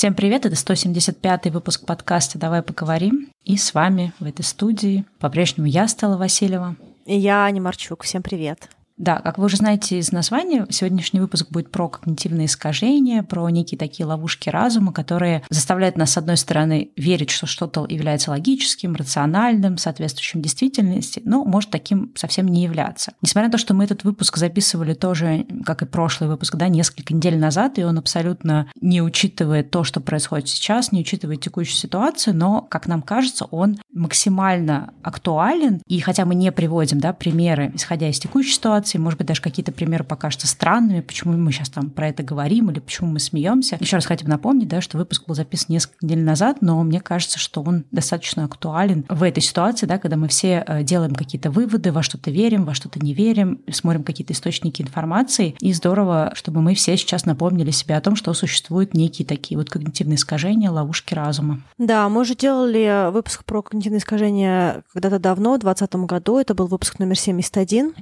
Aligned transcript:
Всем 0.00 0.14
привет, 0.14 0.46
это 0.46 0.54
175-й 0.54 1.50
выпуск 1.50 1.84
подкаста 1.84 2.38
«Давай 2.38 2.62
поговорим». 2.62 3.28
И 3.44 3.58
с 3.58 3.74
вами 3.74 4.14
в 4.18 4.24
этой 4.24 4.40
студии 4.40 5.04
по-прежнему 5.18 5.68
я, 5.68 5.86
Стала 5.88 6.16
Васильева. 6.16 6.74
И 7.04 7.18
я, 7.18 7.44
Аня 7.44 7.60
Марчук. 7.60 8.04
Всем 8.04 8.22
привет. 8.22 8.70
Да, 9.00 9.16
как 9.16 9.38
вы 9.38 9.46
уже 9.46 9.56
знаете 9.56 9.98
из 9.98 10.12
названия, 10.12 10.66
сегодняшний 10.68 11.20
выпуск 11.20 11.46
будет 11.50 11.70
про 11.70 11.88
когнитивные 11.88 12.44
искажения, 12.44 13.22
про 13.22 13.48
некие 13.48 13.78
такие 13.78 14.04
ловушки 14.04 14.50
разума, 14.50 14.92
которые 14.92 15.42
заставляют 15.48 15.96
нас, 15.96 16.12
с 16.12 16.18
одной 16.18 16.36
стороны, 16.36 16.90
верить, 16.98 17.30
что 17.30 17.46
что-то 17.46 17.86
является 17.88 18.30
логическим, 18.30 18.94
рациональным, 18.94 19.78
соответствующим 19.78 20.42
действительности, 20.42 21.22
но 21.24 21.46
может 21.46 21.70
таким 21.70 22.12
совсем 22.14 22.46
не 22.46 22.62
являться. 22.62 23.14
Несмотря 23.22 23.48
на 23.48 23.52
то, 23.52 23.56
что 23.56 23.72
мы 23.72 23.84
этот 23.84 24.04
выпуск 24.04 24.36
записывали 24.36 24.92
тоже, 24.92 25.46
как 25.64 25.80
и 25.80 25.86
прошлый 25.86 26.28
выпуск, 26.28 26.56
да, 26.56 26.68
несколько 26.68 27.14
недель 27.14 27.38
назад, 27.38 27.78
и 27.78 27.84
он 27.84 27.96
абсолютно 27.96 28.70
не 28.82 29.00
учитывает 29.00 29.70
то, 29.70 29.82
что 29.82 30.00
происходит 30.00 30.48
сейчас, 30.48 30.92
не 30.92 31.00
учитывает 31.00 31.40
текущую 31.40 31.76
ситуацию, 31.76 32.36
но, 32.36 32.60
как 32.60 32.86
нам 32.86 33.00
кажется, 33.00 33.46
он 33.46 33.78
максимально 33.94 34.92
актуален. 35.02 35.80
И 35.86 36.00
хотя 36.00 36.26
мы 36.26 36.34
не 36.34 36.52
приводим 36.52 37.00
да, 37.00 37.14
примеры, 37.14 37.72
исходя 37.74 38.06
из 38.06 38.18
текущей 38.18 38.52
ситуации, 38.52 38.89
ситуации, 38.90 38.98
может 38.98 39.18
быть, 39.18 39.26
даже 39.26 39.40
какие-то 39.40 39.72
примеры 39.72 40.04
покажутся 40.04 40.46
странными, 40.46 41.00
почему 41.00 41.36
мы 41.36 41.52
сейчас 41.52 41.68
там 41.68 41.90
про 41.90 42.08
это 42.08 42.22
говорим 42.22 42.70
или 42.70 42.80
почему 42.80 43.10
мы 43.10 43.20
смеемся. 43.20 43.76
Еще 43.80 43.96
раз 43.96 44.06
хотим 44.06 44.28
напомнить, 44.28 44.68
да, 44.68 44.80
что 44.80 44.98
выпуск 44.98 45.24
был 45.26 45.34
записан 45.34 45.66
несколько 45.68 46.04
недель 46.04 46.22
назад, 46.22 46.58
но 46.60 46.82
мне 46.82 47.00
кажется, 47.00 47.38
что 47.38 47.62
он 47.62 47.84
достаточно 47.90 48.44
актуален 48.44 49.04
в 49.08 49.22
этой 49.22 49.42
ситуации, 49.42 49.86
да, 49.86 49.98
когда 49.98 50.16
мы 50.16 50.28
все 50.28 50.64
э, 50.66 50.82
делаем 50.82 51.14
какие-то 51.14 51.50
выводы, 51.50 51.92
во 51.92 52.02
что-то 52.02 52.30
верим, 52.30 52.64
во 52.64 52.74
что-то 52.74 52.98
не 53.00 53.14
верим, 53.14 53.60
смотрим 53.70 54.02
какие-то 54.02 54.32
источники 54.32 54.82
информации. 54.82 55.54
И 55.60 55.72
здорово, 55.72 56.32
чтобы 56.34 56.60
мы 56.60 56.74
все 56.74 56.96
сейчас 56.96 57.26
напомнили 57.26 57.70
себе 57.70 57.96
о 57.96 58.00
том, 58.00 58.16
что 58.16 58.32
существуют 58.34 58.94
некие 58.94 59.26
такие 59.26 59.58
вот 59.58 59.70
когнитивные 59.70 60.16
искажения, 60.16 60.70
ловушки 60.70 61.14
разума. 61.14 61.60
Да, 61.78 62.08
мы 62.08 62.22
уже 62.22 62.34
делали 62.34 63.10
выпуск 63.10 63.44
про 63.44 63.62
когнитивные 63.62 63.98
искажения 63.98 64.82
когда-то 64.92 65.18
давно, 65.18 65.54
в 65.54 65.60
2020 65.60 65.94
году. 66.06 66.38
Это 66.38 66.54
был 66.54 66.66
выпуск 66.66 66.98
номер 66.98 67.18
71. 67.18 67.94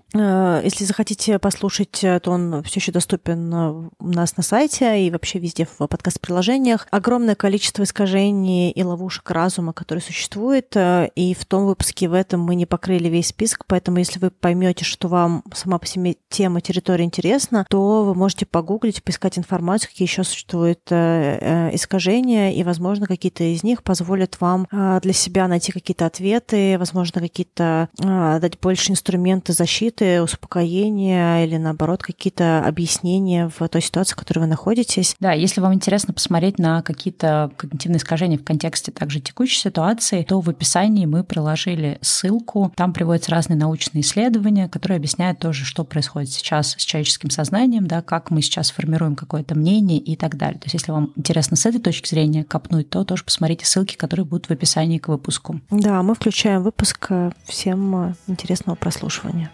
Если 0.69 0.85
захотите 0.85 1.39
послушать, 1.39 2.05
э, 2.05 2.21
то 2.21 2.31
он 2.31 2.63
все 2.63 2.79
еще 2.79 2.93
доступен 2.93 3.55
э, 3.55 3.89
у 4.01 4.07
нас 4.07 4.37
на 4.37 4.43
сайте 4.43 5.03
и 5.03 5.11
вообще 5.11 5.39
везде 5.39 5.65
в 5.65 5.87
подкаст-приложениях. 5.87 6.87
Огромное 6.91 7.35
количество 7.35 7.85
искажений 7.85 8.71
и 8.71 8.83
ловушек 8.83 9.31
разума, 9.31 9.73
которые 9.73 10.03
существуют, 10.03 10.77
э, 10.77 11.09
и 11.15 11.33
в 11.33 11.47
том 11.47 11.65
выпуске 11.65 12.07
в 12.07 12.13
этом 12.13 12.43
мы 12.43 12.55
не 12.55 12.67
покрыли 12.67 13.09
весь 13.09 13.29
список, 13.29 13.65
поэтому 13.67 13.97
если 13.97 14.19
вы 14.19 14.31
поймете, 14.31 14.85
что 14.85 15.09
вам 15.09 15.43
сама 15.55 15.79
по 15.79 15.87
себе 15.87 16.17
тема 16.29 16.61
территории 16.61 17.05
интересна, 17.05 17.65
то 17.71 18.05
вы 18.05 18.15
можете 18.15 18.45
погуглить, 18.45 19.03
поискать 19.03 19.39
информацию, 19.39 19.89
какие 19.89 20.07
еще 20.07 20.23
существуют 20.23 20.81
искажения, 20.93 22.53
и, 22.53 22.63
возможно, 22.63 23.07
какие-то 23.07 23.43
из 23.43 23.63
них 23.63 23.83
позволят 23.83 24.39
вам 24.39 24.67
для 24.71 25.13
себя 25.15 25.49
найти 25.49 25.73
какие-то 25.73 26.05
ответы, 26.05 26.77
возможно, 26.79 27.23
какие-то 27.23 27.89
дать 27.97 28.59
больше 28.61 28.93
инструменты 28.93 29.55
защиты, 29.55 30.21
успокоения 30.21 30.58
успокоения 30.59 31.45
или, 31.45 31.57
наоборот, 31.57 32.03
какие-то 32.03 32.65
объяснения 32.65 33.51
в 33.59 33.69
той 33.69 33.81
ситуации, 33.81 34.15
в 34.15 34.17
которой 34.17 34.41
вы 34.41 34.47
находитесь. 34.47 35.17
Да, 35.21 35.33
если 35.33 35.61
вам 35.61 35.75
интересно 35.75 36.13
посмотреть 36.13 36.59
на 36.59 36.83
какие-то 36.83 37.51
когнитивные 37.57 37.99
искажения 37.99 38.39
в 38.39 38.45
контексте 38.45 38.91
также 38.93 39.21
текущей 39.21 39.61
ситуации, 39.61 40.23
то 40.23 40.41
в 40.41 40.49
описании 40.49 41.07
мы 41.07 41.25
приложили 41.25 41.99
ссылку. 42.01 42.73
Там 42.77 42.93
приводятся 42.93 43.31
разные 43.31 43.57
научные 43.57 44.03
исследования, 44.03 44.69
которые 44.69 44.97
объясняют 44.97 45.39
тоже, 45.39 45.65
что 45.65 45.85
происходит 45.85 46.31
сейчас 46.31 46.75
с 46.79 46.85
человеческим 46.85 47.31
сознанием, 47.31 47.87
да, 47.87 48.03
как 48.03 48.31
мы 48.31 48.43
сейчас 48.43 48.71
формируем 48.71 49.17
какое-то 49.17 49.55
мнение 49.55 49.99
и 49.99 50.17
так 50.17 50.37
далее. 50.37 50.59
То 50.59 50.67
есть 50.67 50.75
если 50.75 50.93
вам 50.93 51.13
интересно 51.17 51.57
с 51.57 51.67
этой 51.67 51.81
точки 51.81 52.09
зрения 52.09 52.45
копнуть, 52.45 52.91
то 52.91 53.05
тоже 53.05 53.25
посмотрите 53.25 53.65
ссылки, 53.65 53.97
которые 53.97 54.27
будут 54.27 54.47
в 54.47 54.51
описании 54.51 54.99
к 54.99 55.09
выпуску. 55.09 55.61
Да, 55.71 56.03
мы 56.03 56.15
включаем 56.15 56.63
выпуск 56.63 57.11
всем 57.45 58.15
интересного 58.27 58.77
прослушивания. 58.77 59.51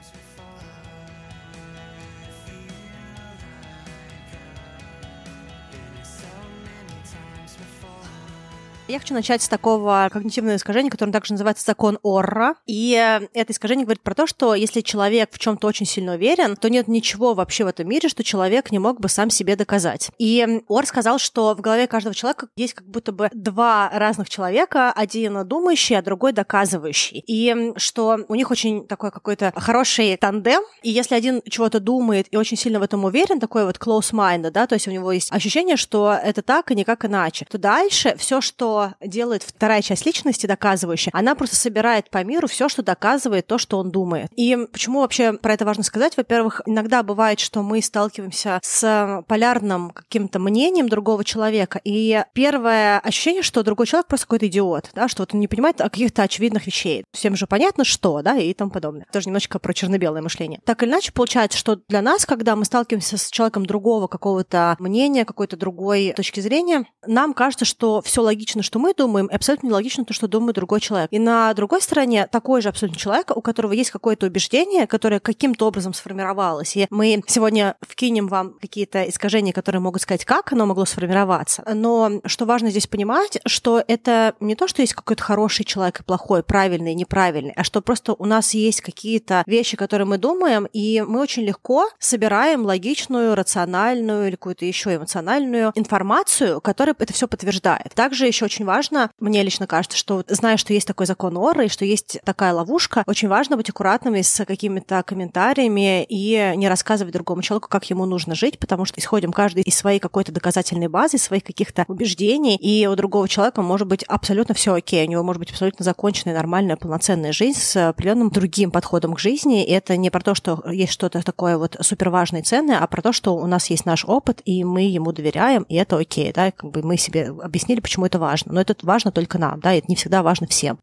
Я 8.86 8.98
хочу 8.98 9.14
начать 9.14 9.40
с 9.40 9.48
такого 9.48 10.10
когнитивного 10.12 10.56
искажения, 10.56 10.90
которое 10.90 11.10
также 11.10 11.32
называется 11.32 11.64
закон 11.64 11.98
Орра. 12.02 12.56
И 12.66 12.92
э, 12.94 13.26
это 13.32 13.52
искажение 13.52 13.86
говорит 13.86 14.02
про 14.02 14.14
то, 14.14 14.26
что 14.26 14.54
если 14.54 14.82
человек 14.82 15.30
в 15.32 15.38
чем-то 15.38 15.66
очень 15.66 15.86
сильно 15.86 16.12
уверен, 16.12 16.54
то 16.54 16.68
нет 16.68 16.86
ничего 16.86 17.32
вообще 17.32 17.64
в 17.64 17.68
этом 17.68 17.88
мире, 17.88 18.10
что 18.10 18.22
человек 18.22 18.70
не 18.70 18.78
мог 18.78 19.00
бы 19.00 19.08
сам 19.08 19.30
себе 19.30 19.56
доказать. 19.56 20.10
И 20.18 20.60
Ор 20.68 20.84
сказал, 20.84 21.18
что 21.18 21.54
в 21.54 21.62
голове 21.62 21.86
каждого 21.86 22.14
человека 22.14 22.48
есть 22.56 22.74
как 22.74 22.86
будто 22.86 23.12
бы 23.12 23.30
два 23.32 23.88
разных 23.90 24.28
человека, 24.28 24.92
один 24.92 25.48
думающий, 25.48 25.96
а 25.96 26.02
другой 26.02 26.34
доказывающий. 26.34 27.24
И 27.26 27.72
что 27.76 28.18
у 28.28 28.34
них 28.34 28.50
очень 28.50 28.86
такой 28.86 29.10
какой-то 29.10 29.54
хороший 29.56 30.14
тандем, 30.18 30.60
и 30.82 30.90
если 30.90 31.14
один 31.14 31.40
чего-то 31.48 31.80
думает 31.80 32.26
и 32.30 32.36
очень 32.36 32.58
сильно 32.58 32.80
в 32.80 32.82
этом 32.82 33.02
уверен, 33.04 33.40
такой 33.40 33.64
вот 33.64 33.78
close 33.78 34.12
mind, 34.12 34.50
да, 34.50 34.66
то 34.66 34.74
есть 34.74 34.86
у 34.88 34.90
него 34.90 35.10
есть 35.10 35.32
ощущение, 35.32 35.78
что 35.78 36.12
это 36.12 36.42
так 36.42 36.70
и 36.70 36.74
никак 36.74 37.06
иначе, 37.06 37.46
то 37.50 37.56
дальше 37.56 38.14
все, 38.18 38.42
что 38.42 38.73
делает 39.00 39.42
вторая 39.42 39.82
часть 39.82 40.06
личности, 40.06 40.46
доказывающая, 40.46 41.12
она 41.14 41.34
просто 41.34 41.56
собирает 41.56 42.10
по 42.10 42.22
миру 42.24 42.48
все, 42.48 42.68
что 42.68 42.82
доказывает 42.82 43.46
то, 43.46 43.58
что 43.58 43.78
он 43.78 43.90
думает. 43.90 44.30
И 44.36 44.56
почему 44.72 45.00
вообще 45.00 45.32
про 45.32 45.54
это 45.54 45.64
важно 45.64 45.82
сказать? 45.82 46.16
Во-первых, 46.16 46.60
иногда 46.66 47.02
бывает, 47.02 47.40
что 47.40 47.62
мы 47.62 47.80
сталкиваемся 47.82 48.60
с 48.62 49.22
полярным 49.28 49.90
каким-то 49.90 50.38
мнением 50.38 50.88
другого 50.88 51.24
человека, 51.24 51.80
и 51.84 52.22
первое 52.32 52.98
ощущение, 53.00 53.42
что 53.42 53.62
другой 53.62 53.86
человек 53.86 54.06
просто 54.06 54.26
какой-то 54.26 54.46
идиот, 54.46 54.90
да, 54.94 55.08
что 55.08 55.22
вот 55.22 55.34
он 55.34 55.40
не 55.40 55.48
понимает 55.48 55.78
каких-то 55.78 56.22
очевидных 56.22 56.66
вещей. 56.66 57.04
Всем 57.12 57.36
же 57.36 57.46
понятно, 57.46 57.84
что, 57.84 58.22
да, 58.22 58.36
и 58.36 58.52
тому 58.54 58.70
подобное. 58.70 59.06
Тоже 59.12 59.26
немножечко 59.26 59.58
про 59.58 59.72
черно-белое 59.72 60.22
мышление. 60.22 60.60
Так 60.64 60.82
или 60.82 60.90
иначе, 60.90 61.12
получается, 61.12 61.58
что 61.58 61.76
для 61.88 62.02
нас, 62.02 62.26
когда 62.26 62.56
мы 62.56 62.64
сталкиваемся 62.64 63.16
с 63.16 63.30
человеком 63.30 63.66
другого 63.66 64.06
какого-то 64.06 64.76
мнения, 64.78 65.24
какой-то 65.24 65.56
другой 65.56 66.12
точки 66.16 66.40
зрения, 66.40 66.86
нам 67.06 67.34
кажется, 67.34 67.64
что 67.64 68.02
все 68.02 68.22
логично, 68.22 68.62
что 68.64 68.78
мы 68.78 68.94
думаем, 68.94 69.26
и 69.26 69.34
абсолютно 69.34 69.68
нелогично 69.68 70.04
то, 70.04 70.12
что 70.12 70.28
думает 70.28 70.56
другой 70.56 70.80
человек. 70.80 71.08
И 71.12 71.18
на 71.18 71.52
другой 71.54 71.82
стороне 71.82 72.26
такой 72.26 72.62
же 72.62 72.68
абсолютно 72.68 72.98
человек, 72.98 73.30
у 73.36 73.40
которого 73.40 73.72
есть 73.72 73.90
какое-то 73.90 74.26
убеждение, 74.26 74.86
которое 74.86 75.20
каким-то 75.20 75.66
образом 75.66 75.94
сформировалось. 75.94 76.76
И 76.76 76.86
мы 76.90 77.22
сегодня 77.26 77.76
вкинем 77.80 78.28
вам 78.28 78.54
какие-то 78.60 79.08
искажения, 79.08 79.52
которые 79.52 79.80
могут 79.80 80.02
сказать, 80.02 80.24
как 80.24 80.52
оно 80.52 80.66
могло 80.66 80.84
сформироваться. 80.84 81.62
Но 81.72 82.20
что 82.26 82.46
важно 82.46 82.70
здесь 82.70 82.86
понимать, 82.86 83.38
что 83.46 83.82
это 83.86 84.34
не 84.40 84.54
то, 84.54 84.68
что 84.68 84.82
есть 84.82 84.94
какой-то 84.94 85.22
хороший 85.22 85.64
человек 85.64 86.00
и 86.00 86.02
плохой, 86.02 86.42
правильный, 86.42 86.94
неправильный, 86.94 87.52
а 87.56 87.64
что 87.64 87.80
просто 87.80 88.14
у 88.14 88.24
нас 88.24 88.54
есть 88.54 88.80
какие-то 88.80 89.42
вещи, 89.46 89.76
которые 89.76 90.06
мы 90.06 90.18
думаем, 90.18 90.68
и 90.72 91.02
мы 91.06 91.20
очень 91.20 91.42
легко 91.42 91.88
собираем 91.98 92.64
логичную, 92.64 93.34
рациональную 93.34 94.28
или 94.28 94.36
какую-то 94.36 94.64
еще 94.64 94.96
эмоциональную 94.96 95.72
информацию, 95.74 96.60
которая 96.60 96.94
это 96.98 97.12
все 97.12 97.26
подтверждает. 97.28 97.92
Также 97.94 98.26
еще 98.26 98.44
очень 98.44 98.53
важно, 98.62 99.10
мне 99.18 99.42
лично 99.42 99.66
кажется, 99.66 99.98
что 99.98 100.22
зная, 100.28 100.56
что 100.56 100.72
есть 100.72 100.86
такой 100.86 101.06
закон 101.06 101.36
Орра 101.36 101.64
и 101.64 101.68
что 101.68 101.84
есть 101.84 102.18
такая 102.24 102.52
ловушка, 102.52 103.02
очень 103.06 103.28
важно 103.28 103.56
быть 103.56 103.70
аккуратными 103.70 104.22
с 104.22 104.44
какими-то 104.44 105.02
комментариями 105.02 106.04
и 106.04 106.52
не 106.56 106.68
рассказывать 106.68 107.12
другому 107.14 107.42
человеку, 107.42 107.68
как 107.68 107.88
ему 107.90 108.04
нужно 108.04 108.34
жить, 108.34 108.58
потому 108.58 108.84
что 108.84 109.00
исходим 109.00 109.32
каждый 109.32 109.62
из 109.62 109.76
своей 109.76 109.98
какой-то 109.98 110.30
доказательной 110.30 110.88
базы, 110.88 111.18
своих 111.18 111.42
каких-то 111.42 111.84
убеждений, 111.88 112.56
и 112.56 112.86
у 112.86 112.94
другого 112.94 113.28
человека 113.28 113.62
может 113.62 113.88
быть 113.88 114.04
абсолютно 114.04 114.54
все 114.54 114.74
окей, 114.74 115.06
у 115.06 115.10
него 115.10 115.22
может 115.22 115.40
быть 115.40 115.50
абсолютно 115.50 115.84
законченная, 115.84 116.34
нормальная, 116.34 116.76
полноценная 116.76 117.32
жизнь 117.32 117.58
с 117.58 117.88
определенным 117.88 118.30
другим 118.30 118.70
подходом 118.70 119.14
к 119.14 119.18
жизни, 119.18 119.64
и 119.64 119.72
это 119.72 119.96
не 119.96 120.10
про 120.10 120.20
то, 120.20 120.34
что 120.34 120.62
есть 120.70 120.92
что-то 120.92 121.22
такое 121.22 121.56
вот 121.56 121.76
супер 121.80 122.10
важное 122.10 122.42
и 122.42 122.44
ценное, 122.44 122.78
а 122.78 122.86
про 122.86 123.02
то, 123.02 123.12
что 123.12 123.34
у 123.36 123.46
нас 123.46 123.70
есть 123.70 123.86
наш 123.86 124.04
опыт, 124.04 124.42
и 124.44 124.64
мы 124.64 124.82
ему 124.82 125.12
доверяем, 125.12 125.62
и 125.64 125.76
это 125.76 125.96
окей, 125.96 126.32
да, 126.32 126.50
как 126.50 126.70
бы 126.70 126.82
мы 126.82 126.96
себе 126.96 127.28
объяснили, 127.42 127.80
почему 127.80 128.06
это 128.06 128.18
важно 128.18 128.43
важно. 128.44 128.54
Но 128.54 128.60
это 128.60 128.74
важно 128.82 129.12
только 129.12 129.38
нам, 129.38 129.60
да, 129.60 129.74
это 129.74 129.86
не 129.88 129.96
всегда 129.96 130.22
важно 130.22 130.46
всем. 130.46 130.78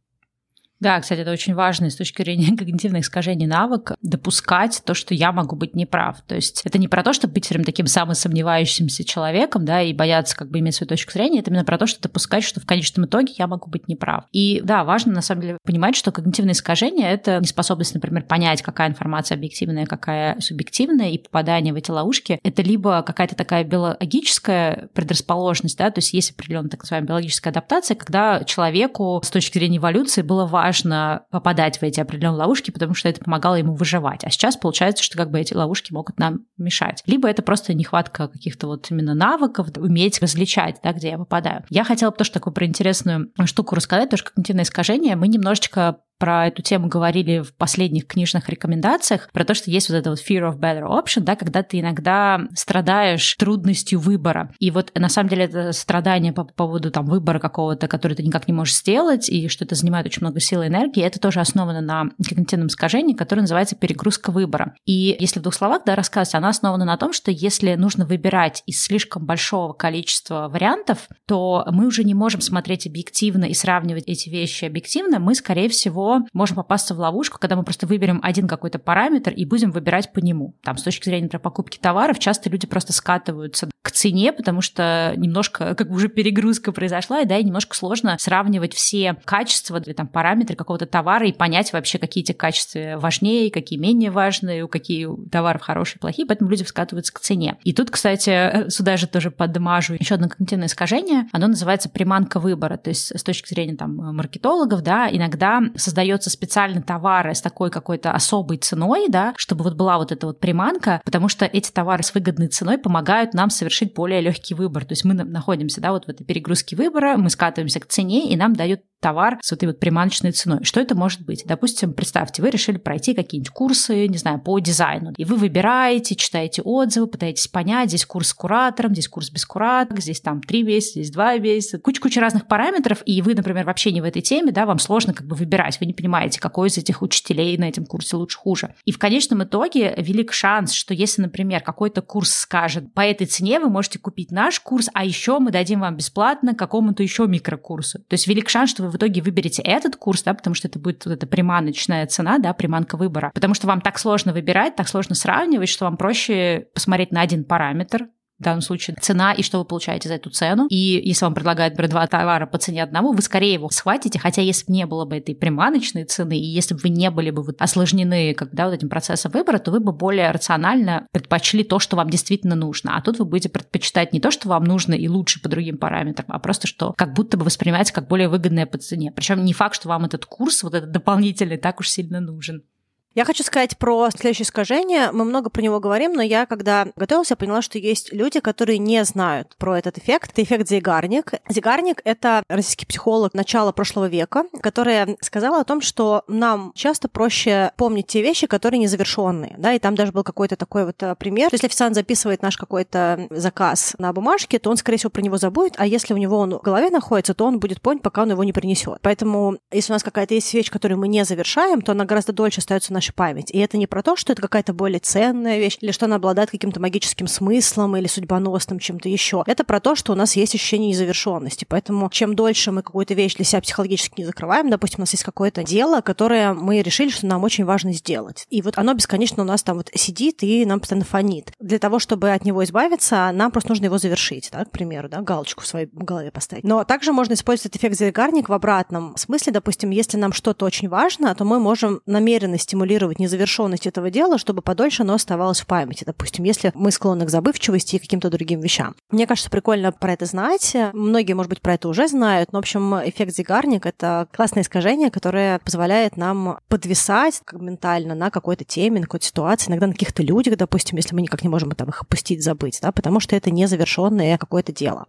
Да, 0.82 1.00
кстати, 1.00 1.20
это 1.20 1.32
очень 1.32 1.54
важно 1.54 1.90
с 1.92 1.96
точки 1.96 2.24
зрения 2.24 2.58
когнитивных 2.58 3.04
искажений 3.04 3.46
навык 3.46 3.94
допускать 4.02 4.82
то, 4.84 4.96
что 4.96 5.14
я 5.14 5.32
могу 5.32 5.56
быть 5.56 5.76
неправ. 5.76 6.22
То 6.28 6.36
есть 6.36 6.64
это 6.66 6.80
не 6.80 6.88
про 6.88 7.04
то, 7.04 7.14
чтобы 7.14 7.36
быть 7.36 7.50
время 7.50 7.64
таким 7.66 7.86
самым 7.86 8.16
сомневающимся 8.16 9.06
человеком, 9.06 9.64
да, 9.64 9.82
и 9.82 9.94
бояться 9.94 10.36
как 10.36 10.50
бы 10.50 10.60
иметь 10.60 10.76
свою 10.76 10.90
точку 10.90 11.12
зрения, 11.12 11.40
это 11.40 11.52
именно 11.52 11.64
про 11.64 11.78
то, 11.78 11.86
что 11.86 12.02
допускать, 12.02 12.44
что 12.44 12.60
в 12.60 12.66
конечном 12.66 13.06
итоге 13.06 13.34
я 13.38 13.46
могу 13.46 13.70
быть 13.70 13.88
неправ. 13.88 14.26
И 14.32 14.60
да, 14.64 14.84
важно 14.84 15.14
на 15.14 15.22
самом 15.22 15.42
деле 15.42 15.58
понимать, 15.64 15.96
что 15.96 16.12
когнитивные 16.12 16.54
искажения— 16.54 17.10
это 17.12 17.40
неспособность, 17.40 17.94
например, 17.94 18.24
понять, 18.24 18.64
какая 18.64 18.90
информация 18.90 19.36
объективная, 19.36 19.86
какая 19.86 20.40
субъективная, 20.40 21.12
и 21.12 21.20
попадание 21.20 21.74
в 21.74 21.78
эти 21.78 21.92
ловушки— 21.92 22.40
это 22.44 22.64
либо 22.64 23.04
какая-то 23.04 23.36
такая 23.36 23.64
биологическая 23.64 24.90
предрасположенность, 24.96 25.78
да, 25.78 25.92
то 25.92 26.00
есть 26.00 26.14
есть 26.14 26.32
определенная 26.32 26.72
так 26.72 26.82
называемая 26.82 27.08
биологическая 27.10 27.52
адаптация, 27.52 27.94
когда 27.94 28.44
человеку 28.46 29.22
с 29.24 29.30
точки 29.30 29.60
зрения 29.60 29.78
эволюции 29.78 30.24
было 30.24 30.48
важно 30.48 30.71
важно 30.72 31.26
попадать 31.32 31.80
в 31.80 31.84
эти 31.84 32.00
определенные 32.00 32.40
ловушки, 32.40 32.72
потому 32.72 32.94
что 32.94 33.10
это 33.10 33.22
помогало 33.22 33.56
ему 33.56 33.76
выживать. 33.76 34.24
А 34.24 34.30
сейчас 34.30 34.56
получается, 34.56 35.04
что 35.04 35.18
как 35.18 35.30
бы 35.30 35.38
эти 35.38 35.54
ловушки 35.54 35.92
могут 35.92 36.18
нам 36.18 36.46
мешать. 36.58 37.04
Либо 37.06 37.30
это 37.30 37.42
просто 37.42 37.74
нехватка 37.74 38.30
каких-то 38.30 38.68
вот 38.68 38.90
именно 38.90 39.14
навыков, 39.14 39.68
уметь 39.76 40.22
различать, 40.22 40.78
да, 40.82 40.94
где 40.94 41.10
я 41.10 41.18
попадаю. 41.18 41.66
Я 41.70 41.84
хотела 41.84 42.12
бы 42.12 42.16
тоже 42.16 42.32
такую 42.32 42.54
про 42.54 42.66
интересную 42.66 43.32
штуку 43.44 43.76
рассказать, 43.76 44.10
тоже 44.10 44.24
когнитивное 44.24 44.64
искажение. 44.64 45.18
Мы 45.18 45.28
немножечко 45.28 45.98
про 46.22 46.46
эту 46.46 46.62
тему 46.62 46.88
говорили 46.88 47.40
в 47.40 47.52
последних 47.56 48.06
книжных 48.06 48.48
рекомендациях, 48.48 49.28
про 49.34 49.44
то, 49.44 49.56
что 49.56 49.72
есть 49.72 49.90
вот 49.90 49.96
это 49.96 50.12
вот 50.12 50.20
fear 50.20 50.48
of 50.48 50.60
better 50.60 50.84
option, 50.84 51.22
да, 51.22 51.36
когда 51.36 51.64
ты 51.64 51.80
иногда 51.80 52.42
страдаешь 52.54 53.34
трудностью 53.40 54.00
выбора. 54.00 54.54
И 54.60 54.70
вот 54.70 54.92
на 54.94 55.10
самом 55.10 55.30
деле 55.30 55.46
это 55.46 55.72
страдание 55.72 56.32
по 56.32 56.44
поводу 56.44 56.92
там 56.92 57.08
выбора 57.08 57.40
какого-то, 57.40 57.88
который 57.88 58.14
ты 58.14 58.22
никак 58.22 58.48
не 58.48 58.54
можешь 58.54 58.76
сделать, 58.76 59.30
и 59.30 59.48
что 59.48 59.66
это 59.66 59.74
занимает 59.74 60.06
очень 60.06 60.22
много 60.22 60.40
сил 60.40 60.62
и 60.62 60.68
энергии, 60.68 61.02
это 61.02 61.20
тоже 61.20 61.40
основано 61.40 61.82
на 61.82 62.12
когнитивном 62.24 62.68
искажении, 62.68 63.16
которое 63.16 63.42
называется 63.42 63.76
перегрузка 63.76 64.30
выбора. 64.30 64.76
И 64.86 65.18
если 65.20 65.40
в 65.40 65.42
двух 65.42 65.56
словах 65.56 65.82
да, 65.88 65.96
рассказать, 65.96 66.36
она 66.36 66.50
основана 66.50 66.86
на 66.86 66.98
том, 66.98 67.14
что 67.14 67.32
если 67.32 67.74
нужно 67.74 68.06
выбирать 68.06 68.62
из 68.68 68.84
слишком 68.84 69.26
большого 69.26 69.74
количества 69.74 70.50
вариантов, 70.54 71.10
то 71.26 71.66
мы 71.72 71.88
уже 71.88 72.04
не 72.04 72.14
можем 72.14 72.42
смотреть 72.42 72.86
объективно 72.86 73.46
и 73.46 73.56
сравнивать 73.56 74.04
эти 74.06 74.30
вещи 74.30 74.66
объективно, 74.66 75.18
мы, 75.18 75.34
скорее 75.34 75.68
всего, 75.68 76.11
можем 76.34 76.56
попасться 76.56 76.96
в 76.96 77.00
ловушку, 77.00 77.40
когда 77.40 77.56
мы 77.56 77.64
просто 77.64 77.88
выберем 77.88 78.20
один 78.24 78.48
какой-то 78.48 78.80
параметр 78.80 79.32
и 79.32 79.46
будем 79.46 79.72
выбирать 79.72 80.14
по 80.14 80.20
нему. 80.20 80.56
Там, 80.64 80.78
с 80.78 80.84
точки 80.84 81.06
зрения, 81.06 81.24
например, 81.24 81.42
покупки 81.42 81.78
товаров, 81.78 82.20
часто 82.20 82.50
люди 82.50 82.68
просто 82.68 82.94
скатываются 82.94 83.70
к 83.82 83.92
цене, 83.92 84.32
потому 84.32 84.62
что 84.62 85.14
немножко, 85.18 85.74
как 85.76 85.90
бы 85.90 85.96
уже 85.96 86.08
перегрузка 86.08 86.72
произошла, 86.72 87.22
и 87.22 87.26
да, 87.26 87.38
и 87.38 87.44
немножко 87.44 87.76
сложно 87.76 88.16
сравнивать 88.20 88.74
все 88.74 89.16
качества 89.26 89.82
или 89.84 89.94
там 89.94 90.08
параметры 90.08 90.56
какого-то 90.56 90.86
товара 90.86 91.28
и 91.28 91.34
понять 91.34 91.74
вообще, 91.74 91.98
какие 91.98 92.24
эти 92.24 92.32
качества 92.32 92.98
важнее, 92.98 93.50
какие 93.50 93.80
менее 93.80 94.12
важные, 94.12 94.64
у 94.64 94.68
какие 94.68 95.08
товаров 95.32 95.62
хорошие, 95.62 96.00
плохие, 96.00 96.28
поэтому 96.28 96.50
люди 96.50 96.64
скатываются 96.64 97.14
к 97.14 97.20
цене. 97.20 97.58
И 97.64 97.74
тут, 97.74 97.90
кстати, 97.90 98.70
сюда 98.70 98.98
же 98.98 99.08
тоже 99.08 99.32
подмажу 99.32 99.96
еще 99.96 100.16
одно 100.16 100.30
когнитивное 100.30 100.68
искажение, 100.68 101.28
оно 101.32 101.48
называется 101.48 101.90
приманка 101.90 102.40
выбора, 102.40 102.78
то 102.78 102.90
есть 102.90 103.18
с 103.18 103.24
точки 103.24 103.50
зрения 103.50 103.76
там 103.76 103.96
маркетологов, 104.16 104.82
да, 104.82 105.10
иногда 105.12 105.62
создать 105.76 106.01
создается 106.02 106.30
специально 106.30 106.82
товары 106.82 107.36
с 107.36 107.42
такой 107.42 107.70
какой-то 107.70 108.12
особой 108.12 108.58
ценой, 108.58 109.08
да, 109.08 109.34
чтобы 109.38 109.64
вот 109.64 109.76
была 109.76 109.98
вот 109.98 110.12
эта 110.12 110.28
вот 110.28 110.40
приманка, 110.40 111.02
потому 111.06 111.30
что 111.30 111.46
эти 111.46 111.72
товары 111.72 112.04
с 112.04 112.14
выгодной 112.14 112.48
ценой 112.48 112.78
помогают 112.78 113.34
нам 113.34 113.50
совершить 113.50 113.94
более 113.94 114.22
легкий 114.22 114.56
выбор. 114.56 114.84
То 114.84 114.94
есть 114.94 115.06
мы 115.06 115.14
находимся, 115.14 115.80
да, 115.80 115.92
вот 115.92 116.06
в 116.06 116.10
этой 116.10 116.24
перегрузке 116.24 116.76
выбора, 116.76 117.18
мы 117.18 117.30
скатываемся 117.30 117.80
к 117.80 117.86
цене, 117.86 118.32
и 118.32 118.36
нам 118.36 118.56
дают 118.56 118.82
товар 119.02 119.40
с 119.42 119.52
этой 119.52 119.66
вот 119.66 119.80
приманочной 119.80 120.32
ценой. 120.32 120.64
Что 120.64 120.80
это 120.80 120.96
может 120.96 121.26
быть? 121.26 121.44
Допустим, 121.46 121.94
представьте, 121.94 122.42
вы 122.42 122.52
решили 122.52 122.78
пройти 122.78 123.14
какие-нибудь 123.14 123.50
курсы, 123.50 124.08
не 124.08 124.18
знаю, 124.18 124.40
по 124.40 124.58
дизайну, 124.60 125.14
и 125.18 125.26
вы 125.26 125.36
выбираете, 125.36 126.16
читаете 126.16 126.62
отзывы, 126.62 127.08
пытаетесь 127.08 127.48
понять, 127.48 127.90
здесь 127.90 128.06
курс 128.06 128.30
с 128.30 128.34
куратором, 128.34 128.94
здесь 128.94 129.08
курс 129.08 129.32
без 129.32 129.46
куратора, 129.46 130.00
здесь 130.00 130.22
там 130.22 130.42
три 130.42 130.64
месяца, 130.64 131.00
здесь 131.00 131.12
два 131.12 131.38
месяца, 131.38 131.80
куча-куча 131.80 132.22
разных 132.22 132.48
параметров, 132.48 133.02
и 133.06 133.22
вы, 133.22 133.34
например, 133.34 133.66
вообще 133.66 133.92
не 133.92 134.02
в 134.02 134.04
этой 134.04 134.22
теме, 134.22 134.52
да, 134.52 134.66
вам 134.66 134.80
сложно 134.80 135.14
как 135.14 135.26
бы 135.26 135.36
выбирать, 135.36 135.81
вы 135.82 135.88
не 135.88 135.94
понимаете, 135.94 136.40
какой 136.40 136.70
из 136.70 136.78
этих 136.78 137.02
учителей 137.02 137.58
на 137.58 137.68
этом 137.68 137.86
курсе 137.86 138.16
лучше, 138.16 138.38
хуже. 138.38 138.76
И 138.86 138.92
в 138.92 139.00
конечном 139.00 139.44
итоге 139.44 139.94
велик 139.98 140.32
шанс, 140.32 140.72
что 140.72 140.94
если, 140.94 141.24
например, 141.24 141.62
какой-то 141.62 142.02
курс 142.02 142.32
скажет, 142.32 142.94
по 142.94 143.02
этой 143.02 143.28
цене 143.28 143.60
вы 143.60 143.70
можете 143.70 144.00
купить 144.00 144.32
наш 144.32 144.60
курс, 144.60 144.90
а 144.94 145.04
еще 145.04 145.40
мы 145.40 145.52
дадим 145.52 145.82
вам 145.82 145.98
бесплатно 145.98 146.56
какому-то 146.56 147.04
еще 147.04 147.28
микрокурсу. 147.28 148.00
То 148.00 148.14
есть 148.14 148.28
велик 148.28 148.50
шанс, 148.50 148.70
что 148.70 148.84
вы 148.84 148.90
в 148.90 148.96
итоге 148.96 149.22
выберете 149.22 149.62
этот 149.62 149.96
курс, 149.96 150.24
да, 150.24 150.34
потому 150.34 150.54
что 150.54 150.68
это 150.68 150.80
будет 150.80 151.06
вот 151.06 151.14
эта 151.14 151.28
приманочная 151.28 152.06
цена, 152.08 152.38
да, 152.40 152.54
приманка 152.54 152.96
выбора. 152.96 153.32
Потому 153.34 153.54
что 153.54 153.68
вам 153.68 153.82
так 153.82 154.00
сложно 154.00 154.34
выбирать, 154.34 154.76
так 154.76 154.88
сложно 154.88 155.16
сравнивать, 155.16 155.70
что 155.70 155.86
вам 155.86 155.98
проще 155.98 156.68
посмотреть 156.74 157.12
на 157.12 157.22
один 157.22 157.44
параметр, 157.44 158.08
в 158.42 158.44
данном 158.44 158.62
случае 158.62 158.98
цена 159.00 159.34
и 159.34 159.44
что 159.44 159.60
вы 159.60 159.66
получаете 159.66 160.10
за 160.10 160.16
эту 160.16 160.30
цену. 160.30 160.68
И 160.70 161.02
если 161.04 161.26
вам 161.26 161.34
предлагают, 161.34 161.74
например, 161.74 161.92
два 161.92 162.08
товара 162.08 162.46
по 162.46 162.58
цене 162.58 162.84
одного, 162.84 163.12
вы 163.12 163.22
скорее 163.22 163.54
его 163.54 163.70
схватите, 163.70 164.20
хотя 164.20 164.42
если 164.42 164.66
бы 164.66 164.74
не 164.74 164.86
было 164.86 165.06
бы 165.06 165.18
этой 165.18 165.36
приманочной 165.36 166.06
цены, 166.06 166.38
и 166.38 166.44
если 166.44 166.74
бы 166.74 166.82
вы 166.84 166.90
не 166.90 167.10
были 167.10 167.30
бы 167.32 167.44
вот 167.44 167.62
осложнены 167.62 168.34
когда 168.34 168.66
вот 168.66 168.74
этим 168.74 168.90
процессом 168.90 169.32
выбора, 169.32 169.60
то 169.60 169.72
вы 169.72 169.80
бы 169.80 169.92
более 169.92 170.32
рационально 170.32 171.08
предпочли 171.12 171.64
то, 171.64 171.80
что 171.80 171.96
вам 171.96 172.10
действительно 172.10 172.56
нужно. 172.56 172.98
А 172.98 173.02
тут 173.02 173.20
вы 173.20 173.26
будете 173.26 173.50
предпочитать 173.50 174.14
не 174.14 174.20
то, 174.20 174.32
что 174.32 174.50
вам 174.50 174.64
нужно 174.64 174.94
и 174.94 175.08
лучше 175.08 175.42
по 175.42 175.50
другим 175.50 175.78
параметрам, 175.78 176.26
а 176.30 176.40
просто 176.40 176.68
что 176.68 176.94
как 176.94 177.14
будто 177.14 177.38
бы 177.38 177.46
воспринимаете 177.46 177.94
как 177.94 178.08
более 178.08 178.30
выгодное 178.30 178.66
по 178.66 178.78
цене. 178.78 179.12
Причем 179.12 179.46
не 179.46 179.54
факт, 179.54 179.76
что 179.76 179.90
вам 179.90 180.06
этот 180.06 180.26
курс, 180.26 180.64
вот 180.64 180.74
этот 180.74 180.92
дополнительный, 180.92 181.58
так 181.58 181.80
уж 181.80 181.90
сильно 181.90 182.20
нужен. 182.20 182.64
Я 183.14 183.26
хочу 183.26 183.44
сказать 183.44 183.78
про 183.78 184.10
следующее 184.10 184.46
искажение. 184.46 185.12
Мы 185.12 185.26
много 185.26 185.50
про 185.50 185.62
него 185.62 185.82
говорим, 185.82 186.14
но 186.14 186.22
я, 186.22 186.46
когда 186.46 186.88
готовилась, 186.96 187.30
я 187.30 187.36
поняла, 187.36 187.62
что 187.62 187.78
есть 187.78 188.14
люди, 188.14 188.40
которые 188.40 188.78
не 188.78 189.04
знают 189.04 189.58
про 189.58 189.78
этот 189.78 189.98
эффект. 189.98 190.32
Это 190.32 190.44
эффект 190.44 190.70
Зейгарник. 190.70 191.34
Зейгарник— 191.50 192.00
это 192.06 192.42
российский 192.48 192.86
психолог 192.86 193.34
начала 193.34 193.74
прошлого 193.74 194.08
века, 194.08 194.46
которая 194.62 195.18
сказала 195.20 195.60
о 195.60 195.66
том, 195.66 195.82
что 195.82 196.24
нам 196.30 196.72
часто 196.74 197.10
проще 197.10 197.74
помнить 197.76 198.08
те 198.08 198.22
вещи, 198.22 198.48
которые 198.48 198.80
незавершенные. 198.80 199.56
Да, 199.58 199.74
и 199.74 199.80
там 199.80 199.96
даже 199.96 200.14
был 200.14 200.24
какой-то 200.24 200.56
такой 200.56 200.86
вот 200.86 201.04
э, 201.04 201.14
пример. 201.16 201.50
Если 201.52 201.68
официант 201.68 201.96
записывает 201.96 202.42
наш 202.42 202.56
какой-то 202.56 203.28
заказ 203.30 203.94
на 203.98 204.14
бумажке, 204.14 204.58
то 204.58 204.70
он, 204.70 204.78
скорее 204.78 205.00
всего, 205.00 205.10
про 205.10 205.22
него 205.22 205.36
забудет, 205.36 205.74
а 205.76 205.86
если 205.86 206.14
у 206.14 206.18
него 206.18 206.38
он 206.38 206.58
в 206.58 206.62
голове 206.62 206.90
находится, 206.90 207.34
то 207.34 207.44
он 207.44 207.60
будет 207.60 207.82
помнить, 207.82 208.04
пока 208.04 208.22
он 208.22 208.32
его 208.32 208.46
не 208.46 208.54
принесет. 208.54 209.00
Поэтому, 209.02 209.58
если 209.70 209.92
у 209.92 209.96
нас 209.96 210.04
какая-то 210.04 210.34
есть 210.34 210.54
вещь, 210.54 210.72
которую 210.72 210.98
мы 210.98 211.10
не 211.10 211.26
завершаем, 211.26 211.82
то 211.82 211.92
она 211.92 212.06
гораздо 212.06 212.32
дольше 212.32 212.60
остается 212.60 212.94
наша 213.02 213.14
память. 213.14 213.50
И 213.50 213.58
это 213.58 213.78
не 213.78 213.88
про 213.88 214.04
то, 214.04 214.16
что 214.16 214.32
это 214.32 214.44
какая-то 214.44 214.74
более 214.74 215.00
ценная 215.00 215.58
вещь, 215.58 215.78
или 215.82 215.92
что 215.92 216.06
она 216.06 216.18
обладает 216.18 216.52
каким-то 216.52 216.80
магическим 216.80 217.26
смыслом 217.26 217.98
или 217.98 218.06
судьбоносным 218.06 218.78
чем-то 218.78 219.10
еще. 219.10 219.44
Это 219.48 219.64
про 219.64 219.80
то, 219.80 219.96
что 219.96 220.14
у 220.14 220.16
нас 220.16 220.36
есть 220.36 220.54
ощущение 220.54 220.90
незавершенности. 220.90 221.66
Поэтому 221.68 222.08
чем 222.12 222.36
дольше 222.36 222.72
мы 222.72 222.84
какую-то 222.84 223.16
вещь 223.16 223.36
для 223.36 223.46
себя 223.46 223.62
психологически 223.62 224.22
не 224.22 224.26
закрываем, 224.26 224.70
допустим, 224.70 225.00
у 225.00 225.02
нас 225.02 225.12
есть 225.14 225.24
какое-то 225.24 225.64
дело, 225.64 226.02
которое 226.02 226.54
мы 226.54 226.84
решили, 226.84 227.10
что 227.10 227.26
нам 227.26 227.44
очень 227.44 227.66
важно 227.66 227.92
сделать. 227.92 228.46
И 228.52 228.62
вот 228.62 228.78
оно 228.78 228.94
бесконечно 228.94 229.42
у 229.42 229.46
нас 229.46 229.64
там 229.64 229.78
вот 229.78 229.90
сидит 229.96 230.44
и 230.44 230.64
нам 230.66 230.80
постоянно 230.80 231.06
фонит. 231.06 231.54
Для 231.60 231.80
того, 231.80 231.98
чтобы 231.98 232.32
от 232.32 232.46
него 232.46 232.64
избавиться, 232.64 233.32
нам 233.34 233.52
просто 233.52 233.72
нужно 233.72 233.86
его 233.86 233.98
завершить, 233.98 234.50
да, 234.52 234.64
к 234.64 234.70
примеру, 234.70 235.10
да, 235.10 235.22
галочку 235.22 235.64
в 235.64 235.68
своей 235.68 235.88
голове 235.92 236.30
поставить. 236.30 236.64
Но 236.64 236.84
также 236.84 237.14
можно 237.14 237.34
использовать 237.34 237.76
эффект 237.76 237.98
Зейгарник 237.98 238.48
в 238.48 238.54
обратном 238.54 239.18
смысле. 239.18 239.54
Допустим, 239.54 239.90
если 239.90 240.18
нам 240.18 240.34
что-то 240.34 240.66
очень 240.66 240.88
важно, 240.88 241.34
то 241.34 241.46
мы 241.46 241.60
можем 241.60 242.02
намеренно 242.06 242.60
стимулировать 242.60 242.91
не 243.00 243.32
незавершенность 243.32 243.88
этого 243.88 244.10
дела, 244.10 244.38
чтобы 244.38 244.62
подольше 244.62 245.04
оно 245.04 245.14
оставалось 245.14 245.62
в 245.62 245.66
памяти. 245.66 246.04
Допустим, 246.06 246.44
если 246.44 246.72
мы 246.76 246.92
склонны 246.92 247.26
к 247.26 247.30
забывчивости 247.30 247.96
и 247.96 248.00
каким-то 248.00 248.30
другим 248.30 248.60
вещам. 248.60 248.96
Мне 249.10 249.28
кажется, 249.28 249.50
прикольно 249.50 249.92
про 249.92 250.14
это 250.14 250.26
знать. 250.26 250.76
Многие, 250.94 251.34
может 251.34 251.50
быть, 251.50 251.62
про 251.62 251.76
это 251.76 251.88
уже 251.88 252.08
знают, 252.08 252.52
но, 252.52 252.60
в 252.60 252.62
общем, 252.62 252.96
эффект 252.96 253.36
Зигарник— 253.36 253.86
это 253.88 254.28
классное 254.34 254.64
искажение, 254.64 255.12
которое 255.12 255.60
позволяет 255.60 256.18
нам 256.18 256.60
подвисать 256.68 257.42
ментально 257.54 258.16
на 258.16 258.30
какой-то 258.30 258.66
теме, 258.66 259.00
на 259.00 259.06
какой-то 259.06 259.26
ситуации, 259.26 259.70
иногда 259.70 259.88
на 259.88 259.94
каких-то 259.94 260.24
людях, 260.24 260.58
допустим, 260.58 260.98
если 260.98 261.16
мы 261.16 261.22
никак 261.22 261.44
не 261.44 261.50
можем 261.50 261.72
там 261.72 261.90
их 261.90 262.02
опустить, 262.02 262.44
забыть, 262.44 262.80
да, 262.82 262.92
потому 262.92 263.20
что 263.20 263.36
это 263.36 263.52
незавершенное 263.52 264.38
какое-то 264.38 264.74
дело. 264.74 265.06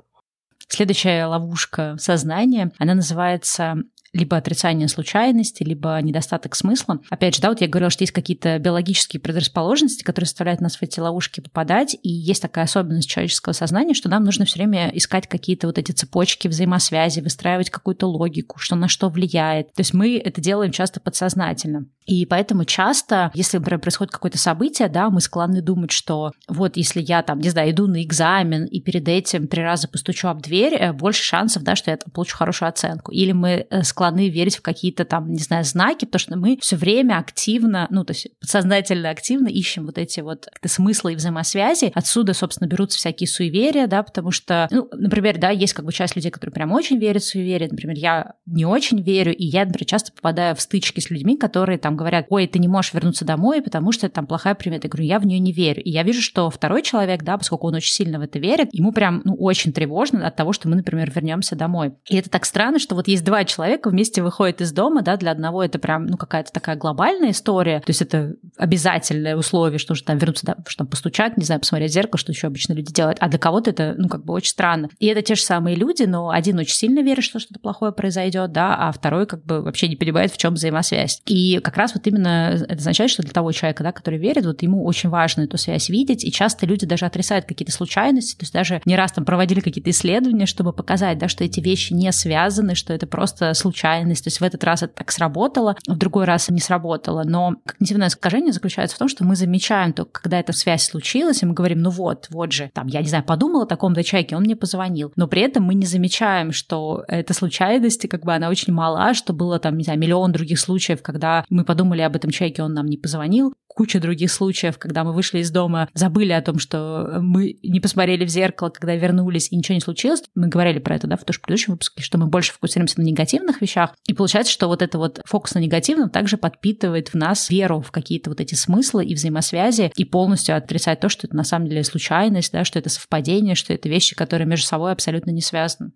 Следующая 0.68 1.26
ловушка 1.26 1.96
сознания, 1.98 2.72
она 2.78 2.94
называется 2.94 3.76
либо 4.12 4.36
отрицание 4.36 4.88
случайности, 4.88 5.62
либо 5.62 5.98
недостаток 6.02 6.54
смысла. 6.54 7.00
Опять 7.08 7.36
же, 7.36 7.42
да, 7.42 7.48
вот 7.48 7.60
я 7.60 7.68
говорила, 7.68 7.90
что 7.90 8.02
есть 8.02 8.12
какие-то 8.12 8.58
биологические 8.58 9.20
предрасположенности, 9.20 10.02
которые 10.02 10.26
заставляют 10.26 10.60
нас 10.60 10.76
в 10.76 10.82
эти 10.82 11.00
ловушки 11.00 11.40
попадать, 11.40 11.96
и 12.02 12.10
есть 12.10 12.42
такая 12.42 12.64
особенность 12.64 13.08
человеческого 13.08 13.52
сознания, 13.52 13.94
что 13.94 14.08
нам 14.08 14.24
нужно 14.24 14.44
все 14.44 14.58
время 14.58 14.90
искать 14.94 15.26
какие-то 15.26 15.66
вот 15.66 15.78
эти 15.78 15.92
цепочки 15.92 16.48
взаимосвязи, 16.48 17.20
выстраивать 17.20 17.70
какую-то 17.70 18.06
логику, 18.06 18.58
что 18.58 18.76
на 18.76 18.88
что 18.88 19.08
влияет. 19.08 19.72
То 19.72 19.80
есть 19.80 19.94
мы 19.94 20.18
это 20.18 20.40
делаем 20.40 20.72
часто 20.72 21.00
подсознательно. 21.00 21.86
И 22.06 22.26
поэтому 22.26 22.64
часто, 22.64 23.30
если, 23.34 23.58
например, 23.58 23.80
происходит 23.80 24.12
какое-то 24.12 24.38
событие, 24.38 24.88
да, 24.88 25.08
мы 25.08 25.20
склонны 25.20 25.62
думать, 25.62 25.92
что 25.92 26.32
вот 26.48 26.76
если 26.76 27.00
я 27.00 27.22
там, 27.22 27.38
не 27.38 27.48
знаю, 27.48 27.70
иду 27.70 27.86
на 27.86 28.02
экзамен 28.02 28.64
и 28.64 28.80
перед 28.80 29.08
этим 29.08 29.46
три 29.46 29.62
раза 29.62 29.88
постучу 29.88 30.28
об 30.28 30.42
дверь, 30.42 30.74
э, 30.74 30.92
больше 30.92 31.22
шансов, 31.22 31.62
да, 31.62 31.76
что 31.76 31.90
я 31.90 31.98
получу 32.12 32.36
хорошую 32.36 32.68
оценку. 32.68 33.12
Или 33.12 33.32
мы 33.32 33.66
э, 33.70 33.82
склонны 34.02 34.28
верить 34.28 34.56
в 34.56 34.62
какие-то 34.62 35.04
там, 35.04 35.30
не 35.30 35.38
знаю, 35.38 35.64
знаки, 35.64 36.06
потому 36.06 36.18
что 36.18 36.36
мы 36.36 36.58
все 36.60 36.76
время 36.76 37.18
активно, 37.18 37.86
ну, 37.90 38.04
то 38.04 38.12
есть 38.12 38.28
подсознательно 38.40 39.10
активно 39.10 39.46
ищем 39.46 39.86
вот 39.86 39.96
эти 39.96 40.20
вот 40.20 40.48
смыслы 40.64 41.12
и 41.12 41.16
взаимосвязи. 41.16 41.92
Отсюда, 41.94 42.34
собственно, 42.34 42.68
берутся 42.68 42.98
всякие 42.98 43.28
суеверия, 43.28 43.86
да, 43.86 44.02
потому 44.02 44.32
что, 44.32 44.66
ну, 44.72 44.88
например, 44.92 45.38
да, 45.38 45.50
есть 45.50 45.72
как 45.72 45.84
бы 45.84 45.92
часть 45.92 46.16
людей, 46.16 46.32
которые 46.32 46.52
прям 46.52 46.72
очень 46.72 46.98
верят 46.98 47.22
в 47.22 47.28
суеверия. 47.28 47.68
Например, 47.70 47.96
я 47.96 48.32
не 48.46 48.64
очень 48.64 49.00
верю, 49.00 49.32
и 49.34 49.44
я, 49.44 49.64
например, 49.64 49.86
часто 49.86 50.12
попадаю 50.12 50.56
в 50.56 50.60
стычки 50.60 50.98
с 50.98 51.08
людьми, 51.08 51.36
которые 51.36 51.78
там 51.78 51.96
говорят, 51.96 52.26
ой, 52.28 52.48
ты 52.48 52.58
не 52.58 52.68
можешь 52.68 52.94
вернуться 52.94 53.24
домой, 53.24 53.62
потому 53.62 53.92
что 53.92 54.06
это 54.06 54.16
там 54.16 54.26
плохая 54.26 54.56
примета. 54.56 54.88
Я 54.88 54.90
говорю, 54.90 55.06
я 55.06 55.18
в 55.20 55.26
нее 55.26 55.38
не 55.38 55.52
верю. 55.52 55.80
И 55.82 55.90
я 55.90 56.02
вижу, 56.02 56.22
что 56.22 56.50
второй 56.50 56.82
человек, 56.82 57.22
да, 57.22 57.38
поскольку 57.38 57.68
он 57.68 57.74
очень 57.76 57.92
сильно 57.92 58.18
в 58.18 58.22
это 58.22 58.40
верит, 58.40 58.68
ему 58.72 58.90
прям, 58.90 59.22
ну, 59.24 59.34
очень 59.34 59.72
тревожно 59.72 60.26
от 60.26 60.34
того, 60.34 60.52
что 60.52 60.68
мы, 60.68 60.74
например, 60.74 61.12
вернемся 61.14 61.54
домой. 61.54 61.92
И 62.08 62.16
это 62.16 62.28
так 62.30 62.44
странно, 62.44 62.80
что 62.80 62.96
вот 62.96 63.06
есть 63.06 63.24
два 63.24 63.44
человека 63.44 63.91
вместе 63.92 64.22
выходят 64.22 64.60
из 64.60 64.72
дома, 64.72 65.02
да, 65.02 65.16
для 65.16 65.30
одного 65.30 65.62
это 65.62 65.78
прям, 65.78 66.06
ну, 66.06 66.16
какая-то 66.16 66.52
такая 66.52 66.76
глобальная 66.76 67.30
история, 67.30 67.80
то 67.80 67.90
есть 67.90 68.02
это 68.02 68.34
обязательное 68.56 69.36
условие, 69.36 69.78
что 69.78 69.92
нужно 69.92 70.06
там 70.06 70.18
вернуться, 70.18 70.46
да, 70.46 70.56
что 70.66 70.78
там 70.78 70.86
постучать, 70.88 71.36
не 71.36 71.44
знаю, 71.44 71.60
посмотреть 71.60 71.90
в 71.90 71.94
зеркало, 71.94 72.18
что 72.18 72.32
еще 72.32 72.46
обычно 72.48 72.72
люди 72.72 72.92
делают, 72.92 73.18
а 73.20 73.28
для 73.28 73.38
кого-то 73.38 73.70
это, 73.70 73.94
ну, 73.96 74.08
как 74.08 74.24
бы 74.24 74.34
очень 74.34 74.50
странно. 74.50 74.88
И 74.98 75.06
это 75.06 75.22
те 75.22 75.34
же 75.34 75.42
самые 75.42 75.76
люди, 75.76 76.04
но 76.04 76.30
один 76.30 76.58
очень 76.58 76.74
сильно 76.74 77.00
верит, 77.00 77.24
что 77.24 77.38
что-то 77.38 77.60
плохое 77.60 77.92
произойдет, 77.92 78.52
да, 78.52 78.76
а 78.76 78.92
второй 78.92 79.26
как 79.26 79.44
бы 79.44 79.62
вообще 79.62 79.88
не 79.88 79.96
понимает, 79.96 80.32
в 80.32 80.38
чем 80.38 80.54
взаимосвязь. 80.54 81.22
И 81.26 81.60
как 81.62 81.76
раз 81.76 81.94
вот 81.94 82.06
именно 82.06 82.54
это 82.54 82.74
означает, 82.74 83.10
что 83.10 83.22
для 83.22 83.32
того 83.32 83.52
человека, 83.52 83.84
да, 83.84 83.92
который 83.92 84.18
верит, 84.18 84.46
вот 84.46 84.62
ему 84.62 84.84
очень 84.84 85.10
важно 85.10 85.42
эту 85.42 85.58
связь 85.58 85.88
видеть, 85.88 86.24
и 86.24 86.32
часто 86.32 86.66
люди 86.66 86.86
даже 86.86 87.06
отрицают 87.06 87.44
какие-то 87.44 87.72
случайности, 87.72 88.34
то 88.34 88.42
есть 88.42 88.52
даже 88.52 88.80
не 88.84 88.96
раз 88.96 89.12
там 89.12 89.24
проводили 89.24 89.60
какие-то 89.60 89.90
исследования, 89.90 90.46
чтобы 90.46 90.72
показать, 90.72 91.18
да, 91.18 91.28
что 91.28 91.44
эти 91.44 91.60
вещи 91.60 91.92
не 91.92 92.10
связаны, 92.12 92.74
что 92.74 92.92
это 92.92 93.06
просто 93.06 93.54
случайность, 93.82 94.24
то 94.24 94.28
есть 94.28 94.40
в 94.40 94.44
этот 94.44 94.62
раз 94.64 94.82
это 94.82 94.94
так 94.94 95.10
сработало, 95.10 95.76
в 95.86 95.96
другой 95.96 96.24
раз 96.24 96.48
не 96.50 96.60
сработало, 96.60 97.24
но 97.24 97.56
когнитивное 97.66 98.08
искажение 98.08 98.52
заключается 98.52 98.96
в 98.96 98.98
том, 98.98 99.08
что 99.08 99.24
мы 99.24 99.34
замечаем 99.34 99.92
только, 99.92 100.22
когда 100.22 100.38
эта 100.38 100.52
связь 100.52 100.84
случилась, 100.84 101.42
и 101.42 101.46
мы 101.46 101.54
говорим, 101.54 101.80
ну 101.80 101.90
вот, 101.90 102.28
вот 102.30 102.52
же, 102.52 102.70
там, 102.74 102.86
я 102.86 103.00
не 103.00 103.08
знаю, 103.08 103.24
подумала 103.24 103.64
о 103.64 103.66
таком-то 103.66 104.04
человеке, 104.04 104.36
он 104.36 104.42
мне 104.42 104.56
позвонил, 104.56 105.12
но 105.16 105.26
при 105.26 105.42
этом 105.42 105.64
мы 105.64 105.74
не 105.74 105.86
замечаем, 105.86 106.52
что 106.52 107.04
эта 107.08 107.34
случайность, 107.34 108.08
как 108.08 108.24
бы 108.24 108.34
она 108.34 108.48
очень 108.48 108.72
мала, 108.72 109.14
что 109.14 109.32
было 109.32 109.58
там, 109.58 109.76
не 109.76 109.84
знаю, 109.84 109.98
миллион 109.98 110.32
других 110.32 110.60
случаев, 110.60 111.02
когда 111.02 111.44
мы 111.48 111.64
подумали 111.64 112.02
об 112.02 112.14
этом 112.14 112.30
человеке, 112.30 112.62
он 112.62 112.74
нам 112.74 112.86
не 112.86 112.96
позвонил, 112.96 113.52
куча 113.74 114.00
других 114.00 114.30
случаев, 114.30 114.78
когда 114.78 115.04
мы 115.04 115.12
вышли 115.12 115.38
из 115.38 115.50
дома, 115.50 115.88
забыли 115.94 116.32
о 116.32 116.42
том, 116.42 116.58
что 116.58 117.18
мы 117.20 117.58
не 117.62 117.80
посмотрели 117.80 118.24
в 118.24 118.28
зеркало, 118.28 118.70
когда 118.70 118.94
вернулись, 118.94 119.48
и 119.50 119.56
ничего 119.56 119.74
не 119.74 119.80
случилось. 119.80 120.22
Мы 120.34 120.48
говорили 120.48 120.78
про 120.78 120.96
это, 120.96 121.06
да, 121.06 121.16
в 121.16 121.24
том 121.24 121.32
предыдущем 121.42 121.72
выпуске, 121.72 122.02
что 122.02 122.18
мы 122.18 122.26
больше 122.26 122.52
фокусируемся 122.52 123.00
на 123.00 123.04
негативных 123.04 123.60
вещах. 123.60 123.94
И 124.06 124.14
получается, 124.14 124.52
что 124.52 124.68
вот 124.68 124.82
это 124.82 124.98
вот 124.98 125.20
фокус 125.24 125.54
на 125.54 125.58
негативном 125.58 126.10
также 126.10 126.36
подпитывает 126.36 127.08
в 127.08 127.14
нас 127.14 127.50
веру 127.50 127.80
в 127.80 127.90
какие-то 127.90 128.30
вот 128.30 128.40
эти 128.40 128.54
смыслы 128.54 129.04
и 129.04 129.14
взаимосвязи, 129.14 129.92
и 129.96 130.04
полностью 130.04 130.56
отрицать 130.56 131.00
то, 131.00 131.08
что 131.08 131.26
это 131.26 131.36
на 131.36 131.44
самом 131.44 131.68
деле 131.68 131.84
случайность, 131.84 132.52
да, 132.52 132.64
что 132.64 132.78
это 132.78 132.90
совпадение, 132.90 133.54
что 133.54 133.72
это 133.72 133.88
вещи, 133.88 134.14
которые 134.14 134.46
между 134.46 134.66
собой 134.66 134.92
абсолютно 134.92 135.30
не 135.30 135.40
связаны. 135.40 135.92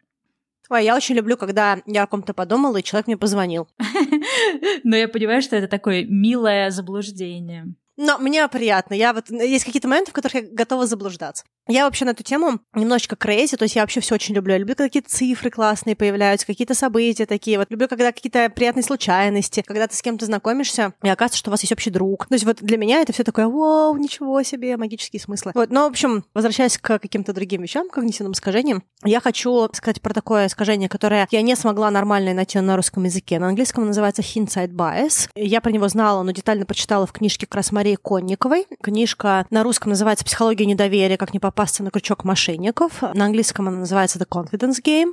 Ой, 0.68 0.84
я 0.84 0.96
очень 0.96 1.14
люблю, 1.14 1.36
когда 1.36 1.78
я 1.86 2.02
о 2.02 2.06
ком-то 2.06 2.34
подумала, 2.34 2.78
и 2.78 2.82
человек 2.82 3.06
мне 3.06 3.16
позвонил. 3.16 3.68
Но 4.84 4.96
я 4.96 5.08
понимаю, 5.08 5.42
что 5.42 5.56
это 5.56 5.68
такое 5.68 6.04
милое 6.04 6.70
заблуждение. 6.70 7.74
Но 7.96 8.18
мне 8.18 8.46
приятно. 8.48 8.94
Я 8.94 9.12
вот 9.12 9.30
есть 9.30 9.64
какие-то 9.64 9.88
моменты, 9.88 10.10
в 10.10 10.14
которых 10.14 10.34
я 10.34 10.42
готова 10.42 10.86
заблуждаться. 10.86 11.44
Я 11.68 11.84
вообще 11.84 12.04
на 12.04 12.10
эту 12.10 12.22
тему 12.22 12.60
немножечко 12.74 13.16
крейзи, 13.16 13.56
то 13.56 13.64
есть 13.64 13.74
я 13.74 13.82
вообще 13.82 14.00
все 14.00 14.14
очень 14.14 14.34
люблю. 14.34 14.52
Я 14.52 14.58
люблю, 14.58 14.76
когда 14.76 14.88
какие-то 14.88 15.10
цифры 15.10 15.50
классные 15.50 15.96
появляются, 15.96 16.46
какие-то 16.46 16.74
события 16.74 17.26
такие. 17.26 17.58
Вот 17.58 17.70
люблю, 17.70 17.88
когда 17.88 18.12
какие-то 18.12 18.48
приятные 18.50 18.84
случайности, 18.84 19.64
когда 19.66 19.88
ты 19.88 19.96
с 19.96 20.02
кем-то 20.02 20.26
знакомишься, 20.26 20.92
и 21.02 21.08
оказывается, 21.08 21.38
что 21.38 21.50
у 21.50 21.52
вас 21.52 21.62
есть 21.62 21.72
общий 21.72 21.90
друг. 21.90 22.26
То 22.28 22.34
есть 22.34 22.44
вот 22.44 22.58
для 22.60 22.76
меня 22.76 23.00
это 23.00 23.12
все 23.12 23.24
такое, 23.24 23.48
вау, 23.48 23.96
ничего 23.96 24.40
себе, 24.44 24.76
магические 24.76 25.20
смыслы. 25.20 25.52
Вот, 25.54 25.70
но, 25.70 25.84
в 25.84 25.90
общем, 25.90 26.24
возвращаясь 26.34 26.78
к 26.78 27.00
каким-то 27.00 27.32
другим 27.32 27.62
вещам, 27.62 27.88
когнитивным 27.88 28.32
искажениям, 28.32 28.84
я 29.02 29.20
хочу 29.20 29.68
сказать 29.72 30.00
про 30.00 30.14
такое 30.14 30.46
искажение, 30.46 30.88
которое 30.88 31.26
я 31.32 31.42
не 31.42 31.56
смогла 31.56 31.90
нормально 31.90 32.32
найти 32.32 32.60
на 32.60 32.76
русском 32.76 33.04
языке. 33.04 33.40
На 33.40 33.48
английском 33.48 33.86
называется 33.86 34.22
hindsight 34.22 34.68
bias. 34.68 35.28
Я 35.34 35.60
про 35.60 35.72
него 35.72 35.88
знала, 35.88 36.22
но 36.22 36.30
детально 36.30 36.64
прочитала 36.64 37.06
в 37.06 37.12
книжке 37.12 37.46
как 37.46 37.56
Конниковой. 37.94 38.66
Книжка 38.82 39.46
на 39.50 39.62
русском 39.62 39.90
называется 39.90 40.24
«Психология 40.24 40.66
недоверия. 40.66 41.16
Как 41.16 41.32
не 41.32 41.38
попасться 41.38 41.84
на 41.84 41.90
крючок 41.90 42.24
мошенников». 42.24 43.02
На 43.02 43.26
английском 43.26 43.68
она 43.68 43.78
называется 43.78 44.18
«The 44.18 44.26
Confidence 44.28 44.82
Game». 44.82 45.12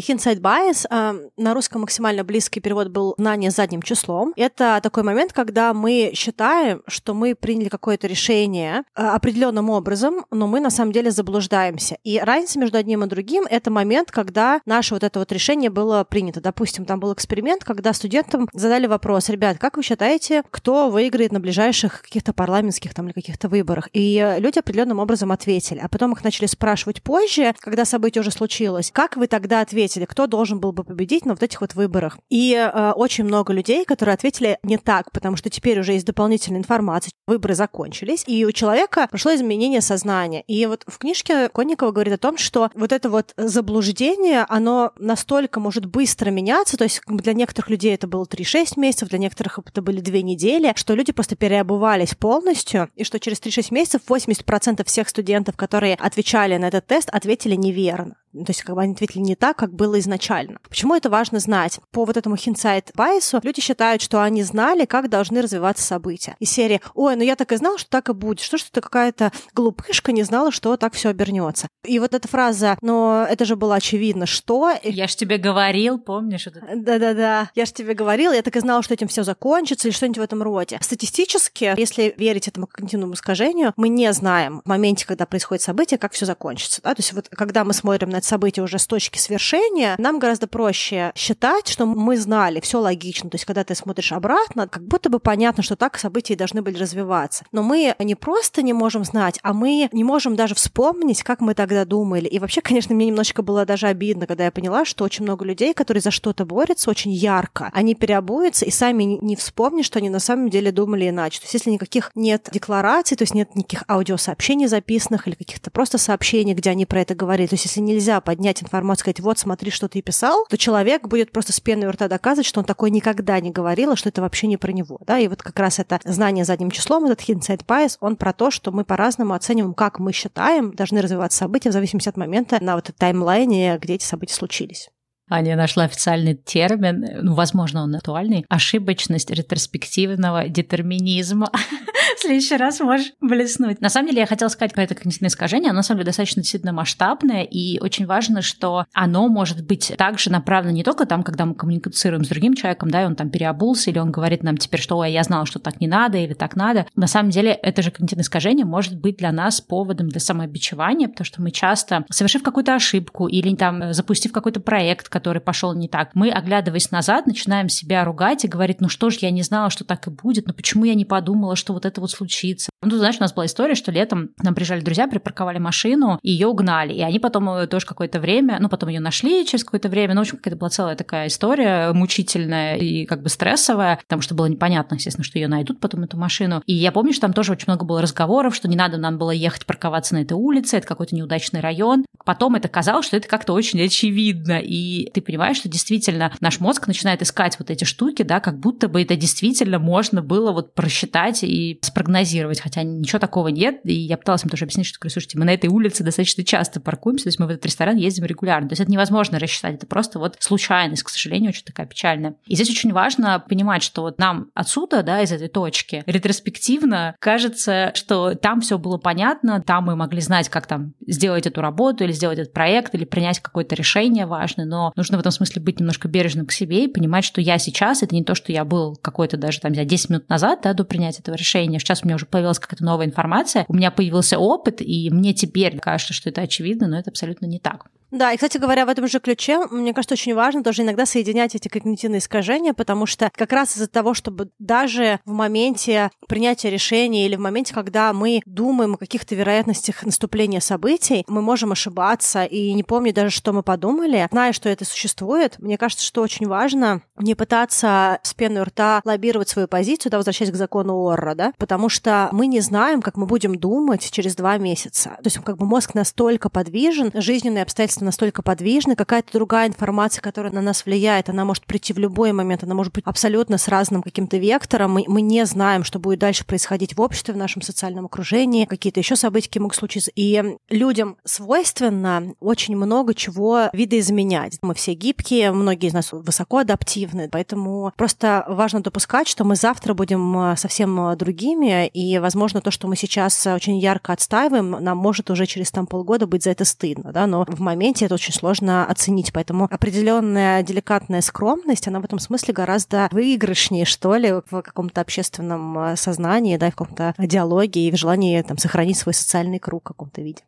Hindsight 0.00 0.40
bias, 0.40 0.86
э, 0.88 1.28
на 1.36 1.54
русском 1.54 1.82
максимально 1.82 2.24
близкий 2.24 2.60
перевод 2.60 2.88
был 2.88 3.14
«знание 3.18 3.50
задним 3.50 3.82
числом». 3.82 4.32
Это 4.36 4.80
такой 4.82 5.02
момент, 5.02 5.32
когда 5.32 5.74
мы 5.74 6.12
считаем, 6.14 6.82
что 6.86 7.12
мы 7.12 7.34
приняли 7.34 7.68
какое-то 7.68 8.06
решение 8.06 8.84
э, 8.96 9.02
определенным 9.02 9.68
образом, 9.68 10.24
но 10.30 10.46
мы 10.46 10.60
на 10.60 10.70
самом 10.70 10.92
деле 10.92 11.10
заблуждаемся. 11.10 11.98
И 12.04 12.18
разница 12.18 12.58
между 12.58 12.78
одним 12.78 13.04
и 13.04 13.06
другим— 13.06 13.44
это 13.50 13.70
момент, 13.70 14.10
когда 14.10 14.60
наше 14.64 14.94
вот 14.94 15.04
это 15.04 15.18
вот 15.18 15.30
решение 15.30 15.68
было 15.68 16.04
принято. 16.04 16.40
Допустим, 16.40 16.86
там 16.86 16.98
был 16.98 17.12
эксперимент, 17.12 17.62
когда 17.62 17.92
студентам 17.92 18.48
задали 18.54 18.86
вопрос, 18.86 19.28
ребят, 19.28 19.58
как 19.58 19.76
вы 19.76 19.82
считаете, 19.82 20.42
кто 20.50 20.88
выиграет 20.88 21.32
на 21.32 21.40
ближайших 21.40 22.02
каких-то 22.02 22.32
парламентских 22.32 22.94
там 22.94 23.06
или 23.06 23.12
каких-то 23.12 23.48
выборах? 23.48 23.88
И 23.92 24.36
люди 24.38 24.58
определенным 24.58 25.00
образом 25.00 25.32
ответили. 25.32 25.80
А 25.80 25.88
потом 25.88 26.12
их 26.12 26.24
начали 26.24 26.46
спрашивать 26.46 27.02
позже, 27.02 27.54
когда 27.58 27.84
событие 27.84 28.20
уже 28.20 28.30
случилось, 28.30 28.90
как 28.90 29.16
вы 29.16 29.26
тогда 29.26 29.60
ответили? 29.60 29.81
Ответили, 29.82 30.04
кто 30.04 30.26
должен 30.26 30.60
был 30.60 30.72
бы 30.72 30.84
победить 30.84 31.26
на 31.26 31.32
вот 31.32 31.42
этих 31.42 31.60
вот 31.60 31.74
выборах. 31.74 32.18
И 32.30 32.54
э, 32.54 32.92
очень 32.92 33.24
много 33.24 33.52
людей, 33.52 33.84
которые 33.84 34.14
ответили 34.14 34.58
не 34.62 34.78
так, 34.78 35.10
потому 35.10 35.36
что 35.36 35.50
теперь 35.50 35.80
уже 35.80 35.94
есть 35.94 36.06
дополнительная 36.06 36.60
информация, 36.60 37.12
выборы 37.26 37.54
закончились, 37.54 38.22
и 38.26 38.44
у 38.44 38.52
человека 38.52 39.08
прошло 39.10 39.34
изменение 39.34 39.80
сознания. 39.80 40.42
И 40.46 40.66
вот 40.66 40.84
в 40.86 40.98
книжке 40.98 41.48
Конникова 41.48 41.90
говорит 41.90 42.14
о 42.14 42.18
том, 42.18 42.38
что 42.38 42.70
вот 42.74 42.92
это 42.92 43.10
вот 43.10 43.32
заблуждение, 43.36 44.46
оно 44.48 44.92
настолько 44.98 45.58
может 45.58 45.86
быстро 45.86 46.30
меняться, 46.30 46.76
то 46.76 46.84
есть 46.84 47.00
для 47.08 47.32
некоторых 47.32 47.70
людей 47.70 47.94
это 47.94 48.06
было 48.06 48.24
3-6 48.24 48.74
месяцев, 48.76 49.08
для 49.08 49.18
некоторых 49.18 49.58
это 49.58 49.82
были 49.82 50.00
2 50.00 50.18
недели, 50.20 50.72
что 50.76 50.94
люди 50.94 51.12
просто 51.12 51.34
переобувались 51.34 52.14
полностью, 52.14 52.88
и 52.94 53.02
что 53.02 53.18
через 53.18 53.40
3-6 53.40 53.74
месяцев 53.74 54.02
80% 54.08 54.84
всех 54.86 55.08
студентов, 55.08 55.56
которые 55.56 55.96
отвечали 55.96 56.56
на 56.56 56.66
этот 56.66 56.86
тест, 56.86 57.08
ответили 57.10 57.56
неверно. 57.56 58.16
То 58.32 58.50
есть 58.50 58.62
как 58.62 58.74
бы 58.74 58.82
они 58.82 58.94
ответили 58.94 59.20
не 59.20 59.36
так, 59.36 59.56
как 59.56 59.74
было 59.74 59.98
изначально. 60.00 60.58
Почему 60.68 60.94
это 60.94 61.10
важно 61.10 61.38
знать? 61.38 61.80
По 61.90 62.04
вот 62.04 62.16
этому 62.16 62.36
хинсайт 62.36 62.90
байсу 62.94 63.40
люди 63.42 63.60
считают, 63.60 64.00
что 64.00 64.22
они 64.22 64.42
знали, 64.42 64.86
как 64.86 65.10
должны 65.10 65.42
развиваться 65.42 65.84
события. 65.84 66.36
Из 66.38 66.50
серии 66.50 66.80
«Ой, 66.94 67.16
ну 67.16 67.22
я 67.22 67.36
так 67.36 67.52
и 67.52 67.56
знал, 67.56 67.76
что 67.78 67.90
так 67.90 68.08
и 68.08 68.14
будет. 68.14 68.40
Что 68.40 68.56
ж 68.56 68.62
ты 68.70 68.80
какая-то 68.80 69.32
глупышка 69.54 70.12
не 70.12 70.22
знала, 70.22 70.50
что 70.50 70.76
так 70.76 70.94
все 70.94 71.10
обернется?» 71.10 71.68
И 71.84 71.98
вот 71.98 72.14
эта 72.14 72.26
фраза 72.26 72.78
«Но 72.80 73.26
это 73.28 73.44
же 73.44 73.56
было 73.56 73.74
очевидно, 73.74 74.26
что...» 74.26 74.72
Я 74.82 75.08
ж 75.08 75.14
тебе 75.14 75.36
говорил, 75.36 75.98
помнишь? 75.98 76.46
Это... 76.46 76.62
Да-да-да. 76.74 77.50
Я 77.54 77.66
ж 77.66 77.72
тебе 77.72 77.94
говорил, 77.94 78.32
я 78.32 78.42
так 78.42 78.56
и 78.56 78.60
знала, 78.60 78.82
что 78.82 78.94
этим 78.94 79.08
все 79.08 79.24
закончится 79.24 79.88
или 79.88 79.94
что-нибудь 79.94 80.18
в 80.18 80.22
этом 80.22 80.42
роде. 80.42 80.78
Статистически, 80.80 81.74
если 81.76 82.14
верить 82.16 82.48
этому 82.48 82.66
когнитивному 82.66 83.14
искажению, 83.14 83.74
мы 83.76 83.88
не 83.88 84.10
знаем 84.12 84.62
в 84.64 84.68
моменте, 84.68 85.06
когда 85.06 85.26
происходит 85.26 85.62
событие, 85.62 85.98
как 85.98 86.12
все 86.12 86.24
закончится. 86.24 86.80
Да? 86.82 86.94
То 86.94 87.00
есть 87.00 87.12
вот 87.12 87.28
когда 87.28 87.64
мы 87.64 87.74
смотрим 87.74 88.08
на 88.08 88.21
это 88.22 88.28
событие 88.28 88.62
уже 88.62 88.78
с 88.78 88.86
точки 88.86 89.18
свершения, 89.18 89.96
нам 89.98 90.18
гораздо 90.18 90.46
проще 90.46 91.12
считать, 91.14 91.68
что 91.68 91.84
мы 91.86 92.16
знали, 92.16 92.60
все 92.60 92.80
логично. 92.80 93.28
То 93.28 93.34
есть, 93.34 93.44
когда 93.44 93.64
ты 93.64 93.74
смотришь 93.74 94.12
обратно, 94.12 94.68
как 94.68 94.84
будто 94.84 95.10
бы 95.10 95.18
понятно, 95.18 95.62
что 95.62 95.76
так 95.76 95.98
события 95.98 96.36
должны 96.36 96.62
были 96.62 96.78
развиваться. 96.78 97.44
Но 97.52 97.62
мы 97.62 97.94
не 97.98 98.14
просто 98.14 98.62
не 98.62 98.72
можем 98.72 99.04
знать, 99.04 99.38
а 99.42 99.52
мы 99.52 99.88
не 99.92 100.04
можем 100.04 100.36
даже 100.36 100.54
вспомнить, 100.54 101.22
как 101.22 101.40
мы 101.40 101.54
тогда 101.54 101.84
думали. 101.84 102.28
И 102.28 102.38
вообще, 102.38 102.60
конечно, 102.60 102.94
мне 102.94 103.06
немножечко 103.06 103.42
было 103.42 103.66
даже 103.66 103.88
обидно, 103.88 104.26
когда 104.26 104.44
я 104.44 104.52
поняла, 104.52 104.84
что 104.84 105.04
очень 105.04 105.24
много 105.24 105.44
людей, 105.44 105.74
которые 105.74 106.00
за 106.00 106.10
что-то 106.10 106.44
борются 106.44 106.90
очень 106.90 107.12
ярко, 107.12 107.70
они 107.72 107.94
переобуются 107.94 108.64
и 108.64 108.70
сами 108.70 109.02
не 109.02 109.36
вспомнят, 109.36 109.84
что 109.84 109.98
они 109.98 110.10
на 110.10 110.20
самом 110.20 110.48
деле 110.48 110.70
думали 110.70 111.08
иначе. 111.08 111.40
То 111.40 111.44
есть, 111.44 111.54
если 111.54 111.70
никаких 111.70 112.10
нет 112.14 112.48
деклараций, 112.52 113.16
то 113.16 113.22
есть 113.22 113.34
нет 113.34 113.54
никаких 113.56 113.84
аудиосообщений 113.88 114.66
записанных 114.66 115.26
или 115.26 115.34
каких-то 115.34 115.70
просто 115.70 115.98
сообщений, 115.98 116.54
где 116.54 116.70
они 116.70 116.86
про 116.86 117.00
это 117.00 117.14
говорили, 117.14 117.48
то 117.48 117.54
есть, 117.54 117.64
если 117.64 117.80
нельзя 117.80 118.11
нельзя 118.12 118.20
поднять 118.20 118.62
информацию, 118.62 119.02
сказать, 119.02 119.20
вот, 119.20 119.38
смотри, 119.38 119.70
что 119.70 119.88
ты 119.88 120.02
писал, 120.02 120.44
то 120.48 120.58
человек 120.58 121.08
будет 121.08 121.32
просто 121.32 121.52
с 121.52 121.60
пеной 121.60 121.88
у 121.88 121.90
рта 121.90 122.08
доказывать, 122.08 122.46
что 122.46 122.60
он 122.60 122.66
такой 122.66 122.90
никогда 122.90 123.40
не 123.40 123.50
говорил, 123.50 123.92
и 123.92 123.96
что 123.96 124.08
это 124.08 124.20
вообще 124.20 124.46
не 124.46 124.56
про 124.56 124.72
него. 124.72 124.98
Да? 125.06 125.18
И 125.18 125.28
вот 125.28 125.42
как 125.42 125.58
раз 125.58 125.78
это 125.78 126.00
знание 126.04 126.44
задним 126.44 126.70
числом, 126.70 127.06
этот 127.06 127.20
hindsight 127.26 127.64
bias, 127.64 127.96
он 128.00 128.16
про 128.16 128.32
то, 128.32 128.50
что 128.50 128.70
мы 128.70 128.84
по-разному 128.84 129.34
оцениваем, 129.34 129.74
как 129.74 129.98
мы 129.98 130.12
считаем, 130.12 130.74
должны 130.74 131.00
развиваться 131.00 131.38
события 131.38 131.70
в 131.70 131.72
зависимости 131.72 132.08
от 132.08 132.16
момента 132.16 132.62
на 132.62 132.74
вот 132.74 132.90
таймлайне, 132.96 133.78
где 133.80 133.94
эти 133.94 134.04
события 134.04 134.34
случились. 134.34 134.90
Аня 135.30 135.56
нашла 135.56 135.84
официальный 135.84 136.34
термин, 136.34 137.06
ну, 137.22 137.34
возможно, 137.34 137.82
он 137.82 137.94
актуальный, 137.94 138.44
ошибочность 138.48 139.30
ретроспективного 139.30 140.48
детерминизма. 140.48 141.50
В 142.16 142.20
следующий 142.20 142.56
раз 142.56 142.80
можешь 142.80 143.12
блеснуть. 143.20 143.80
На 143.80 143.88
самом 143.88 144.08
деле, 144.08 144.20
я 144.20 144.26
хотела 144.26 144.48
сказать 144.48 144.72
про 144.74 144.82
это 144.82 144.94
когнитивное 144.94 145.28
искажение. 145.28 145.70
Оно, 145.70 145.78
на 145.78 145.82
самом 145.82 145.98
деле, 145.98 146.06
достаточно 146.06 146.42
действительно 146.42 146.72
масштабное, 146.72 147.42
и 147.42 147.80
очень 147.80 148.06
важно, 148.06 148.42
что 148.42 148.84
оно 148.92 149.28
может 149.28 149.64
быть 149.64 149.92
также 149.96 150.30
направлено 150.30 150.74
не 150.74 150.84
только 150.84 151.06
там, 151.06 151.22
когда 151.22 151.46
мы 151.46 151.54
коммуницируем 151.54 152.24
с 152.24 152.28
другим 152.28 152.54
человеком, 152.54 152.90
да, 152.90 153.02
и 153.02 153.06
он 153.06 153.16
там 153.16 153.30
переобулся, 153.30 153.90
или 153.90 153.98
он 153.98 154.10
говорит 154.12 154.42
нам 154.42 154.56
теперь, 154.56 154.80
что 154.80 155.02
я 155.04 155.22
знала, 155.22 155.46
что 155.46 155.58
так 155.58 155.80
не 155.80 155.88
надо, 155.88 156.18
или 156.18 156.34
так 156.34 156.54
надо. 156.54 156.86
На 156.94 157.06
самом 157.06 157.30
деле, 157.30 157.52
это 157.52 157.82
же 157.82 157.90
когнитивное 157.90 158.24
искажение 158.24 158.66
может 158.66 158.96
быть 158.96 159.16
для 159.16 159.32
нас 159.32 159.60
поводом 159.60 160.08
для 160.08 160.20
самообичевания, 160.20 161.08
потому 161.08 161.24
что 161.24 161.40
мы 161.40 161.50
часто, 161.50 162.04
совершив 162.10 162.42
какую-то 162.42 162.74
ошибку 162.74 163.26
или 163.26 163.54
там 163.56 163.92
запустив 163.92 164.32
какой-то 164.32 164.60
проект, 164.60 165.08
который 165.12 165.40
пошел 165.40 165.74
не 165.74 165.88
так, 165.88 166.10
мы, 166.14 166.30
оглядываясь 166.30 166.90
назад, 166.90 167.26
начинаем 167.26 167.68
себя 167.68 168.04
ругать 168.04 168.44
и 168.44 168.48
говорить, 168.48 168.80
ну 168.80 168.88
что 168.88 169.10
ж, 169.10 169.18
я 169.20 169.30
не 169.30 169.42
знала, 169.42 169.70
что 169.70 169.84
так 169.84 170.06
и 170.08 170.10
будет, 170.10 170.46
ну 170.46 170.54
почему 170.54 170.84
я 170.84 170.94
не 170.94 171.04
подумала, 171.04 171.54
что 171.54 171.72
вот 171.72 171.86
это 171.86 172.00
вот 172.00 172.10
случится. 172.10 172.72
Ну, 172.82 172.96
знаешь, 172.96 173.16
у 173.18 173.20
нас 173.20 173.32
была 173.32 173.46
история, 173.46 173.76
что 173.76 173.92
летом 173.92 174.30
нам 174.42 174.54
приезжали 174.54 174.80
друзья, 174.80 175.06
припарковали 175.06 175.58
машину, 175.58 176.18
и 176.22 176.32
ее 176.32 176.48
угнали. 176.48 176.92
И 176.92 177.00
они 177.00 177.20
потом 177.20 177.48
э, 177.50 177.66
тоже 177.68 177.86
какое-то 177.86 178.18
время, 178.18 178.58
ну, 178.60 178.68
потом 178.68 178.88
ее 178.88 178.98
нашли 178.98 179.46
через 179.46 179.62
какое-то 179.62 179.88
время. 179.88 180.14
Ну, 180.14 180.20
в 180.20 180.22
общем, 180.22 180.38
какая-то 180.38 180.56
была 180.56 180.70
целая 180.70 180.96
такая 180.96 181.28
история 181.28 181.92
мучительная 181.92 182.76
и 182.76 183.04
как 183.04 183.22
бы 183.22 183.28
стрессовая, 183.28 183.98
потому 184.02 184.22
что 184.22 184.34
было 184.34 184.46
непонятно, 184.46 184.96
естественно, 184.96 185.24
что 185.24 185.38
ее 185.38 185.46
найдут 185.46 185.78
потом, 185.78 186.02
эту 186.02 186.16
машину. 186.16 186.62
И 186.66 186.74
я 186.74 186.90
помню, 186.90 187.12
что 187.12 187.22
там 187.22 187.32
тоже 187.32 187.52
очень 187.52 187.66
много 187.68 187.84
было 187.84 188.02
разговоров, 188.02 188.56
что 188.56 188.66
не 188.66 188.76
надо 188.76 188.96
нам 188.96 189.18
было 189.18 189.30
ехать 189.30 189.66
парковаться 189.66 190.14
на 190.14 190.22
этой 190.22 190.32
улице, 190.32 190.78
это 190.78 190.86
какой-то 190.86 191.14
неудачный 191.14 191.60
район. 191.60 192.04
Потом 192.24 192.56
это 192.56 192.68
казалось, 192.68 193.06
что 193.06 193.16
это 193.16 193.28
как-то 193.28 193.52
очень 193.52 193.80
очевидно. 193.82 194.58
И 194.60 195.01
ты 195.12 195.20
понимаешь, 195.20 195.56
что 195.56 195.68
действительно 195.68 196.32
наш 196.40 196.60
мозг 196.60 196.86
начинает 196.86 197.22
искать 197.22 197.58
вот 197.58 197.70
эти 197.70 197.84
штуки, 197.84 198.22
да, 198.22 198.40
как 198.40 198.58
будто 198.58 198.88
бы 198.88 199.02
это 199.02 199.16
действительно 199.16 199.78
можно 199.78 200.22
было 200.22 200.52
вот 200.52 200.74
просчитать 200.74 201.42
и 201.42 201.78
спрогнозировать, 201.82 202.60
хотя 202.60 202.82
ничего 202.82 203.18
такого 203.18 203.48
нет. 203.48 203.80
И 203.84 203.94
я 203.94 204.16
пыталась 204.16 204.44
им 204.44 204.50
тоже 204.50 204.64
объяснить, 204.64 204.86
что, 204.86 205.08
слушайте, 205.08 205.38
мы 205.38 205.44
на 205.44 205.54
этой 205.54 205.68
улице 205.68 206.04
достаточно 206.04 206.44
часто 206.44 206.80
паркуемся, 206.80 207.24
то 207.24 207.28
есть 207.28 207.38
мы 207.38 207.46
в 207.46 207.50
этот 207.50 207.66
ресторан 207.66 207.96
ездим 207.96 208.24
регулярно. 208.24 208.68
То 208.68 208.72
есть 208.72 208.82
это 208.82 208.90
невозможно 208.90 209.38
рассчитать, 209.38 209.74
это 209.74 209.86
просто 209.86 210.18
вот 210.18 210.36
случайность, 210.38 211.02
к 211.02 211.08
сожалению, 211.08 211.50
очень 211.50 211.64
такая 211.64 211.86
печальная. 211.86 212.34
И 212.46 212.54
здесь 212.54 212.70
очень 212.70 212.92
важно 212.92 213.42
понимать, 213.46 213.82
что 213.82 214.02
вот 214.02 214.18
нам 214.18 214.50
отсюда, 214.54 215.02
да, 215.02 215.22
из 215.22 215.32
этой 215.32 215.48
точки, 215.48 216.02
ретроспективно 216.06 217.14
кажется, 217.18 217.92
что 217.94 218.34
там 218.34 218.60
все 218.60 218.78
было 218.78 218.98
понятно, 218.98 219.62
там 219.62 219.84
мы 219.84 219.96
могли 219.96 220.20
знать, 220.20 220.48
как 220.48 220.66
там 220.66 220.94
сделать 221.06 221.46
эту 221.46 221.60
работу 221.60 222.04
или 222.04 222.12
сделать 222.12 222.38
этот 222.38 222.52
проект, 222.52 222.94
или 222.94 223.04
принять 223.04 223.40
какое-то 223.40 223.74
решение 223.74 224.26
важное, 224.26 224.66
но 224.66 224.91
нужно 224.96 225.16
в 225.16 225.20
этом 225.20 225.32
смысле 225.32 225.62
быть 225.62 225.80
немножко 225.80 226.08
бережным 226.08 226.46
к 226.46 226.52
себе 226.52 226.84
и 226.84 226.88
понимать, 226.88 227.24
что 227.24 227.40
я 227.40 227.58
сейчас, 227.58 228.02
это 228.02 228.14
не 228.14 228.24
то, 228.24 228.34
что 228.34 228.52
я 228.52 228.64
был 228.64 228.96
какой-то 228.96 229.36
даже 229.36 229.60
там, 229.60 229.72
10 229.72 230.10
минут 230.10 230.28
назад, 230.28 230.60
да, 230.62 230.72
до 230.72 230.84
принятия 230.84 231.20
этого 231.20 231.34
решения. 231.34 231.78
Сейчас 231.78 232.02
у 232.02 232.06
меня 232.06 232.16
уже 232.16 232.26
появилась 232.26 232.58
какая-то 232.58 232.84
новая 232.84 233.06
информация, 233.06 233.64
у 233.68 233.74
меня 233.74 233.90
появился 233.90 234.38
опыт, 234.38 234.80
и 234.80 235.10
мне 235.10 235.34
теперь 235.34 235.78
кажется, 235.78 236.12
что 236.12 236.30
это 236.30 236.42
очевидно, 236.42 236.88
но 236.88 236.98
это 236.98 237.10
абсолютно 237.10 237.46
не 237.46 237.58
так. 237.58 237.86
Да, 238.12 238.30
и, 238.30 238.36
кстати 238.36 238.58
говоря, 238.58 238.84
в 238.84 238.90
этом 238.90 239.08
же 239.08 239.20
ключе, 239.20 239.66
мне 239.70 239.94
кажется, 239.94 240.12
очень 240.12 240.34
важно 240.34 240.62
тоже 240.62 240.82
иногда 240.82 241.06
соединять 241.06 241.54
эти 241.54 241.68
когнитивные 241.68 242.18
искажения, 242.18 242.74
потому 242.74 243.06
что 243.06 243.30
как 243.34 243.52
раз 243.52 243.74
из-за 243.74 243.88
того, 243.88 244.12
чтобы 244.12 244.50
даже 244.58 245.18
в 245.24 245.32
моменте 245.32 246.10
принятия 246.28 246.68
решения 246.68 247.24
или 247.24 247.36
в 247.36 247.40
моменте, 247.40 247.72
когда 247.72 248.12
мы 248.12 248.42
думаем 248.44 248.94
о 248.94 248.96
каких-то 248.98 249.34
вероятностях 249.34 250.02
наступления 250.02 250.60
событий, 250.60 251.24
мы 251.26 251.40
можем 251.40 251.72
ошибаться 251.72 252.44
и 252.44 252.74
не 252.74 252.82
помнить 252.82 253.14
даже, 253.14 253.30
что 253.30 253.54
мы 253.54 253.62
подумали, 253.62 254.28
зная, 254.30 254.52
что 254.52 254.68
это 254.68 254.84
существует. 254.84 255.58
Мне 255.58 255.78
кажется, 255.78 256.04
что 256.04 256.20
очень 256.20 256.46
важно 256.46 257.00
не 257.16 257.34
пытаться 257.34 258.18
с 258.22 258.34
пеной 258.34 258.60
у 258.60 258.64
рта 258.64 259.00
лоббировать 259.06 259.48
свою 259.48 259.68
позицию, 259.68 260.12
да, 260.12 260.18
возвращаясь 260.18 260.50
к 260.50 260.56
закону 260.56 261.08
Орра, 261.08 261.34
да, 261.34 261.52
потому 261.56 261.88
что 261.88 262.28
мы 262.32 262.46
не 262.46 262.60
знаем, 262.60 263.00
как 263.00 263.16
мы 263.16 263.24
будем 263.24 263.58
думать 263.58 264.10
через 264.10 264.36
два 264.36 264.58
месяца. 264.58 265.16
То 265.22 265.26
есть 265.28 265.38
как 265.38 265.56
бы 265.56 265.64
мозг 265.64 265.94
настолько 265.94 266.50
подвижен, 266.50 267.10
жизненные 267.14 267.62
обстоятельства 267.62 268.01
пространство 268.02 268.22
настолько 268.22 268.42
подвижно, 268.42 268.96
какая-то 268.96 269.32
другая 269.32 269.68
информация, 269.68 270.22
которая 270.22 270.52
на 270.52 270.60
нас 270.60 270.84
влияет, 270.84 271.28
она 271.28 271.44
может 271.44 271.64
прийти 271.66 271.92
в 271.92 271.98
любой 271.98 272.32
момент, 272.32 272.62
она 272.62 272.74
может 272.74 272.92
быть 272.92 273.04
абсолютно 273.06 273.58
с 273.58 273.68
разным 273.68 274.02
каким-то 274.02 274.36
вектором. 274.36 274.92
Мы, 274.92 275.04
мы 275.08 275.22
не 275.22 275.44
знаем, 275.46 275.84
что 275.84 275.98
будет 275.98 276.18
дальше 276.18 276.44
происходить 276.44 276.96
в 276.96 277.00
обществе, 277.00 277.34
в 277.34 277.36
нашем 277.36 277.62
социальном 277.62 278.06
окружении, 278.06 278.66
какие-то 278.66 279.00
еще 279.00 279.16
события 279.16 279.60
могут 279.60 279.76
случиться. 279.76 280.10
И 280.14 280.56
людям 280.70 281.16
свойственно 281.24 282.34
очень 282.40 282.76
много 282.76 283.14
чего 283.14 283.70
видоизменять. 283.72 284.58
Мы 284.62 284.74
все 284.74 284.94
гибкие, 284.94 285.52
многие 285.52 285.88
из 285.88 285.92
нас 285.92 286.12
высоко 286.12 286.58
адаптивны, 286.58 287.28
поэтому 287.30 287.92
просто 287.96 288.44
важно 288.48 288.80
допускать, 288.80 289.28
что 289.28 289.44
мы 289.44 289.56
завтра 289.56 289.94
будем 289.94 290.52
э, 290.52 290.56
совсем 290.56 291.08
э, 291.08 291.16
другими, 291.16 291.86
и, 291.88 292.18
возможно, 292.18 292.60
то, 292.60 292.70
что 292.70 292.88
мы 292.88 292.96
сейчас 292.96 293.46
очень 293.46 293.78
ярко 293.78 294.12
отстаиваем, 294.12 294.70
нам 294.70 294.98
может 294.98 295.30
уже 295.30 295.46
через 295.46 295.70
там 295.70 295.86
полгода 295.86 296.26
быть 296.26 296.44
за 296.44 296.50
это 296.50 296.64
стыдно, 296.64 297.12
да, 297.12 297.26
но 297.26 297.44
в 297.48 297.60
моменте 297.60 297.91
моменте 297.92 298.06
это 298.06 298.14
очень 298.14 298.32
сложно 298.32 298.86
оценить. 298.86 299.32
Поэтому 299.32 299.68
определенная 299.70 300.62
деликатная 300.62 301.20
скромность, 301.20 301.88
она 301.88 302.00
в 302.00 302.04
этом 302.04 302.18
смысле 302.18 302.54
гораздо 302.54 303.08
выигрышнее, 303.12 303.84
что 303.84 304.16
ли, 304.16 304.32
в 304.50 304.62
каком-то 304.62 305.00
общественном 305.00 305.78
э, 305.78 305.96
сознании, 305.96 306.56
да, 306.56 306.70
в 306.70 306.74
каком-то 306.74 307.14
диалоге 307.18 307.88
и 307.88 307.90
в 307.90 307.96
желании 307.96 308.40
там, 308.42 308.56
сохранить 308.56 308.96
свой 308.96 309.14
социальный 309.14 309.58
круг 309.58 309.82
в 309.82 309.88
каком-то 309.88 310.22
виде. 310.22 310.42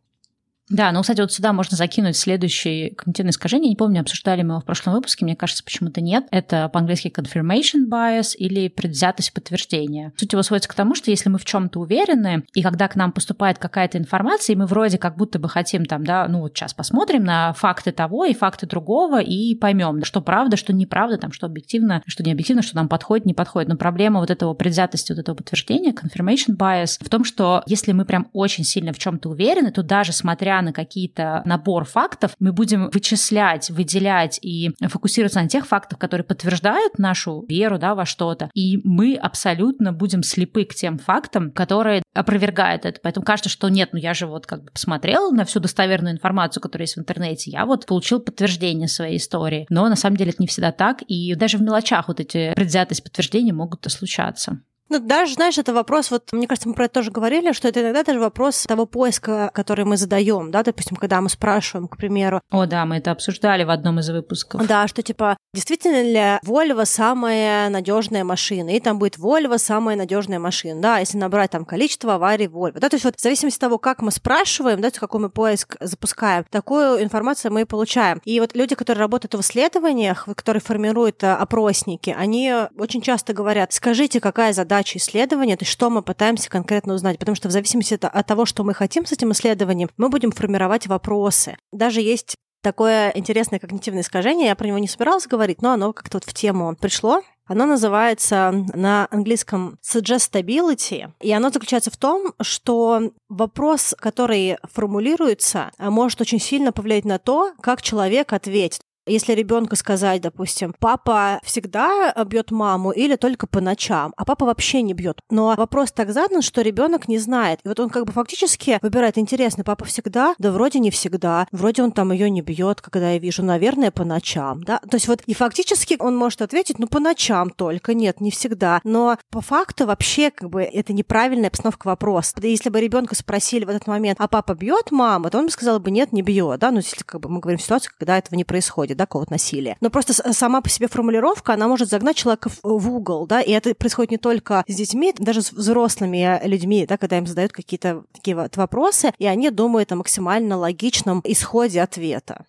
Да, 0.71 0.92
ну, 0.92 1.02
кстати, 1.02 1.21
вот 1.21 1.30
сюда 1.30 1.52
можно 1.52 1.76
закинуть 1.76 2.16
следующее 2.16 2.94
когнитивное 2.94 3.33
искажение. 3.33 3.68
Не 3.68 3.76
помню, 3.76 4.00
обсуждали 4.00 4.42
мы 4.42 4.54
его 4.54 4.61
в 4.61 4.64
прошлом 4.64 4.94
выпуске, 4.94 5.25
мне 5.25 5.37
кажется, 5.37 5.62
почему-то 5.62 6.00
нет. 6.00 6.26
Это 6.30 6.71
по-английски 6.71 7.12
confirmation 7.14 7.87
bias 7.90 8.35
или 8.35 8.68
предвзятость 8.68 9.35
подтверждения. 9.35 10.12
Суть 10.16 10.33
его 10.33 10.42
сводится 10.42 10.70
к 10.70 10.74
тому, 10.74 10.94
что 10.94 11.11
если 11.11 11.29
мы 11.29 11.38
в 11.38 11.44
чем 11.44 11.68
то 11.68 11.81
уверены, 11.81 12.44
и 12.55 12.62
когда 12.62 12.88
к 12.88 12.96
нам 12.96 13.12
поступает 13.12 13.59
какая-то 13.59 13.98
информация, 13.98 14.55
и 14.55 14.57
мы 14.57 14.64
вроде 14.64 14.96
как 14.96 15.16
будто 15.16 15.38
бы 15.38 15.50
хотим 15.50 15.85
там, 15.85 16.05
да, 16.05 16.27
ну 16.29 16.40
вот 16.40 16.57
сейчас 16.57 16.72
посмотрим 16.72 17.24
на 17.24 17.53
факты 17.53 17.92
того 17.92 18.24
и 18.24 18.33
факты 18.33 18.66
другого 18.66 19.20
и 19.20 19.55
поймем, 19.55 20.03
что 20.05 20.22
правда, 20.22 20.57
что 20.57 20.72
неправда, 20.72 21.18
там, 21.18 21.33
что 21.33 21.46
объективно, 21.46 22.03
что 22.07 22.22
не 22.22 22.33
объективно, 22.33 22.62
что 22.62 22.77
нам 22.77 22.88
подходит, 22.88 23.27
не 23.27 23.35
подходит. 23.35 23.68
Но 23.68 23.77
проблема 23.77 24.20
вот 24.20 24.31
этого 24.31 24.55
предвзятости, 24.55 25.12
вот 25.12 25.18
этого 25.18 25.37
подтверждения, 25.37 25.92
confirmation 25.92 26.57
bias, 26.57 26.96
в 27.05 27.11
том, 27.11 27.24
что 27.24 27.62
если 27.66 27.92
мы 27.92 28.07
прям 28.07 28.29
очень 28.33 28.64
сильно 28.64 28.94
в 28.94 28.98
чем-то 28.98 29.29
уверены, 29.29 29.70
то 29.70 29.83
даже 29.83 30.12
смотря 30.12 30.54
несмотря 30.55 30.62
на 30.62 30.73
какие-то 30.73 31.43
набор 31.45 31.85
фактов, 31.85 32.35
мы 32.38 32.53
будем 32.53 32.90
вычислять, 32.90 33.71
выделять 33.71 34.38
и 34.43 34.71
фокусироваться 34.88 35.40
на 35.40 35.49
тех 35.49 35.67
фактах, 35.67 35.99
которые 35.99 36.25
подтверждают 36.25 36.99
нашу 36.99 37.45
веру 37.49 37.79
да, 37.79 37.95
во 37.95 38.05
что-то. 38.05 38.51
И 38.55 38.81
мы 38.85 39.14
абсолютно 39.14 39.93
будем 39.93 40.23
слепы 40.23 40.64
к 40.64 40.75
тем 40.75 40.99
фактам, 40.99 41.51
которые 41.51 42.03
опровергают 42.14 42.85
это. 42.85 43.01
Поэтому 43.03 43.25
кажется, 43.25 43.51
что 43.51 43.69
нет, 43.69 43.90
ну 43.93 43.99
я 43.99 44.14
же 44.14 44.27
вот 44.27 44.47
как 44.47 44.64
бы 44.64 44.71
посмотрела 44.71 45.31
на 45.31 45.45
всю 45.45 45.61
достоверную 45.61 46.14
информацию, 46.14 46.62
которая 46.62 46.85
есть 46.85 46.97
в 46.97 47.01
интернете, 47.01 47.51
я 47.51 47.67
вот 47.67 47.87
получил 47.87 48.21
подтверждение 48.21 48.88
своей 48.88 49.17
истории. 49.17 49.67
Но 49.71 49.88
на 49.88 49.97
самом 49.97 50.17
деле 50.17 50.31
это 50.31 50.43
не 50.43 50.47
всегда 50.47 50.73
так, 50.73 51.03
и 51.07 51.35
даже 51.35 51.59
в 51.59 51.62
мелочах 51.62 52.09
вот 52.09 52.21
эти 52.21 52.53
предвзятость 52.55 53.03
подтверждения 53.03 53.53
могут 53.53 53.85
случаться. 53.90 54.61
Ну, 54.90 54.99
даже, 54.99 55.35
знаешь, 55.35 55.59
это 55.59 55.73
вопрос, 55.73 56.11
вот, 56.11 56.33
мне 56.33 56.47
кажется, 56.47 56.68
мы 56.68 56.75
про 56.75 56.85
это 56.85 56.94
тоже 56.94 57.11
говорили, 57.11 57.53
что 57.53 57.68
это 57.68 57.81
иногда 57.81 58.05
даже 58.05 58.20
вопрос 58.20 58.64
того 58.64 58.87
поиска, 58.87 59.51
который 59.55 59.85
мы 59.85 59.97
задаем, 59.97 60.51
да, 60.51 60.62
допустим, 60.62 60.97
когда 60.97 61.20
мы 61.20 61.29
спрашиваем, 61.29 61.88
к 61.88 61.97
примеру. 61.97 62.40
О, 62.51 62.66
да, 62.66 62.85
мы 62.85 62.99
это 62.99 63.11
обсуждали 63.11 63.64
в 63.64 63.70
одном 63.70 63.99
из 63.99 64.11
выпусков. 64.11 64.66
Да, 64.66 64.87
что 64.87 65.03
типа, 65.03 65.37
действительно 65.55 66.03
ли 66.03 66.38
Volvo 66.47 66.85
самая 66.85 67.70
надежная 67.70 68.25
машина, 68.25 68.70
и 68.70 68.81
там 68.81 68.99
будет 68.99 69.16
Volvo 69.16 69.59
самая 69.59 69.97
надежная 69.97 70.38
машина, 70.38 70.81
да, 70.81 70.99
если 70.99 71.16
набрать 71.16 71.51
там 71.51 71.64
количество 71.64 72.14
аварий 72.14 72.47
Volvo. 72.47 72.79
Да, 72.79 72.88
то 72.88 72.97
есть 72.97 73.05
вот 73.05 73.16
в 73.16 73.23
зависимости 73.23 73.57
от 73.57 73.62
того, 73.62 73.79
как 73.79 74.03
мы 74.03 74.11
спрашиваем, 74.11 74.81
да, 74.81 74.90
какой 74.90 75.20
мы 75.20 75.31
поиск 75.31 75.77
запускаем, 75.81 76.44
такую 76.51 77.03
информацию 77.03 77.53
мы 77.53 77.62
и 77.62 77.64
получаем. 77.64 78.20
И 78.25 78.38
вот 78.38 78.55
люди, 78.55 78.75
которые 78.75 79.01
работают 79.01 79.35
в 79.35 79.40
исследованиях, 79.40 80.29
которые 80.37 80.61
формируют 80.61 81.23
э, 81.23 81.33
опросники, 81.33 82.14
они 82.16 82.55
очень 82.79 83.01
часто 83.01 83.33
говорят, 83.33 83.73
скажите, 83.73 84.20
какая 84.20 84.53
задача 84.53 84.73
задача 84.74 84.98
исследования, 84.98 85.56
то 85.56 85.62
есть 85.62 85.72
что 85.72 85.88
мы 85.88 86.02
пытаемся 86.02 86.50
конкретно 86.50 86.94
узнать, 86.94 87.18
потому 87.18 87.37
что 87.37 87.48
в 87.48 87.52
зависимости 87.52 87.96
от 88.00 88.26
того, 88.26 88.44
что 88.44 88.64
мы 88.64 88.74
хотим 88.74 89.06
с 89.06 89.12
этим 89.12 89.30
исследованием, 89.30 89.88
мы 89.96 90.08
будем 90.08 90.32
формировать 90.32 90.88
вопросы. 90.88 91.56
Даже 91.72 92.00
есть 92.00 92.34
такое 92.60 93.10
интересное 93.10 93.60
когнитивное 93.60 94.02
искажение, 94.02 94.48
я 94.48 94.56
про 94.56 94.66
него 94.66 94.78
не 94.78 94.88
собиралась 94.88 95.28
говорить, 95.28 95.62
но 95.62 95.72
оно 95.72 95.92
как-то 95.92 96.16
вот 96.16 96.24
в 96.24 96.34
тему 96.34 96.74
пришло. 96.74 97.22
Оно 97.46 97.66
называется 97.66 98.52
на 98.74 99.06
английском 99.10 99.78
suggestibility, 99.80 101.12
и 101.20 101.30
оно 101.30 101.50
заключается 101.50 101.90
в 101.90 101.96
том, 101.96 102.32
что 102.40 103.12
вопрос, 103.28 103.94
который 103.98 104.56
формулируется, 104.72 105.70
может 105.78 106.20
очень 106.20 106.40
сильно 106.40 106.72
повлиять 106.72 107.04
на 107.04 107.18
то, 107.18 107.52
как 107.60 107.80
человек 107.80 108.32
ответит. 108.32 108.80
Если 109.07 109.33
ребенку 109.35 109.77
сказать, 109.77 110.23
допустим, 110.23 110.75
папа 110.79 111.40
всегда 111.45 112.14
бьет 112.27 112.51
маму 112.51 112.90
или 112.90 113.17
только 113.17 113.47
по 113.47 113.61
ночам, 113.61 114.14
а 114.17 114.25
папа 114.25 114.47
вообще 114.47 114.83
не 114.83 114.95
бьет. 114.95 115.21
Но 115.31 115.55
вопрос 115.57 115.93
так 115.93 116.12
задан, 116.12 116.40
что 116.40 116.62
ребенок 116.62 117.07
не 117.09 117.19
знает. 117.19 117.61
И 117.64 117.69
вот 117.69 117.79
он 117.81 117.90
как 117.90 118.07
бы 118.07 118.12
фактически 118.12 118.79
выбирает, 118.81 119.19
интересно, 119.19 119.62
папа 119.62 119.85
всегда? 119.85 120.35
Да 120.38 120.51
вроде 120.53 120.79
не 120.79 120.90
всегда. 120.90 121.47
Вроде 121.53 121.83
он 121.83 121.93
там 121.93 122.12
ее 122.12 122.31
не 122.31 122.40
бьет, 122.40 122.81
когда 122.81 123.12
я 123.12 123.19
вижу, 123.19 123.43
наверное, 123.43 123.90
по 123.90 124.05
ночам. 124.05 124.62
Да? 124.64 124.79
То 124.79 124.97
есть 124.97 125.07
вот 125.07 125.21
и 125.27 125.35
фактически 125.35 125.97
он 125.99 126.17
может 126.17 126.40
ответить, 126.40 126.79
ну 126.79 126.87
по 126.87 126.99
ночам 126.99 127.51
только, 127.51 127.93
нет, 127.95 128.21
не 128.21 128.31
всегда. 128.31 128.81
Но 128.85 129.19
по 129.31 129.43
факту 129.43 129.87
вообще 129.87 130.31
как 130.31 130.49
бы 130.49 130.62
это 130.62 130.93
неправильная 130.93 131.49
обстановка 131.49 131.87
вопроса. 131.87 132.35
Если 132.43 132.71
бы 132.71 132.81
ребенка 132.81 133.14
спросили 133.14 133.64
в 133.64 133.69
этот 133.69 133.87
момент, 133.87 134.19
а 134.19 134.29
папа 134.29 134.55
бьет 134.55 134.90
маму, 134.90 135.29
то 135.31 135.38
он 135.38 135.47
бы 135.47 135.51
сказал 135.51 135.79
бы, 135.79 135.90
нет, 135.90 136.12
не 136.12 136.23
бьет. 136.23 136.61
Да? 136.61 136.71
Ну, 136.71 136.79
если 136.79 137.03
как 137.05 137.21
бы 137.21 137.29
мы 137.29 137.40
говорим 137.40 137.59
в 137.59 137.62
ситуации, 137.62 137.90
когда 137.99 138.17
этого 138.19 138.35
не 138.37 138.45
происходит 138.45 138.93
происходит, 138.94 138.98
да, 138.98 139.07
какого-то 139.07 139.33
насилия. 139.33 139.76
Но 139.80 139.90
просто 139.90 140.12
сама 140.33 140.61
по 140.61 140.68
себе 140.68 140.88
формулировка, 140.88 141.54
она 141.54 141.68
может 141.68 141.88
загнать 141.88 142.16
человека 142.16 142.50
в 142.62 142.90
угол, 142.90 143.26
да, 143.26 143.40
и 143.40 143.50
это 143.50 143.74
происходит 143.74 144.11
не 144.11 144.18
только 144.18 144.64
с 144.66 144.74
детьми, 144.74 145.12
даже 145.18 145.42
с 145.42 145.52
взрослыми 145.52 146.40
людьми, 146.44 146.87
да, 146.87 146.96
когда 146.96 147.18
им 147.18 147.26
задают 147.26 147.52
какие-то 147.52 148.04
такие 148.12 148.37
вот 148.37 148.57
вопросы, 148.57 149.12
и 149.18 149.26
они 149.26 149.50
думают 149.50 149.92
о 149.92 149.96
максимально 149.96 150.57
логичном 150.57 151.20
исходе 151.24 151.83
ответа. 151.83 152.46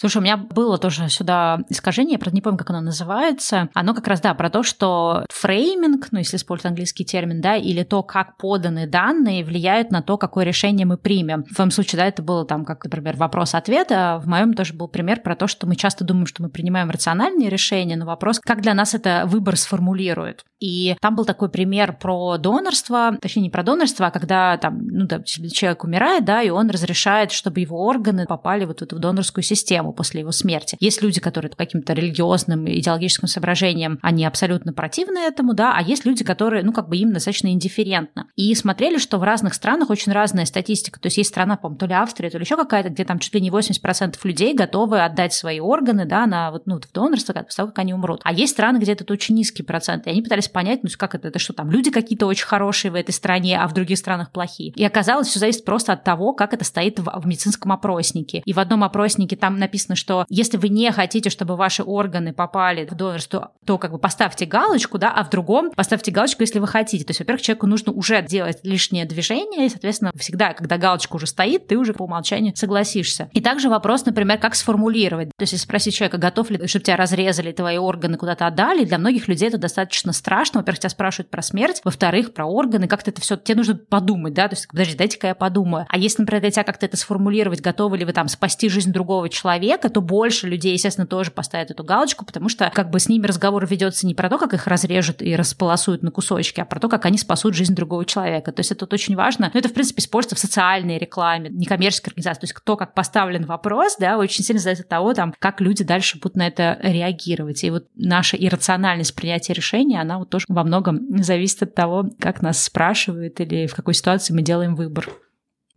Слушай, 0.00 0.16
у 0.16 0.20
меня 0.22 0.38
было 0.38 0.78
тоже 0.78 1.10
сюда 1.10 1.60
искажение, 1.68 2.14
я 2.14 2.18
правда 2.18 2.34
не 2.34 2.40
помню, 2.40 2.56
как 2.56 2.70
оно 2.70 2.80
называется. 2.80 3.68
Оно 3.74 3.92
как 3.92 4.08
раз, 4.08 4.22
да, 4.22 4.32
про 4.32 4.48
то, 4.48 4.62
что 4.62 5.26
фрейминг, 5.28 6.08
ну, 6.10 6.20
если 6.20 6.38
использовать 6.38 6.70
английский 6.70 7.04
термин, 7.04 7.42
да, 7.42 7.56
или 7.56 7.82
то, 7.82 8.02
как 8.02 8.38
поданы 8.38 8.86
данные, 8.86 9.44
влияют 9.44 9.90
на 9.90 10.00
то, 10.00 10.16
какое 10.16 10.46
решение 10.46 10.86
мы 10.86 10.96
примем. 10.96 11.44
В 11.44 11.54
твоем 11.54 11.70
случае, 11.70 11.98
да, 11.98 12.06
это 12.06 12.22
было 12.22 12.46
там, 12.46 12.64
как, 12.64 12.82
например, 12.82 13.18
вопрос-ответ, 13.18 13.92
а 13.92 14.16
в 14.16 14.26
моем 14.26 14.54
тоже 14.54 14.72
был 14.72 14.88
пример 14.88 15.20
про 15.20 15.36
то, 15.36 15.46
что 15.46 15.66
мы 15.66 15.76
часто 15.76 16.02
думаем, 16.02 16.24
что 16.24 16.42
мы 16.42 16.48
принимаем 16.48 16.88
рациональные 16.88 17.50
решения, 17.50 17.98
но 17.98 18.06
вопрос, 18.06 18.40
как 18.40 18.62
для 18.62 18.72
нас 18.72 18.94
это 18.94 19.24
выбор 19.26 19.58
сформулирует. 19.58 20.44
И 20.60 20.96
там 21.02 21.14
был 21.14 21.26
такой 21.26 21.50
пример 21.50 21.98
про 21.98 22.38
донорство, 22.38 23.18
точнее, 23.20 23.42
не 23.42 23.50
про 23.50 23.62
донорство, 23.62 24.06
а 24.06 24.10
когда 24.10 24.56
там, 24.56 24.78
ну, 24.86 25.06
да, 25.06 25.22
человек 25.24 25.84
умирает, 25.84 26.24
да, 26.24 26.42
и 26.42 26.48
он 26.48 26.70
разрешает, 26.70 27.32
чтобы 27.32 27.60
его 27.60 27.84
органы 27.84 28.24
попали 28.26 28.64
вот 28.64 28.80
в 28.80 28.82
эту 28.82 28.98
донорскую 28.98 29.44
систему 29.44 29.89
ему 29.90 29.92
после 29.92 30.20
его 30.20 30.32
смерти. 30.32 30.76
Есть 30.80 31.02
люди, 31.02 31.20
которые 31.20 31.50
по 31.50 31.56
каким-то 31.56 31.92
религиозным, 31.92 32.68
идеологическим 32.68 33.28
соображениям, 33.28 33.98
они 34.02 34.24
абсолютно 34.24 34.72
противны 34.72 35.18
этому, 35.18 35.54
да, 35.54 35.74
а 35.76 35.82
есть 35.82 36.04
люди, 36.04 36.24
которые, 36.24 36.62
ну, 36.62 36.72
как 36.72 36.88
бы 36.88 36.96
им 36.96 37.12
достаточно 37.12 37.48
индифферентно. 37.48 38.26
И 38.36 38.54
смотрели, 38.54 38.98
что 38.98 39.18
в 39.18 39.22
разных 39.22 39.54
странах 39.54 39.90
очень 39.90 40.12
разная 40.12 40.44
статистика. 40.44 41.00
То 41.00 41.06
есть 41.06 41.18
есть 41.18 41.30
страна, 41.30 41.56
по-моему, 41.56 41.78
то 41.78 41.86
ли 41.86 41.94
Австрия, 41.94 42.30
то 42.30 42.38
ли 42.38 42.44
еще 42.44 42.56
какая-то, 42.56 42.90
где 42.90 43.04
там 43.04 43.18
чуть 43.18 43.34
ли 43.34 43.40
не 43.40 43.50
80% 43.50 44.16
людей 44.24 44.54
готовы 44.54 45.02
отдать 45.02 45.32
свои 45.32 45.60
органы, 45.60 46.04
да, 46.04 46.26
на 46.26 46.50
вот, 46.50 46.66
ну, 46.66 46.80
в 46.80 46.92
донорство 46.92 47.32
после 47.32 47.56
того, 47.56 47.68
как 47.68 47.78
они 47.80 47.94
умрут. 47.94 48.20
А 48.24 48.32
есть 48.32 48.52
страны, 48.52 48.78
где 48.78 48.92
это 48.92 49.10
очень 49.12 49.34
низкий 49.34 49.62
процент. 49.62 50.06
И 50.06 50.10
они 50.10 50.22
пытались 50.22 50.48
понять, 50.48 50.82
ну, 50.82 50.90
как 50.96 51.14
это, 51.14 51.28
это 51.28 51.38
что 51.38 51.52
там, 51.52 51.70
люди 51.70 51.90
какие-то 51.90 52.26
очень 52.26 52.46
хорошие 52.46 52.90
в 52.90 52.94
этой 52.94 53.12
стране, 53.12 53.58
а 53.58 53.66
в 53.66 53.74
других 53.74 53.98
странах 53.98 54.30
плохие. 54.30 54.72
И 54.72 54.84
оказалось, 54.84 55.28
все 55.28 55.38
зависит 55.38 55.64
просто 55.64 55.92
от 55.92 56.04
того, 56.04 56.32
как 56.32 56.54
это 56.54 56.64
стоит 56.64 56.98
в, 56.98 57.04
в 57.20 57.26
медицинском 57.26 57.72
опроснике. 57.72 58.42
И 58.44 58.52
в 58.52 58.58
одном 58.58 58.84
опроснике 58.84 59.36
там 59.36 59.58
написано 59.58 59.79
написано, 59.80 59.96
что 59.96 60.26
если 60.28 60.56
вы 60.56 60.68
не 60.68 60.90
хотите, 60.92 61.30
чтобы 61.30 61.56
ваши 61.56 61.82
органы 61.82 62.32
попали 62.32 62.86
в 62.86 62.94
донорство, 62.94 63.52
то 63.64 63.78
как 63.78 63.92
бы 63.92 63.98
поставьте 63.98 64.46
галочку, 64.46 64.98
да, 64.98 65.12
а 65.12 65.24
в 65.24 65.30
другом 65.30 65.70
поставьте 65.70 66.10
галочку, 66.10 66.42
если 66.42 66.58
вы 66.58 66.66
хотите. 66.66 67.04
То 67.04 67.10
есть, 67.10 67.20
во-первых, 67.20 67.42
человеку 67.42 67.66
нужно 67.66 67.92
уже 67.92 68.22
делать 68.22 68.58
лишнее 68.62 69.04
движение, 69.04 69.66
и, 69.66 69.68
соответственно, 69.68 70.12
всегда, 70.16 70.52
когда 70.52 70.76
галочка 70.76 71.16
уже 71.16 71.26
стоит, 71.26 71.66
ты 71.66 71.76
уже 71.76 71.94
по 71.94 72.04
умолчанию 72.04 72.54
согласишься. 72.56 73.30
И 73.32 73.40
также 73.40 73.68
вопрос, 73.68 74.04
например, 74.04 74.38
как 74.38 74.54
сформулировать. 74.54 75.28
То 75.36 75.42
есть, 75.42 75.52
если 75.52 75.64
спросить 75.64 75.94
человека, 75.94 76.18
готов 76.18 76.50
ли, 76.50 76.66
чтобы 76.66 76.84
тебя 76.84 76.96
разрезали, 76.96 77.52
твои 77.52 77.78
органы 77.78 78.16
куда-то 78.16 78.46
отдали, 78.46 78.84
для 78.84 78.98
многих 78.98 79.28
людей 79.28 79.48
это 79.48 79.58
достаточно 79.58 80.12
страшно. 80.12 80.60
Во-первых, 80.60 80.80
тебя 80.80 80.90
спрашивают 80.90 81.30
про 81.30 81.42
смерть, 81.42 81.80
во-вторых, 81.84 82.34
про 82.34 82.46
органы, 82.46 82.88
как-то 82.88 83.10
это 83.10 83.20
все, 83.20 83.36
тебе 83.36 83.56
нужно 83.56 83.74
подумать, 83.76 84.34
да, 84.34 84.48
то 84.48 84.54
есть, 84.54 84.68
подожди, 84.68 84.96
дайте-ка 84.96 85.28
я 85.28 85.34
подумаю. 85.34 85.86
А 85.88 85.98
если, 85.98 86.22
например, 86.22 86.42
для 86.42 86.50
тебя 86.50 86.64
как-то 86.64 86.86
это 86.86 86.96
сформулировать, 86.96 87.60
готовы 87.60 87.98
ли 87.98 88.04
вы 88.04 88.12
там 88.12 88.28
спасти 88.28 88.68
жизнь 88.68 88.92
другого 88.92 89.28
человека, 89.28 89.59
человека, 89.60 89.90
то 89.90 90.00
больше 90.00 90.48
людей, 90.48 90.72
естественно, 90.72 91.06
тоже 91.06 91.30
поставят 91.30 91.70
эту 91.70 91.84
галочку, 91.84 92.24
потому 92.24 92.48
что 92.48 92.70
как 92.74 92.90
бы 92.90 92.98
с 92.98 93.08
ними 93.08 93.26
разговор 93.26 93.66
ведется 93.66 94.06
не 94.06 94.14
про 94.14 94.28
то, 94.28 94.38
как 94.38 94.54
их 94.54 94.66
разрежут 94.66 95.22
и 95.22 95.36
располосуют 95.36 96.02
на 96.02 96.10
кусочки, 96.10 96.60
а 96.60 96.64
про 96.64 96.80
то, 96.80 96.88
как 96.88 97.04
они 97.04 97.18
спасут 97.18 97.54
жизнь 97.54 97.74
другого 97.74 98.04
человека. 98.04 98.52
То 98.52 98.60
есть 98.60 98.72
это 98.72 98.86
очень 98.90 99.16
важно. 99.16 99.50
Но 99.52 99.58
это, 99.58 99.68
в 99.68 99.74
принципе, 99.74 100.00
используется 100.00 100.36
в 100.36 100.38
социальной 100.38 100.98
рекламе, 100.98 101.50
некоммерческой 101.50 102.10
организации. 102.10 102.40
То 102.40 102.44
есть 102.44 102.54
кто 102.54 102.76
как 102.76 102.94
поставлен 102.94 103.44
вопрос, 103.44 103.96
да, 103.98 104.16
очень 104.16 104.44
сильно 104.44 104.60
зависит 104.60 104.84
от 104.84 104.88
того, 104.88 105.14
там, 105.14 105.34
как 105.38 105.60
люди 105.60 105.84
дальше 105.84 106.18
будут 106.18 106.36
на 106.36 106.46
это 106.46 106.78
реагировать. 106.82 107.62
И 107.64 107.70
вот 107.70 107.86
наша 107.94 108.36
иррациональность 108.36 109.14
принятия 109.14 109.52
решения, 109.52 110.00
она 110.00 110.18
вот 110.18 110.30
тоже 110.30 110.46
во 110.48 110.64
многом 110.64 111.22
зависит 111.22 111.62
от 111.62 111.74
того, 111.74 112.08
как 112.18 112.42
нас 112.42 112.62
спрашивают 112.62 113.40
или 113.40 113.66
в 113.66 113.74
какой 113.74 113.94
ситуации 113.94 114.32
мы 114.32 114.42
делаем 114.42 114.74
выбор. 114.74 115.08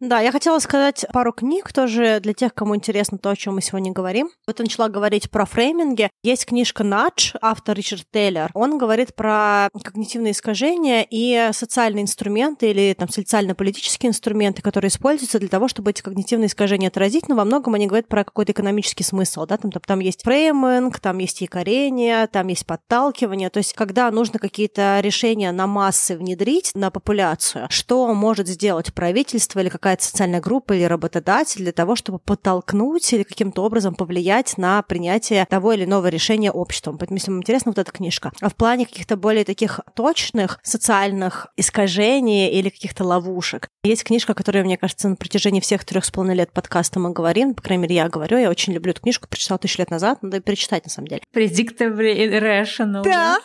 Да, 0.04 0.20
я 0.20 0.34
хотела 0.34 0.60
сказать 0.60 1.06
пару 1.14 1.32
книг 1.32 1.72
тоже 1.72 2.20
для 2.20 2.34
тех, 2.34 2.54
кому 2.54 2.76
интересно 2.76 3.18
то, 3.18 3.30
о 3.30 3.38
чем 3.38 3.56
мы 3.56 3.62
сегодня 3.62 3.94
говорим. 3.94 4.30
Вот 4.46 4.60
я 4.60 4.64
начала 4.64 4.90
говорить 4.90 5.32
про 5.32 5.46
фрейминги. 5.46 6.10
Есть 6.24 6.46
книжка 6.46 6.84
«Надж», 6.84 7.36
автор 7.42 7.78
Ричард 7.78 8.04
Тейлор. 8.12 8.52
Он 8.54 8.78
говорит 8.78 9.16
про 9.16 9.70
когнитивные 9.82 10.34
искажения 10.34 11.08
и 11.10 11.52
социальные 11.54 12.02
инструменты 12.02 12.72
или 12.72 12.94
там 13.00 13.08
социально-политические 13.08 14.10
инструменты, 14.10 14.62
которые 14.62 14.90
используются 14.90 15.40
для 15.40 15.48
того, 15.48 15.70
чтобы 15.70 15.92
эти 15.92 16.02
когнитивные 16.02 16.48
искажения 16.48 16.90
отразить. 16.90 17.30
Но 17.30 17.36
во 17.36 17.46
многом 17.46 17.76
они 17.76 17.88
говорят 17.88 18.10
про 18.10 18.26
какой-то 18.26 18.52
экономический 18.52 19.06
смысл. 19.06 19.46
Да? 19.46 19.56
Там, 19.56 19.72
там, 19.72 19.82
там 19.88 20.00
есть 20.02 20.24
фрейминг, 20.24 21.00
там 21.00 21.20
есть 21.20 21.40
якорение, 21.40 22.28
там 22.28 22.48
есть 22.50 22.66
подталкивание. 22.66 23.50
То 23.50 23.60
есть 23.60 23.72
когда 23.72 24.12
нужно 24.12 24.38
какие-то 24.38 25.00
решения 25.00 25.54
на 25.54 25.66
массы 25.66 26.18
внедрить, 26.18 26.72
на 26.76 26.92
популяцию, 26.92 27.68
что 27.70 28.14
может 28.14 28.50
сделать 28.50 28.94
правительство 28.94 29.62
или 29.62 29.70
какая 29.70 29.93
какая-то 29.94 30.04
социальная 30.04 30.42
группа 30.42 30.74
или 30.74 30.84
работодатель 30.84 31.62
для 31.62 31.72
того, 31.72 31.96
чтобы 31.96 32.18
подтолкнуть 32.18 33.14
или 33.14 33.24
каким-то 33.24 33.64
образом 33.64 33.94
повлиять 33.94 34.58
на 34.58 34.82
принятие 34.82 35.46
того 35.46 35.74
или 35.74 35.86
иного 35.86 36.08
решения 36.08 36.52
обществом. 36.52 36.98
Поэтому, 36.98 37.18
если 37.18 37.30
вам 37.30 37.42
интересна 37.42 37.72
вот 37.72 37.78
эта 37.78 37.92
книжка. 37.92 38.32
А 38.42 38.50
в 38.50 38.56
плане 38.56 38.86
каких-то 38.86 39.18
более 39.18 39.46
таких 39.46 39.82
точных 39.96 40.60
социальных 40.64 41.48
искажений 41.58 42.50
или 42.50 42.70
каких-то 42.70 43.04
ловушек, 43.04 43.70
есть 43.84 44.04
книжка, 44.04 44.34
которая, 44.34 44.64
мне 44.64 44.78
кажется, 44.78 45.10
на 45.10 45.16
протяжении 45.16 45.60
всех 45.60 45.86
трех 45.86 46.06
с 46.06 46.12
половиной 46.12 46.38
лет 46.38 46.52
подкаста 46.52 47.00
мы 47.00 47.12
говорим, 47.12 47.54
по 47.54 47.62
крайней 47.62 47.84
мере, 47.84 47.96
я 47.96 48.10
говорю, 48.10 48.38
я 48.38 48.50
очень 48.50 48.74
люблю 48.74 48.92
эту 48.92 49.02
книжку, 49.02 49.28
прочитала 49.28 49.60
тысячу 49.60 49.80
лет 49.80 49.92
назад, 49.92 50.24
надо 50.24 50.40
перечитать, 50.40 50.86
на 50.86 50.90
самом 50.90 51.08
деле. 51.08 51.22
Predictable 51.36 52.16
Irrational. 52.16 53.04
Да, 53.04 53.38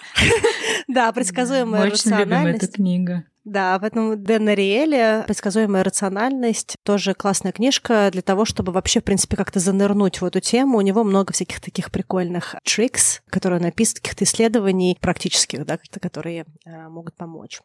да, 0.87 1.13
предсказуемая 1.19 1.83
Мы 1.83 1.93
очень 1.93 2.17
любим 2.17 2.47
эту 2.47 2.69
книгу. 2.69 3.25
Да, 3.49 3.79
поэтому 3.79 4.15
Дэн 4.15 4.49
Ариэля 4.49 5.25
«Предсказуемая 5.27 5.83
рациональность» 5.83 6.77
тоже 6.85 7.15
классная 7.15 7.53
книжка 7.53 8.11
для 8.13 8.21
того, 8.21 8.45
чтобы 8.45 8.73
вообще, 8.73 9.01
в 9.01 9.05
принципе, 9.05 9.37
как-то 9.37 9.59
занырнуть 9.59 10.21
в 10.21 10.25
эту 10.27 10.41
тему. 10.41 10.77
У 10.77 10.83
него 10.83 11.03
много 11.03 11.33
всяких 11.33 11.63
таких 11.63 11.91
прикольных 11.91 12.57
трикс, 12.63 13.23
которые 13.31 13.63
написаны, 13.63 14.03
каких-то 14.03 14.25
исследований 14.25 14.99
практических, 15.01 15.65
да, 15.65 15.79
которые 15.99 16.45
э, 16.67 16.89
могут 16.89 17.17
помочь. 17.17 17.63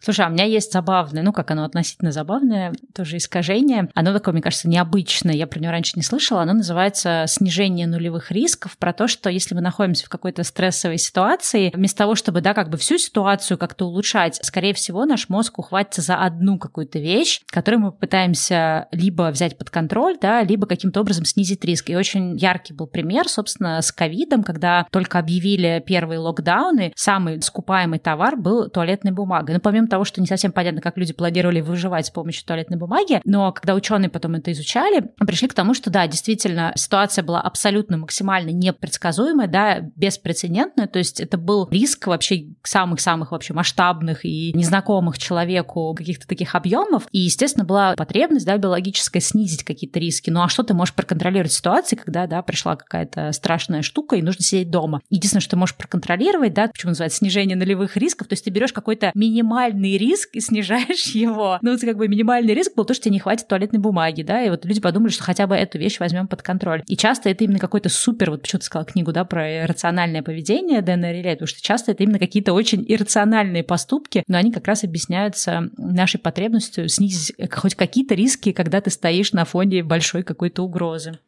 Слушай, 0.00 0.26
а 0.26 0.28
у 0.28 0.32
меня 0.32 0.44
есть 0.44 0.72
забавное, 0.72 1.22
ну 1.22 1.32
как 1.32 1.50
оно 1.50 1.64
относительно 1.64 2.12
забавное, 2.12 2.72
тоже 2.94 3.16
искажение. 3.16 3.88
Оно 3.94 4.12
такое, 4.12 4.32
мне 4.32 4.42
кажется, 4.42 4.68
необычное. 4.68 5.34
Я 5.34 5.46
про 5.46 5.58
него 5.58 5.72
раньше 5.72 5.92
не 5.96 6.02
слышала. 6.02 6.42
Оно 6.42 6.52
называется 6.52 7.24
снижение 7.26 7.86
нулевых 7.86 8.30
рисков. 8.30 8.76
Про 8.78 8.92
то, 8.92 9.08
что 9.08 9.30
если 9.30 9.54
мы 9.54 9.60
находимся 9.60 10.06
в 10.06 10.08
какой-то 10.08 10.44
стрессовой 10.44 10.98
ситуации, 10.98 11.72
вместо 11.74 11.98
того, 11.98 12.14
чтобы, 12.14 12.40
да, 12.40 12.54
как 12.54 12.70
бы 12.70 12.76
всю 12.76 12.98
ситуацию 12.98 13.58
как-то 13.58 13.86
улучшать, 13.86 14.38
скорее 14.42 14.74
всего, 14.74 15.04
наш 15.04 15.28
мозг 15.28 15.58
ухватится 15.58 16.02
за 16.02 16.16
одну 16.16 16.58
какую-то 16.58 16.98
вещь, 16.98 17.40
которую 17.46 17.80
мы 17.80 17.92
пытаемся 17.92 18.88
либо 18.92 19.30
взять 19.30 19.58
под 19.58 19.70
контроль, 19.70 20.18
да, 20.20 20.42
либо 20.42 20.66
каким-то 20.66 21.00
образом 21.00 21.24
снизить 21.24 21.64
риск. 21.64 21.90
И 21.90 21.96
очень 21.96 22.36
яркий 22.36 22.74
был 22.74 22.86
пример, 22.86 23.28
собственно, 23.28 23.80
с 23.80 23.90
ковидом, 23.92 24.42
когда 24.42 24.86
только 24.90 25.18
объявили 25.18 25.82
первые 25.84 26.18
локдауны, 26.18 26.92
самый 26.96 27.40
скупаемый 27.42 27.98
товар 27.98 28.36
был 28.36 28.68
туалетная 28.68 29.12
бумага. 29.12 29.52
Но 29.52 29.60
помимо 29.60 29.85
того, 29.88 30.04
что 30.04 30.20
не 30.20 30.26
совсем 30.26 30.52
понятно, 30.52 30.80
как 30.80 30.96
люди 30.96 31.12
планировали 31.12 31.60
выживать 31.60 32.06
с 32.06 32.10
помощью 32.10 32.44
туалетной 32.46 32.78
бумаги, 32.78 33.20
но 33.24 33.52
когда 33.52 33.74
ученые 33.74 34.10
потом 34.10 34.34
это 34.34 34.52
изучали, 34.52 35.10
пришли 35.18 35.48
к 35.48 35.54
тому, 35.54 35.74
что 35.74 35.90
да, 35.90 36.06
действительно, 36.06 36.72
ситуация 36.76 37.22
была 37.24 37.40
абсолютно 37.40 37.96
максимально 37.96 38.50
непредсказуемая, 38.50 39.48
да, 39.48 39.80
беспрецедентная, 39.96 40.86
то 40.86 40.98
есть 40.98 41.20
это 41.20 41.38
был 41.38 41.68
риск 41.70 42.06
вообще 42.06 42.48
самых-самых 42.62 43.32
вообще 43.32 43.52
масштабных 43.54 44.24
и 44.24 44.52
незнакомых 44.54 45.18
человеку 45.18 45.94
каких-то 45.94 46.26
таких 46.26 46.54
объемов, 46.54 47.06
и, 47.12 47.18
естественно, 47.20 47.64
была 47.64 47.94
потребность, 47.94 48.46
да, 48.46 48.56
биологическая 48.56 49.20
снизить 49.20 49.64
какие-то 49.64 49.98
риски. 49.98 50.30
Ну 50.30 50.42
а 50.42 50.48
что 50.48 50.62
ты 50.62 50.74
можешь 50.74 50.94
проконтролировать 50.94 51.52
ситуации, 51.52 51.96
когда, 51.96 52.26
да, 52.26 52.42
пришла 52.42 52.76
какая-то 52.76 53.32
страшная 53.32 53.82
штука, 53.82 54.16
и 54.16 54.22
нужно 54.22 54.42
сидеть 54.42 54.70
дома? 54.70 55.00
Единственное, 55.10 55.40
что 55.40 55.50
ты 55.50 55.56
можешь 55.56 55.76
проконтролировать, 55.76 56.54
да, 56.54 56.68
почему 56.68 56.90
называется 56.90 57.18
снижение 57.18 57.56
нулевых 57.56 57.96
рисков, 57.96 58.28
то 58.28 58.32
есть 58.32 58.44
ты 58.44 58.50
берешь 58.50 58.72
какой-то 58.72 59.10
минимальный 59.14 59.75
минимальный 59.76 59.98
риск 59.98 60.30
и 60.32 60.40
снижаешь 60.40 61.06
его. 61.14 61.58
Ну, 61.62 61.72
это 61.72 61.86
как 61.86 61.96
бы 61.96 62.08
минимальный 62.08 62.54
риск 62.54 62.74
был 62.74 62.84
то, 62.84 62.94
что 62.94 63.04
тебе 63.04 63.12
не 63.12 63.20
хватит 63.20 63.48
туалетной 63.48 63.78
бумаги, 63.78 64.22
да, 64.22 64.42
и 64.42 64.50
вот 64.50 64.64
люди 64.64 64.80
подумали, 64.80 65.10
что 65.10 65.22
хотя 65.22 65.46
бы 65.46 65.54
эту 65.54 65.78
вещь 65.78 66.00
возьмем 66.00 66.26
под 66.26 66.42
контроль. 66.42 66.82
И 66.86 66.96
часто 66.96 67.28
это 67.28 67.44
именно 67.44 67.58
какой-то 67.58 67.88
супер, 67.88 68.30
вот 68.30 68.42
почему 68.42 68.60
ты 68.60 68.66
сказала 68.66 68.86
книгу, 68.86 69.12
да, 69.12 69.24
про 69.24 69.66
рациональное 69.66 70.22
поведение 70.22 70.82
Дэна 70.82 71.12
Реле, 71.12 71.32
потому 71.32 71.46
что 71.46 71.62
часто 71.62 71.92
это 71.92 72.02
именно 72.02 72.18
какие-то 72.18 72.52
очень 72.52 72.84
иррациональные 72.86 73.64
поступки, 73.64 74.24
но 74.26 74.38
они 74.38 74.52
как 74.52 74.66
раз 74.66 74.84
объясняются 74.84 75.70
нашей 75.76 76.18
потребностью 76.18 76.88
снизить 76.88 77.34
хоть 77.52 77.74
какие-то 77.74 78.14
риски, 78.14 78.52
когда 78.52 78.80
ты 78.80 78.90
стоишь 78.90 79.32
на 79.32 79.44
фоне 79.44 79.82
большой 79.82 80.22
какой-то 80.22 80.62
угрозы. 80.62 81.18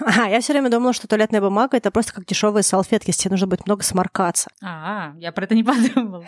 А, 0.00 0.28
я 0.28 0.40
все 0.40 0.52
время 0.52 0.70
думала, 0.70 0.92
что 0.92 1.06
туалетная 1.06 1.40
бумага 1.40 1.76
это 1.76 1.90
просто 1.90 2.12
как 2.12 2.26
дешевые 2.26 2.62
салфетки, 2.62 3.10
если 3.10 3.22
тебе 3.22 3.32
нужно 3.32 3.46
будет 3.46 3.66
много 3.66 3.82
сморкаться. 3.82 4.50
А, 4.62 5.12
я 5.18 5.30
про 5.32 5.44
это 5.44 5.54
не 5.54 5.62
подумала. 5.64 6.24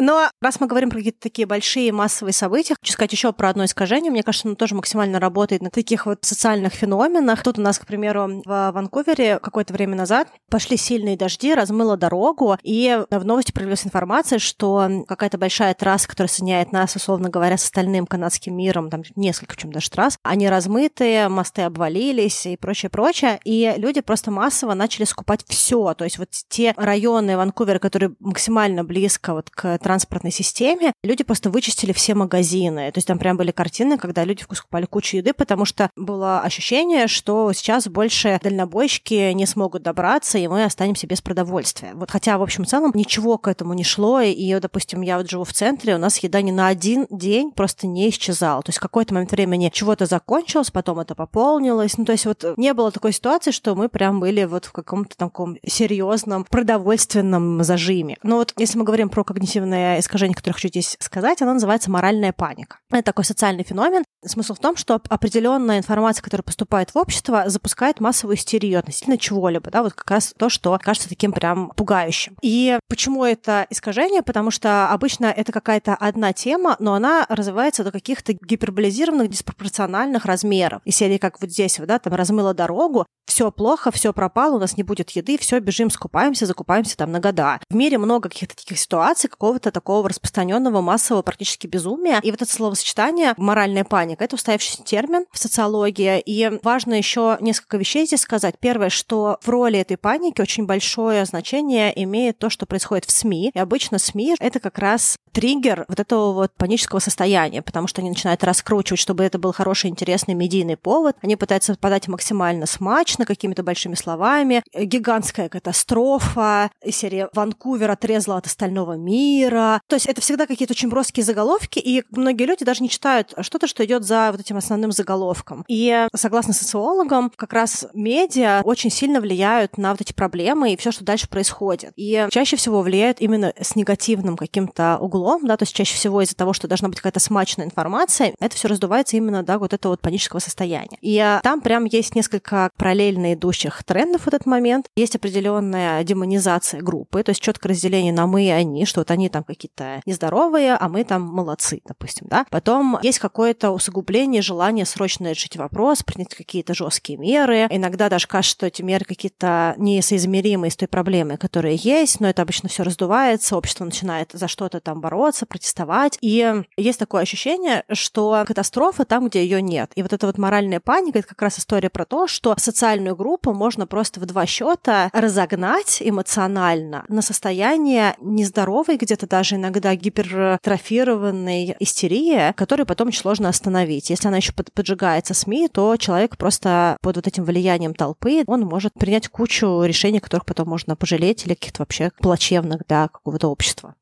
Но 0.00 0.28
раз 0.40 0.60
мы 0.60 0.66
говорим 0.66 0.90
про 0.90 0.98
какие-то 0.98 1.20
такие 1.20 1.46
большие 1.46 1.92
массовые 1.92 2.32
события, 2.32 2.76
хочу 2.80 2.92
сказать 2.92 3.12
еще 3.12 3.32
про 3.32 3.50
одно 3.50 3.64
искажение. 3.64 4.10
Мне 4.10 4.22
кажется, 4.22 4.48
оно 4.48 4.54
тоже 4.54 4.74
максимально 4.74 5.18
работает 5.18 5.62
на 5.62 5.70
таких 5.70 6.06
вот 6.06 6.24
социальных 6.24 6.74
феноменах. 6.74 7.42
Тут 7.42 7.58
у 7.58 7.62
нас, 7.62 7.78
к 7.78 7.86
примеру, 7.86 8.42
в 8.44 8.70
Ванкувере 8.72 9.38
какое-то 9.40 9.72
время 9.72 9.96
назад 9.96 10.28
пошли 10.48 10.76
сильные 10.76 11.16
дожди, 11.16 11.54
размыло 11.54 11.96
дорогу, 11.96 12.56
и 12.62 13.04
в 13.10 13.24
новости 13.24 13.52
появилась 13.52 13.84
информация, 13.84 14.38
что 14.38 15.04
какая-то 15.08 15.38
большая 15.38 15.74
трасса, 15.74 16.08
которая 16.08 16.28
соединяет 16.28 16.72
нас, 16.72 16.94
условно 16.94 17.30
говоря, 17.30 17.56
с 17.56 17.64
остальным 17.64 18.06
канадским 18.06 18.56
миром, 18.56 18.90
там 18.90 19.02
несколько, 19.16 19.56
чем 19.56 19.72
даже 19.72 19.90
трасс, 19.90 20.18
они 20.22 20.48
размытые, 20.48 21.28
мосты 21.28 21.62
обвалились 21.62 22.46
и 22.46 22.56
прочее 22.56 22.75
прочее, 22.76 22.90
прочее. 22.90 23.40
И 23.44 23.74
люди 23.78 24.00
просто 24.00 24.30
массово 24.30 24.74
начали 24.74 25.04
скупать 25.04 25.44
все. 25.48 25.94
То 25.94 26.04
есть 26.04 26.18
вот 26.18 26.28
те 26.48 26.74
районы 26.76 27.36
Ванкувера, 27.36 27.78
которые 27.78 28.14
максимально 28.20 28.84
близко 28.84 29.32
вот 29.32 29.50
к 29.50 29.78
транспортной 29.78 30.32
системе, 30.32 30.92
люди 31.02 31.24
просто 31.24 31.50
вычистили 31.50 31.92
все 31.92 32.14
магазины. 32.14 32.90
То 32.92 32.98
есть 32.98 33.08
там 33.08 33.18
прям 33.18 33.36
были 33.36 33.50
картины, 33.50 33.96
когда 33.96 34.24
люди 34.24 34.44
скупали 34.52 34.84
кучу 34.84 35.16
еды, 35.16 35.32
потому 35.32 35.64
что 35.64 35.90
было 35.96 36.40
ощущение, 36.40 37.06
что 37.06 37.52
сейчас 37.52 37.88
больше 37.88 38.38
дальнобойщики 38.42 39.32
не 39.32 39.46
смогут 39.46 39.82
добраться, 39.82 40.38
и 40.38 40.48
мы 40.48 40.64
останемся 40.64 41.06
без 41.06 41.20
продовольствия. 41.20 41.92
Вот 41.94 42.10
хотя, 42.10 42.36
в 42.38 42.42
общем, 42.42 42.66
целом 42.66 42.92
ничего 42.94 43.38
к 43.38 43.48
этому 43.48 43.74
не 43.74 43.84
шло, 43.84 44.20
и, 44.20 44.58
допустим, 44.60 45.00
я 45.00 45.16
вот 45.16 45.30
живу 45.30 45.44
в 45.44 45.52
центре, 45.52 45.94
у 45.94 45.98
нас 45.98 46.18
еда 46.18 46.42
ни 46.42 46.50
на 46.50 46.68
один 46.68 47.06
день 47.10 47.52
просто 47.52 47.86
не 47.86 48.08
исчезала. 48.10 48.62
То 48.62 48.70
есть 48.70 48.78
в 48.78 48.82
какой-то 48.82 49.14
момент 49.14 49.30
времени 49.30 49.70
чего-то 49.72 50.06
закончилось, 50.06 50.70
потом 50.70 51.00
это 51.00 51.14
пополнилось. 51.14 51.96
Ну, 51.98 52.04
то 52.04 52.12
есть 52.12 52.26
вот 52.26 52.44
не 52.66 52.74
было 52.74 52.90
такой 52.90 53.12
ситуации, 53.12 53.52
что 53.52 53.76
мы 53.76 53.88
прям 53.88 54.18
были 54.18 54.42
вот 54.42 54.64
в 54.64 54.72
каком-то 54.72 55.16
таком 55.16 55.56
серьезном 55.64 56.44
продовольственном 56.44 57.62
зажиме. 57.62 58.16
Но 58.24 58.38
вот 58.38 58.52
если 58.56 58.76
мы 58.76 58.84
говорим 58.84 59.08
про 59.08 59.22
когнитивное 59.22 60.00
искажение, 60.00 60.34
которое 60.34 60.54
хочу 60.54 60.66
здесь 60.66 60.96
сказать, 60.98 61.40
оно 61.42 61.52
называется 61.52 61.92
моральная 61.92 62.32
паника. 62.32 62.78
Это 62.90 63.04
такой 63.04 63.24
социальный 63.24 63.62
феномен. 63.62 64.02
Смысл 64.24 64.54
в 64.54 64.58
том, 64.58 64.76
что 64.76 65.00
определенная 65.08 65.78
информация, 65.78 66.24
которая 66.24 66.42
поступает 66.42 66.90
в 66.92 66.98
общество, 66.98 67.44
запускает 67.46 68.00
массовую 68.00 68.36
истерию 68.36 68.80
относительно 68.80 69.16
чего-либо. 69.16 69.70
Да, 69.70 69.84
вот 69.84 69.92
как 69.92 70.10
раз 70.10 70.34
то, 70.36 70.48
что 70.48 70.76
кажется 70.82 71.08
таким 71.08 71.30
прям 71.30 71.70
пугающим. 71.76 72.36
И 72.42 72.80
почему 72.88 73.24
это 73.24 73.66
искажение? 73.70 74.22
Потому 74.22 74.50
что 74.50 74.88
обычно 74.90 75.26
это 75.26 75.52
какая-то 75.52 75.94
одна 75.94 76.32
тема, 76.32 76.76
но 76.78 76.94
она 76.94 77.26
развивается 77.28 77.84
до 77.84 77.92
каких-то 77.92 78.32
гиперболизированных, 78.32 79.30
диспропорциональных 79.30 80.24
размеров. 80.24 80.82
И 80.84 80.90
серии, 80.90 81.18
как 81.18 81.40
вот 81.40 81.50
здесь, 81.50 81.78
да, 81.78 81.98
там 81.98 82.14
размыла 82.14 82.54
дорогу, 82.54 83.06
все 83.26 83.50
плохо, 83.50 83.90
все 83.90 84.12
пропало, 84.12 84.56
у 84.56 84.58
нас 84.58 84.76
не 84.76 84.82
будет 84.82 85.10
еды, 85.10 85.36
все, 85.38 85.58
бежим, 85.60 85.90
скупаемся, 85.90 86.46
закупаемся 86.46 86.96
там 86.96 87.12
на 87.12 87.20
года. 87.20 87.60
В 87.68 87.74
мире 87.74 87.98
много 87.98 88.28
каких-то 88.28 88.56
таких 88.56 88.78
ситуаций, 88.78 89.28
какого-то 89.28 89.70
такого 89.70 90.08
распространенного 90.08 90.80
массового 90.80 91.22
практически 91.22 91.66
безумия. 91.66 92.20
И 92.22 92.30
вот 92.30 92.40
это 92.40 92.50
словосочетание 92.50 93.34
«моральная 93.36 93.84
паника»— 93.84 94.24
это 94.24 94.36
устоявшийся 94.36 94.82
термин 94.84 95.26
в 95.32 95.38
социологии. 95.38 96.20
И 96.20 96.58
важно 96.62 96.94
еще 96.94 97.36
несколько 97.40 97.76
вещей 97.76 98.06
здесь 98.06 98.20
сказать. 98.20 98.54
Первое, 98.60 98.90
что 98.90 99.38
в 99.42 99.48
роли 99.48 99.78
этой 99.78 99.96
паники 99.96 100.40
очень 100.40 100.66
большое 100.66 101.24
значение 101.24 101.92
имеет 102.04 102.38
то, 102.38 102.48
что 102.48 102.64
происходит 102.76 103.06
в 103.06 103.10
СМИ. 103.10 103.52
И 103.54 103.58
обычно 103.58 103.98
СМИ— 103.98 104.36
это 104.38 104.60
как 104.60 104.78
раз 104.78 105.16
триггер 105.32 105.86
вот 105.88 105.98
этого 105.98 106.32
вот 106.32 106.52
панического 106.56 106.98
состояния, 106.98 107.62
потому 107.62 107.86
что 107.86 108.00
они 108.00 108.10
начинают 108.10 108.44
раскручивать, 108.44 109.00
чтобы 109.00 109.24
это 109.24 109.38
был 109.38 109.52
хороший, 109.52 109.88
интересный 109.88 110.34
медийный 110.34 110.76
повод. 110.76 111.16
Они 111.22 111.36
пытаются 111.36 111.74
подать 111.74 112.08
максимально 112.08 112.66
смачно, 112.66 113.24
какими-то 113.24 113.62
большими 113.62 113.94
словами. 113.94 114.62
Гигантская 114.74 115.48
катастрофа, 115.48 116.70
серия 116.90 117.28
«Ванкувер 117.32 117.90
отрезала 117.90 118.38
от 118.38 118.46
остального 118.46 118.94
мира». 118.94 119.80
То 119.86 119.96
есть 119.96 120.06
это 120.06 120.20
всегда 120.20 120.46
какие-то 120.46 120.72
очень 120.72 120.90
броские 120.90 121.24
заголовки, 121.24 121.78
и 121.78 122.02
многие 122.10 122.44
люди 122.44 122.64
даже 122.64 122.82
не 122.82 122.90
читают 122.90 123.32
что-то, 123.40 123.66
что 123.66 123.84
идет 123.84 124.04
за 124.04 124.30
вот 124.32 124.40
этим 124.40 124.56
основным 124.56 124.92
заголовком. 124.92 125.64
И 125.68 126.06
согласно 126.14 126.52
социологам, 126.52 127.32
как 127.34 127.52
раз 127.52 127.86
медиа 127.94 128.60
очень 128.64 128.90
сильно 128.90 129.20
влияют 129.20 129.78
на 129.78 129.92
вот 129.92 130.00
эти 130.00 130.12
проблемы 130.12 130.72
и 130.72 130.76
все, 130.76 130.92
что 130.92 131.04
дальше 131.04 131.28
происходит. 131.28 131.92
И 131.96 132.26
чаще 132.30 132.56
всего 132.56 132.65
влияют 132.70 133.20
именно 133.20 133.52
с 133.60 133.76
негативным 133.76 134.36
каким-то 134.36 134.98
углом, 134.98 135.46
да, 135.46 135.56
то 135.56 135.64
есть 135.64 135.74
чаще 135.74 135.94
всего 135.94 136.22
из-за 136.22 136.36
того, 136.36 136.52
что 136.52 136.68
должна 136.68 136.88
быть 136.88 136.98
какая-то 136.98 137.20
смачная 137.20 137.66
информация, 137.66 138.34
это 138.40 138.56
все 138.56 138.68
раздувается 138.68 139.16
именно, 139.16 139.42
да, 139.42 139.58
вот 139.58 139.72
этого 139.72 139.92
вот 139.92 140.00
панического 140.00 140.40
состояния. 140.40 140.98
И 141.00 141.38
там 141.42 141.60
прям 141.60 141.84
есть 141.84 142.14
несколько 142.14 142.70
параллельно 142.76 143.34
идущих 143.34 143.84
трендов 143.84 144.22
в 144.22 144.28
этот 144.28 144.46
момент. 144.46 144.86
Есть 144.96 145.16
определенная 145.16 146.02
демонизация 146.04 146.80
группы, 146.80 147.22
то 147.22 147.30
есть 147.30 147.42
четкое 147.42 147.72
разделение 147.72 148.12
на 148.12 148.26
мы 148.26 148.46
и 148.46 148.50
они, 148.50 148.84
что 148.86 149.00
вот 149.00 149.10
они 149.10 149.28
там 149.28 149.44
какие-то 149.44 150.00
нездоровые, 150.06 150.74
а 150.74 150.88
мы 150.88 151.04
там 151.04 151.22
молодцы, 151.22 151.80
допустим, 151.86 152.26
да. 152.28 152.46
Потом 152.50 152.98
есть 153.02 153.18
какое-то 153.18 153.70
усугубление, 153.70 154.42
желание 154.42 154.84
срочно 154.84 155.30
решить 155.30 155.56
вопрос, 155.56 156.02
принять 156.02 156.34
какие-то 156.34 156.74
жесткие 156.74 157.18
меры. 157.18 157.66
Иногда 157.70 158.08
даже 158.08 158.26
кажется, 158.26 158.56
что 158.56 158.66
эти 158.66 158.82
меры 158.82 159.04
какие-то 159.04 159.74
несоизмеримые 159.76 160.70
с 160.70 160.76
той 160.76 160.88
проблемой, 160.88 161.36
которая 161.36 161.74
есть, 161.74 162.20
но 162.20 162.28
это 162.28 162.42
обычно 162.42 162.55
все 162.64 162.82
раздувается, 162.82 163.56
общество 163.56 163.84
начинает 163.84 164.30
за 164.32 164.48
что-то 164.48 164.80
там 164.80 165.00
бороться, 165.00 165.46
протестовать. 165.46 166.18
И 166.20 166.62
есть 166.76 166.98
такое 166.98 167.22
ощущение, 167.22 167.84
что 167.92 168.44
катастрофа 168.46 169.04
там, 169.04 169.28
где 169.28 169.42
ее 169.42 169.60
нет. 169.62 169.92
И 169.94 170.02
вот 170.02 170.12
эта 170.12 170.26
вот 170.26 170.38
моральная 170.38 170.80
паника, 170.80 171.18
это 171.18 171.28
как 171.28 171.42
раз 171.42 171.58
история 171.58 171.90
про 171.90 172.04
то, 172.04 172.26
что 172.26 172.54
социальную 172.58 173.16
группу 173.16 173.52
можно 173.52 173.86
просто 173.86 174.20
в 174.20 174.26
два 174.26 174.46
счета 174.46 175.10
разогнать 175.12 175.98
эмоционально 176.00 177.04
на 177.08 177.22
состояние 177.22 178.14
нездоровой, 178.20 178.96
где-то 178.96 179.26
даже 179.26 179.56
иногда 179.56 179.94
гипертрофированной 179.94 181.76
истерии, 181.80 182.52
которую 182.54 182.86
потом 182.86 183.08
очень 183.08 183.20
сложно 183.20 183.48
остановить. 183.48 184.10
Если 184.10 184.28
она 184.28 184.38
еще 184.38 184.52
поджигается 184.52 185.34
СМИ, 185.34 185.68
то 185.68 185.96
человек 185.96 186.36
просто 186.36 186.96
под 187.02 187.16
вот 187.16 187.26
этим 187.26 187.44
влиянием 187.44 187.94
толпы, 187.94 188.44
он 188.46 188.62
может 188.62 188.94
принять 188.94 189.28
кучу 189.28 189.82
решений, 189.82 190.20
которых 190.20 190.46
потом 190.46 190.68
можно 190.68 190.96
пожалеть 190.96 191.46
или 191.46 191.54
каких-то 191.54 191.82
вообще 191.82 192.10
плачевных 192.18 192.45
для 192.50 193.08
какого-то 193.08 193.48
общества. 193.48 193.94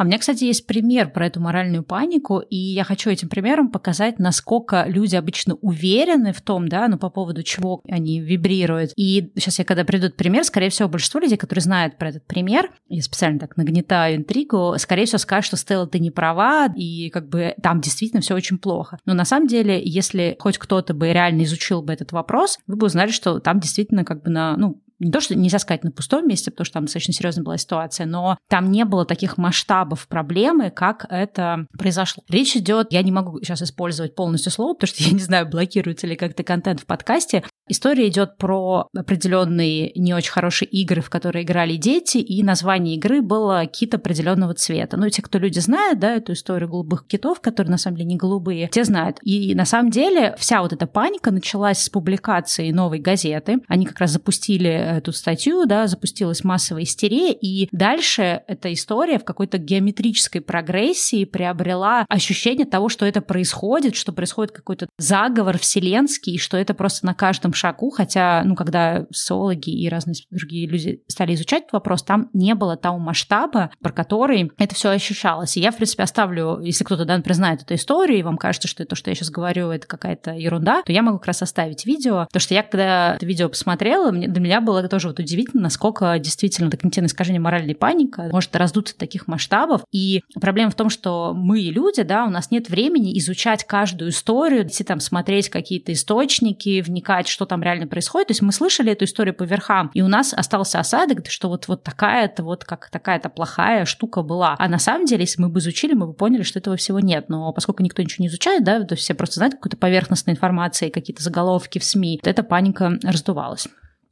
А 0.00 0.02
у 0.02 0.06
меня, 0.06 0.18
кстати, 0.18 0.44
есть 0.44 0.66
пример 0.66 1.12
про 1.12 1.26
эту 1.26 1.40
моральную 1.40 1.82
панику, 1.82 2.38
и 2.38 2.56
я 2.56 2.84
хочу 2.84 3.10
этим 3.10 3.28
примером 3.28 3.70
показать, 3.70 4.18
насколько 4.18 4.86
люди 4.88 5.14
обычно 5.14 5.56
уверены 5.56 6.32
в 6.32 6.40
том, 6.40 6.68
да, 6.68 6.88
ну, 6.88 6.96
по 6.96 7.10
поводу 7.10 7.42
чего 7.42 7.82
они 7.86 8.18
вибрируют. 8.18 8.92
И 8.96 9.30
сейчас 9.36 9.58
я, 9.58 9.64
когда 9.66 9.84
придут 9.84 10.16
пример, 10.16 10.44
скорее 10.44 10.70
всего, 10.70 10.88
большинство 10.88 11.20
людей, 11.20 11.36
которые 11.36 11.62
знают 11.62 11.98
про 11.98 12.08
этот 12.08 12.26
пример, 12.26 12.70
я 12.88 13.02
специально 13.02 13.38
так 13.38 13.58
нагнетаю 13.58 14.16
интригу, 14.16 14.74
скорее 14.78 15.04
всего, 15.04 15.18
скажут, 15.18 15.44
что 15.44 15.58
Стелла, 15.58 15.86
ты 15.86 15.98
не 15.98 16.10
права, 16.10 16.72
и 16.74 17.10
как 17.10 17.28
бы 17.28 17.54
там 17.62 17.82
действительно 17.82 18.22
все 18.22 18.34
очень 18.34 18.56
плохо. 18.56 18.96
Но 19.04 19.12
на 19.12 19.26
самом 19.26 19.48
деле, 19.48 19.82
если 19.84 20.34
хоть 20.40 20.56
кто-то 20.56 20.94
бы 20.94 21.12
реально 21.12 21.42
изучил 21.42 21.82
бы 21.82 21.92
этот 21.92 22.12
вопрос, 22.12 22.58
вы 22.66 22.76
бы 22.76 22.86
узнали, 22.86 23.10
что 23.10 23.38
там 23.38 23.60
действительно 23.60 24.06
как 24.06 24.22
бы 24.22 24.30
на, 24.30 24.56
ну, 24.56 24.80
не 25.00 25.10
то, 25.10 25.20
что 25.20 25.34
нельзя 25.34 25.58
сказать 25.58 25.82
на 25.82 25.90
пустом 25.90 26.28
месте, 26.28 26.50
потому 26.50 26.64
что 26.64 26.74
там 26.74 26.84
достаточно 26.84 27.14
серьезная 27.14 27.44
была 27.44 27.56
ситуация, 27.56 28.06
но 28.06 28.38
там 28.48 28.70
не 28.70 28.84
было 28.84 29.04
таких 29.04 29.38
масштабов 29.38 30.06
проблемы, 30.06 30.70
как 30.70 31.06
это 31.08 31.66
произошло. 31.76 32.22
Речь 32.28 32.54
идет, 32.56 32.92
я 32.92 33.02
не 33.02 33.10
могу 33.10 33.40
сейчас 33.40 33.62
использовать 33.62 34.14
полностью 34.14 34.52
слово, 34.52 34.74
потому 34.74 34.88
что 34.88 35.02
я 35.02 35.12
не 35.12 35.20
знаю, 35.20 35.48
блокируется 35.48 36.06
ли 36.06 36.16
как-то 36.16 36.44
контент 36.44 36.80
в 36.80 36.86
подкасте, 36.86 37.42
История 37.70 38.08
идет 38.08 38.36
про 38.36 38.88
определенные 38.96 39.92
не 39.94 40.12
очень 40.12 40.32
хорошие 40.32 40.68
игры, 40.68 41.02
в 41.02 41.08
которые 41.08 41.44
играли 41.44 41.76
дети, 41.76 42.18
и 42.18 42.42
название 42.42 42.96
игры 42.96 43.22
было 43.22 43.64
кит 43.66 43.94
определенного 43.94 44.54
цвета. 44.54 44.96
Ну, 44.96 45.08
те, 45.08 45.22
кто 45.22 45.38
люди 45.38 45.60
знают, 45.60 46.00
да, 46.00 46.16
эту 46.16 46.32
историю 46.32 46.68
голубых 46.68 47.06
китов, 47.06 47.40
которые 47.40 47.70
на 47.70 47.78
самом 47.78 47.98
деле 47.98 48.08
не 48.08 48.16
голубые, 48.16 48.66
те 48.72 48.82
знают. 48.82 49.18
И 49.22 49.54
на 49.54 49.64
самом 49.64 49.92
деле 49.92 50.34
вся 50.36 50.62
вот 50.62 50.72
эта 50.72 50.88
паника 50.88 51.30
началась 51.30 51.78
с 51.78 51.88
публикации 51.88 52.72
новой 52.72 52.98
газеты. 52.98 53.58
Они 53.68 53.86
как 53.86 54.00
раз 54.00 54.10
запустили 54.10 54.68
эту 54.68 55.12
статью, 55.12 55.64
да, 55.64 55.86
запустилась 55.86 56.42
массовая 56.42 56.82
истерия, 56.82 57.32
и 57.32 57.68
дальше 57.70 58.42
эта 58.48 58.72
история 58.72 59.20
в 59.20 59.24
какой-то 59.24 59.58
геометрической 59.58 60.40
прогрессии 60.40 61.24
приобрела 61.24 62.04
ощущение 62.08 62.66
того, 62.66 62.88
что 62.88 63.06
это 63.06 63.20
происходит, 63.20 63.94
что 63.94 64.10
происходит 64.10 64.50
какой-то 64.50 64.88
заговор 64.98 65.56
вселенский, 65.56 66.34
и 66.34 66.38
что 66.38 66.56
это 66.56 66.74
просто 66.74 67.06
на 67.06 67.14
каждом 67.14 67.52
шагу, 67.60 67.90
хотя, 67.90 68.42
ну, 68.44 68.54
когда 68.54 69.06
социологи 69.10 69.70
и 69.70 69.88
разные 69.88 70.14
другие 70.30 70.66
люди 70.66 71.02
стали 71.08 71.34
изучать 71.34 71.62
этот 71.62 71.72
вопрос, 71.74 72.02
там 72.02 72.28
не 72.32 72.54
было 72.54 72.76
того 72.76 72.98
масштаба, 72.98 73.70
про 73.80 73.92
который 73.92 74.50
это 74.58 74.74
все 74.74 74.90
ощущалось. 74.90 75.56
И 75.56 75.60
я, 75.60 75.70
в 75.70 75.76
принципе, 75.76 76.02
оставлю, 76.02 76.60
если 76.60 76.84
кто-то, 76.84 77.04
да, 77.04 77.18
признает 77.18 77.62
эту 77.62 77.74
историю, 77.74 78.18
и 78.18 78.22
вам 78.22 78.36
кажется, 78.36 78.68
что 78.68 78.84
то, 78.84 78.96
что 78.96 79.10
я 79.10 79.14
сейчас 79.14 79.30
говорю, 79.30 79.70
это 79.70 79.86
какая-то 79.86 80.32
ерунда, 80.32 80.82
то 80.82 80.92
я 80.92 81.02
могу 81.02 81.18
как 81.18 81.28
раз 81.28 81.42
оставить 81.42 81.86
видео, 81.86 82.24
потому 82.26 82.40
что 82.40 82.54
я, 82.54 82.62
когда 82.62 83.14
это 83.14 83.26
видео 83.26 83.48
посмотрела, 83.48 84.10
мне, 84.10 84.28
для 84.28 84.40
меня 84.40 84.60
было 84.60 84.86
тоже 84.88 85.08
вот 85.08 85.18
удивительно, 85.18 85.62
насколько 85.64 86.18
действительно 86.18 86.70
когнитивное 86.70 87.08
искажение 87.08 87.40
моральной 87.40 87.74
паника 87.74 88.28
может 88.32 88.54
раздуться 88.56 88.96
таких 88.96 89.28
масштабов. 89.28 89.82
И 89.92 90.22
проблема 90.40 90.70
в 90.70 90.74
том, 90.74 90.90
что 90.90 91.32
мы, 91.34 91.60
люди, 91.60 92.02
да, 92.02 92.24
у 92.24 92.30
нас 92.30 92.50
нет 92.50 92.68
времени 92.68 93.18
изучать 93.18 93.64
каждую 93.64 94.10
историю, 94.10 94.66
идти 94.66 94.84
там 94.84 95.00
смотреть 95.00 95.48
какие-то 95.48 95.92
источники, 95.92 96.80
вникать, 96.80 97.28
что 97.28 97.46
там 97.50 97.62
реально 97.62 97.88
происходит. 97.88 98.28
То 98.28 98.32
есть 98.32 98.42
мы 98.42 98.52
слышали 98.52 98.92
эту 98.92 99.04
историю 99.04 99.34
по 99.34 99.42
верхам, 99.42 99.90
и 99.92 100.02
у 100.02 100.08
нас 100.08 100.32
остался 100.32 100.78
осадок, 100.78 101.28
что 101.28 101.48
вот, 101.48 101.66
вот 101.68 101.82
такая-то 101.82 102.44
вот 102.44 102.64
как 102.64 102.88
такая-то 102.90 103.28
плохая 103.28 103.84
штука 103.84 104.22
была. 104.22 104.54
А 104.58 104.68
на 104.68 104.78
самом 104.78 105.04
деле, 105.04 105.22
если 105.22 105.42
мы 105.42 105.48
бы 105.48 105.58
изучили, 105.58 105.94
мы 105.94 106.06
бы 106.06 106.14
поняли, 106.14 106.42
что 106.42 106.60
этого 106.60 106.76
всего 106.76 107.00
нет. 107.00 107.28
Но 107.28 107.52
поскольку 107.52 107.82
никто 107.82 108.02
ничего 108.02 108.22
не 108.22 108.28
изучает, 108.28 108.62
да, 108.62 108.82
то 108.84 108.94
все 108.94 109.14
просто 109.14 109.36
знают 109.36 109.56
какую-то 109.56 109.76
поверхностную 109.76 110.36
информацию, 110.36 110.92
какие-то 110.92 111.22
заголовки 111.22 111.80
в 111.80 111.84
СМИ, 111.84 112.20
то 112.22 112.30
эта 112.30 112.44
паника 112.44 112.98
раздувалась. 113.02 113.68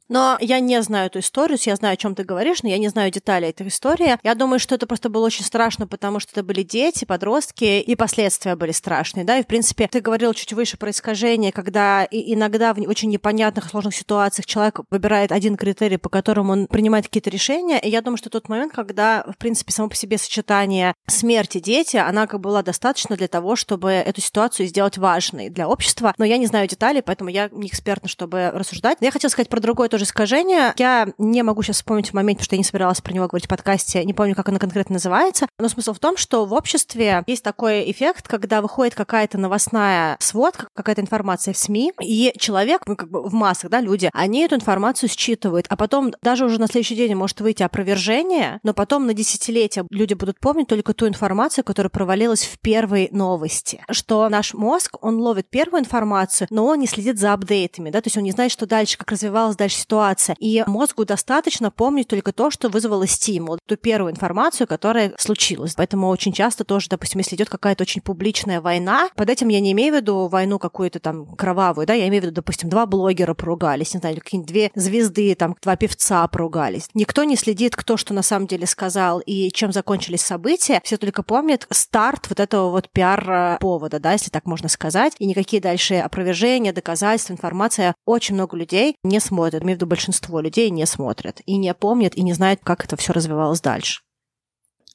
Но 0.09 0.37
я 0.41 0.59
не 0.59 0.81
знаю 0.81 1.07
эту 1.07 1.19
историю, 1.19 1.57
я 1.61 1.75
знаю, 1.75 1.93
о 1.93 1.97
чем 1.97 2.15
ты 2.15 2.23
говоришь, 2.23 2.63
но 2.63 2.69
я 2.69 2.77
не 2.77 2.89
знаю 2.89 3.11
деталей 3.11 3.49
этой 3.49 3.67
истории. 3.67 4.17
Я 4.23 4.35
думаю, 4.35 4.59
что 4.59 4.75
это 4.75 4.87
просто 4.87 5.09
было 5.09 5.25
очень 5.25 5.45
страшно, 5.45 5.87
потому 5.87 6.19
что 6.19 6.31
это 6.33 6.43
были 6.43 6.63
дети, 6.63 7.05
подростки, 7.05 7.79
и 7.79 7.95
последствия 7.95 8.55
были 8.55 8.71
страшные, 8.71 9.23
да, 9.23 9.37
и, 9.37 9.43
в 9.43 9.47
принципе, 9.47 9.87
ты 9.87 10.01
говорил 10.01 10.33
чуть 10.33 10.53
выше 10.53 10.77
про 10.77 10.89
искажение, 10.89 11.51
когда 11.51 12.07
иногда 12.09 12.73
в 12.73 12.79
очень 12.79 13.09
непонятных, 13.09 13.69
сложных 13.69 13.95
ситуациях 13.95 14.45
человек 14.45 14.81
выбирает 14.89 15.31
один 15.31 15.55
критерий, 15.55 15.97
по 15.97 16.09
которому 16.09 16.53
он 16.53 16.67
принимает 16.67 17.05
какие-то 17.05 17.29
решения, 17.29 17.79
и 17.79 17.89
я 17.89 18.01
думаю, 18.01 18.17
что 18.17 18.29
тот 18.29 18.49
момент, 18.49 18.73
когда, 18.73 19.23
в 19.27 19.37
принципе, 19.37 19.71
само 19.71 19.89
по 19.89 19.95
себе 19.95 20.17
сочетание 20.17 20.95
смерти 21.07 21.59
дети, 21.59 21.97
она 21.97 22.25
как 22.25 22.39
бы 22.39 22.49
была 22.49 22.63
достаточно 22.63 23.15
для 23.15 23.27
того, 23.27 23.55
чтобы 23.55 23.91
эту 23.91 24.21
ситуацию 24.21 24.65
сделать 24.65 24.97
важной 24.97 25.49
для 25.49 25.67
общества, 25.67 26.15
но 26.17 26.25
я 26.25 26.37
не 26.37 26.47
знаю 26.47 26.67
деталей, 26.67 27.03
поэтому 27.03 27.29
я 27.29 27.49
не 27.51 27.67
экспертна, 27.67 28.09
чтобы 28.09 28.49
рассуждать. 28.49 29.01
Но 29.01 29.05
я 29.05 29.11
хотела 29.11 29.29
сказать 29.29 29.49
про 29.49 29.59
другое 29.59 29.87
тоже 29.87 29.98
искажение. 30.03 30.73
Я 30.77 31.09
не 31.17 31.43
могу 31.43 31.61
сейчас 31.63 31.77
вспомнить 31.77 32.09
в 32.09 32.13
моменте, 32.13 32.39
потому 32.39 32.45
что 32.45 32.55
я 32.55 32.59
не 32.59 32.63
собиралась 32.63 33.01
про 33.01 33.13
него 33.13 33.27
говорить 33.27 33.45
в 33.45 33.49
подкасте, 33.49 34.03
не 34.03 34.13
помню, 34.13 34.35
как 34.35 34.49
оно 34.49 34.59
конкретно 34.59 34.93
называется, 34.93 35.47
но 35.57 35.69
смысл 35.69 35.93
в 35.93 35.99
том, 35.99 36.17
что 36.17 36.45
в 36.45 36.53
обществе 36.53 37.23
есть 37.27 37.43
такой 37.43 37.89
эффект, 37.91 38.27
когда 38.27 38.61
выходит 38.61 38.95
какая-то 38.95 39.37
новостная 39.37 40.17
сводка, 40.19 40.67
какая-то 40.73 41.01
информация 41.01 41.53
в 41.53 41.57
СМИ, 41.57 41.93
и 42.01 42.33
человек, 42.37 42.83
ну, 42.85 42.95
как 42.95 43.09
бы 43.09 43.23
в 43.23 43.33
массах, 43.33 43.69
да, 43.69 43.81
люди, 43.81 44.09
они 44.13 44.43
эту 44.43 44.55
информацию 44.55 45.09
считывают, 45.09 45.65
а 45.69 45.75
потом 45.75 46.13
даже 46.21 46.45
уже 46.45 46.59
на 46.59 46.67
следующий 46.67 46.95
день 46.95 47.15
может 47.15 47.41
выйти 47.41 47.63
опровержение, 47.63 48.59
но 48.63 48.73
потом 48.73 49.05
на 49.05 49.13
десятилетия 49.13 49.85
люди 49.89 50.13
будут 50.13 50.39
помнить 50.39 50.67
только 50.67 50.93
ту 50.93 51.07
информацию, 51.07 51.63
которая 51.63 51.89
провалилась 51.89 52.45
в 52.45 52.59
первой 52.59 53.09
новости. 53.11 53.83
Что 53.89 54.27
наш 54.29 54.53
мозг, 54.53 54.97
он 55.01 55.17
ловит 55.17 55.49
первую 55.49 55.81
информацию, 55.81 56.47
но 56.49 56.65
он 56.65 56.79
не 56.79 56.87
следит 56.87 57.19
за 57.19 57.33
апдейтами, 57.33 57.89
да, 57.89 58.01
то 58.01 58.07
есть 58.07 58.17
он 58.17 58.23
не 58.23 58.31
знает, 58.31 58.51
что 58.51 58.65
дальше, 58.65 58.97
как 58.97 59.11
развивалась 59.11 59.55
дальше 59.55 59.77
ситуация. 59.89 60.35
И 60.39 60.63
мозгу 60.67 61.03
достаточно 61.03 61.71
помнить 61.71 62.07
только 62.07 62.31
то, 62.31 62.51
что 62.51 62.69
вызвало 62.69 63.07
стимул, 63.07 63.57
ту 63.65 63.75
первую 63.75 64.11
информацию, 64.11 64.67
которая 64.67 65.13
случилась. 65.17 65.73
Поэтому 65.75 66.09
очень 66.09 66.31
часто 66.31 66.63
тоже, 66.63 66.89
допустим, 66.89 67.19
если 67.19 67.35
идет 67.35 67.49
какая-то 67.49 67.81
очень 67.81 68.01
публичная 68.01 68.61
война, 68.61 69.09
под 69.15 69.29
этим 69.31 69.47
я 69.47 69.59
не 69.59 69.71
имею 69.71 69.93
в 69.93 69.97
виду 69.97 70.27
войну 70.27 70.59
какую-то 70.59 70.99
там 70.99 71.25
кровавую, 71.35 71.87
да, 71.87 71.95
я 71.95 72.07
имею 72.07 72.21
в 72.21 72.25
виду, 72.25 72.35
допустим, 72.35 72.69
два 72.69 72.85
блогера 72.85 73.33
поругались, 73.33 73.95
не 73.95 73.99
знаю, 73.99 74.17
какие-нибудь 74.17 74.51
две 74.51 74.71
звезды, 74.75 75.33
там, 75.33 75.55
два 75.61 75.75
певца 75.75 76.27
поругались. 76.27 76.87
Никто 76.93 77.23
не 77.23 77.35
следит, 77.35 77.75
кто 77.75 77.97
что 77.97 78.13
на 78.13 78.21
самом 78.21 78.45
деле 78.45 78.67
сказал 78.67 79.19
и 79.19 79.49
чем 79.51 79.71
закончились 79.71 80.21
события. 80.21 80.81
Все 80.83 80.97
только 80.97 81.23
помнят 81.23 81.65
старт 81.71 82.27
вот 82.29 82.39
этого 82.39 82.69
вот 82.69 82.89
пиар-повода, 82.91 83.99
да, 83.99 84.11
если 84.11 84.29
так 84.29 84.45
можно 84.45 84.69
сказать. 84.69 85.13
И 85.17 85.25
никакие 85.25 85.61
дальше 85.61 85.95
опровержения, 85.95 86.73
доказательства, 86.73 87.33
информация 87.33 87.95
очень 88.05 88.35
много 88.35 88.55
людей 88.55 88.95
не 89.03 89.19
смотрят. 89.19 89.63
В 89.63 89.65
виду 89.79 89.87
большинство 89.87 90.39
людей 90.39 90.69
не 90.69 90.85
смотрят 90.85 91.41
и 91.45 91.57
не 91.57 91.73
помнят 91.73 92.15
и 92.15 92.21
не 92.21 92.33
знают, 92.33 92.59
как 92.63 92.83
это 92.85 92.95
все 92.97 93.13
развивалось 93.13 93.61
дальше. 93.61 94.01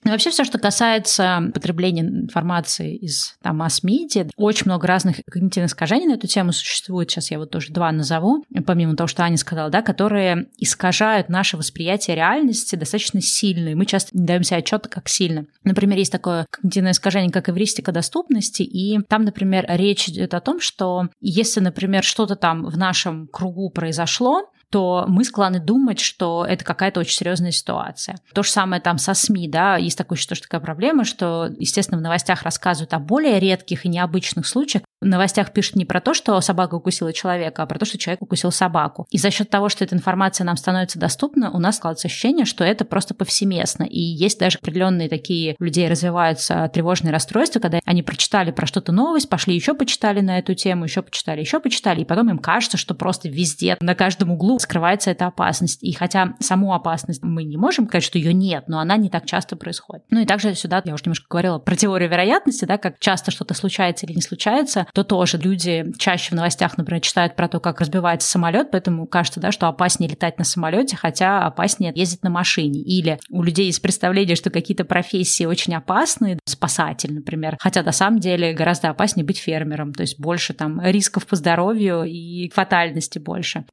Ну, 0.05 0.11
вообще 0.11 0.29
все, 0.29 0.45
что 0.45 0.59
касается 0.59 1.51
потребления 1.55 2.03
информации 2.03 2.95
из 2.95 3.37
там, 3.43 3.57
масс-медиа, 3.57 4.29
очень 4.37 4.67
много 4.67 4.87
разных 4.87 5.17
когнитивных 5.31 5.71
искажений 5.71 6.07
на 6.07 6.13
эту 6.13 6.27
тему 6.27 6.53
существует. 6.53 7.11
Сейчас 7.11 7.31
я 7.31 7.39
вот 7.39 7.51
тоже 7.51 7.73
два 7.73 7.91
назову, 7.91 8.45
помимо 8.67 8.97
того, 8.97 9.09
что 9.09 9.23
Аня 9.23 9.39
сказала, 9.39 9.71
да, 9.71 9.81
которые 9.81 10.49
искажают 10.59 11.31
наше 11.31 11.57
восприятие 11.57 12.17
реальности 12.17 12.77
достаточно 12.77 13.23
сильно, 13.23 13.71
и 13.71 13.75
мы 13.75 13.87
часто 13.87 14.17
не 14.17 14.27
даем 14.27 14.43
себе 14.43 14.59
отчета, 14.59 14.91
как 14.91 15.09
сильно. 15.09 15.47
Например, 15.65 15.97
есть 15.97 16.13
такое 16.13 16.47
когнитивное 16.51 16.93
искажение, 16.93 17.33
как 17.33 17.49
эвристика 17.49 17.91
доступности, 17.91 18.63
и 18.63 18.99
там, 19.09 19.25
например, 19.25 19.65
речь 19.69 20.11
идет 20.11 20.35
о 20.35 20.41
том, 20.41 20.61
что 20.61 21.09
если, 21.21 21.61
например, 21.61 22.05
что-то 22.05 22.37
там 22.37 22.67
в 22.67 22.77
нашем 22.77 23.27
кругу 23.29 23.71
произошло, 23.71 24.51
то 24.75 25.05
мы 25.07 25.23
склонны 25.23 25.61
думать, 25.61 26.01
что 26.01 26.45
это 26.45 26.65
какая-то 26.65 26.99
очень 26.99 27.17
серьезная 27.17 27.53
ситуация. 27.53 28.17
То 28.33 28.43
же 28.43 28.51
самое 28.51 28.83
там 28.83 28.99
со 28.99 29.15
СМИ, 29.15 29.47
да, 29.47 29.77
есть 29.77 29.97
такое, 29.97 30.19
что 30.19 30.35
такая 30.35 30.61
проблема, 30.61 31.05
что, 31.05 31.49
естественно, 31.61 31.99
в 31.99 32.03
новостях 32.03 32.43
рассказывают 32.43 32.93
о 32.93 32.99
более 32.99 33.39
редких 33.39 33.85
и 33.85 33.89
необычных 33.89 34.49
случаях, 34.49 34.83
в 35.05 35.07
новостях 35.07 35.53
пишут 35.53 35.77
не 35.77 35.85
про 35.85 36.01
то, 36.01 36.15
что 36.15 36.41
собака 36.41 36.77
укусила 36.77 37.13
человека, 37.13 37.63
а 37.63 37.67
про 37.67 37.79
то, 37.79 37.85
что 37.85 37.99
человек 37.99 38.23
укусил 38.23 38.51
собаку. 38.51 39.07
И 39.11 39.19
за 39.19 39.31
счет 39.31 39.51
того, 39.51 39.69
что 39.69 39.85
эта 39.85 39.95
информация 39.95 40.45
нам 40.45 40.57
становится 40.57 40.99
доступна, 40.99 41.51
у 41.51 41.59
нас 41.59 41.77
складывается 41.77 42.09
ощущение, 42.09 42.47
что 42.47 42.65
это 42.65 42.85
просто 42.85 43.15
повсеместно. 43.15 43.85
И 43.85 44.01
есть 44.01 44.41
даже 44.41 44.59
определенные 44.59 45.11
такие 45.11 45.57
у 45.61 45.65
людей 45.65 45.89
развиваются 45.89 46.71
тревожные 46.73 47.13
расстройства, 47.13 47.61
когда 47.61 47.81
они 47.85 48.03
прочитали 48.03 48.51
про 48.51 48.67
что-то 48.67 48.93
новость, 48.93 49.29
пошли 49.29 49.55
еще 49.55 49.75
почитали 49.75 50.21
на 50.21 50.39
эту 50.39 50.55
тему, 50.55 50.85
еще 50.85 51.03
почитали, 51.03 51.41
еще 51.41 51.61
почитали, 51.61 52.01
и 52.01 52.05
потом 52.05 52.31
им 52.31 52.39
кажется, 52.39 52.79
что 52.79 52.95
просто 52.95 53.29
везде, 53.29 53.77
на 53.81 53.95
каждом 53.95 54.31
углу 54.31 54.59
скрывается 54.59 55.11
эта 55.11 55.27
опасность. 55.27 55.83
И 55.83 55.93
хотя 55.93 56.35
саму 56.41 56.73
опасность 56.73 57.23
мы 57.23 57.45
не 57.45 57.59
можем 57.59 57.87
сказать, 57.89 58.05
что 58.05 58.17
ее 58.17 58.33
нет, 58.33 58.65
но 58.69 58.79
она 58.81 58.97
не 58.97 59.11
так 59.11 59.27
часто 59.27 59.57
происходит. 59.57 60.05
Ну 60.09 60.21
и 60.21 60.25
также 60.25 60.55
сюда, 60.55 60.81
я 60.85 60.95
уже 60.95 61.05
немножко 61.05 61.27
говорила 61.29 61.59
про 61.59 61.77
теорию 61.77 62.09
вероятности, 62.09 62.65
да, 62.65 62.79
как 62.79 62.99
часто 62.99 63.31
что-то 63.31 63.53
случается 63.53 64.07
или 64.07 64.15
не 64.15 64.23
случается, 64.23 64.87
то 64.95 65.03
тоже 65.03 65.39
люди 65.39 65.85
чаще 65.99 66.31
в 66.31 66.33
новостях, 66.35 66.79
например, 66.79 67.01
читают 67.03 67.35
про 67.35 67.49
то, 67.49 67.59
как 67.59 67.81
разбивается 67.81 68.29
самолет, 68.29 68.71
поэтому 68.71 69.07
кажется, 69.07 69.41
да, 69.41 69.51
что 69.51 69.67
опаснее 69.67 70.09
летать 70.09 70.39
на 70.39 70.45
самолете, 70.45 70.97
хотя 70.97 71.45
опаснее 71.47 71.93
ездить 71.95 72.23
на 72.23 72.31
машине. 72.31 72.81
Или 72.81 73.19
у 73.29 73.43
людей 73.43 73.67
есть 73.67 73.83
представление, 73.83 74.37
что 74.37 74.51
какие-то 74.51 74.85
профессии 74.85 75.45
очень 75.45 75.75
опасны, 75.75 76.39
спасатель, 76.45 77.13
например, 77.13 77.57
хотя 77.59 77.83
на 77.83 77.93
самом 77.93 78.21
деле 78.21 78.55
гораздо 78.55 78.91
опаснее 78.91 79.27
быть 79.27 79.39
фермером, 79.39 79.93
то 79.93 80.03
есть 80.03 80.21
больше 80.21 80.55
там 80.55 80.81
рисков 80.81 81.27
по 81.27 81.35
здоровью 81.35 82.05
и 82.05 82.49
фатальности 82.51 83.19
больше. 83.19 83.65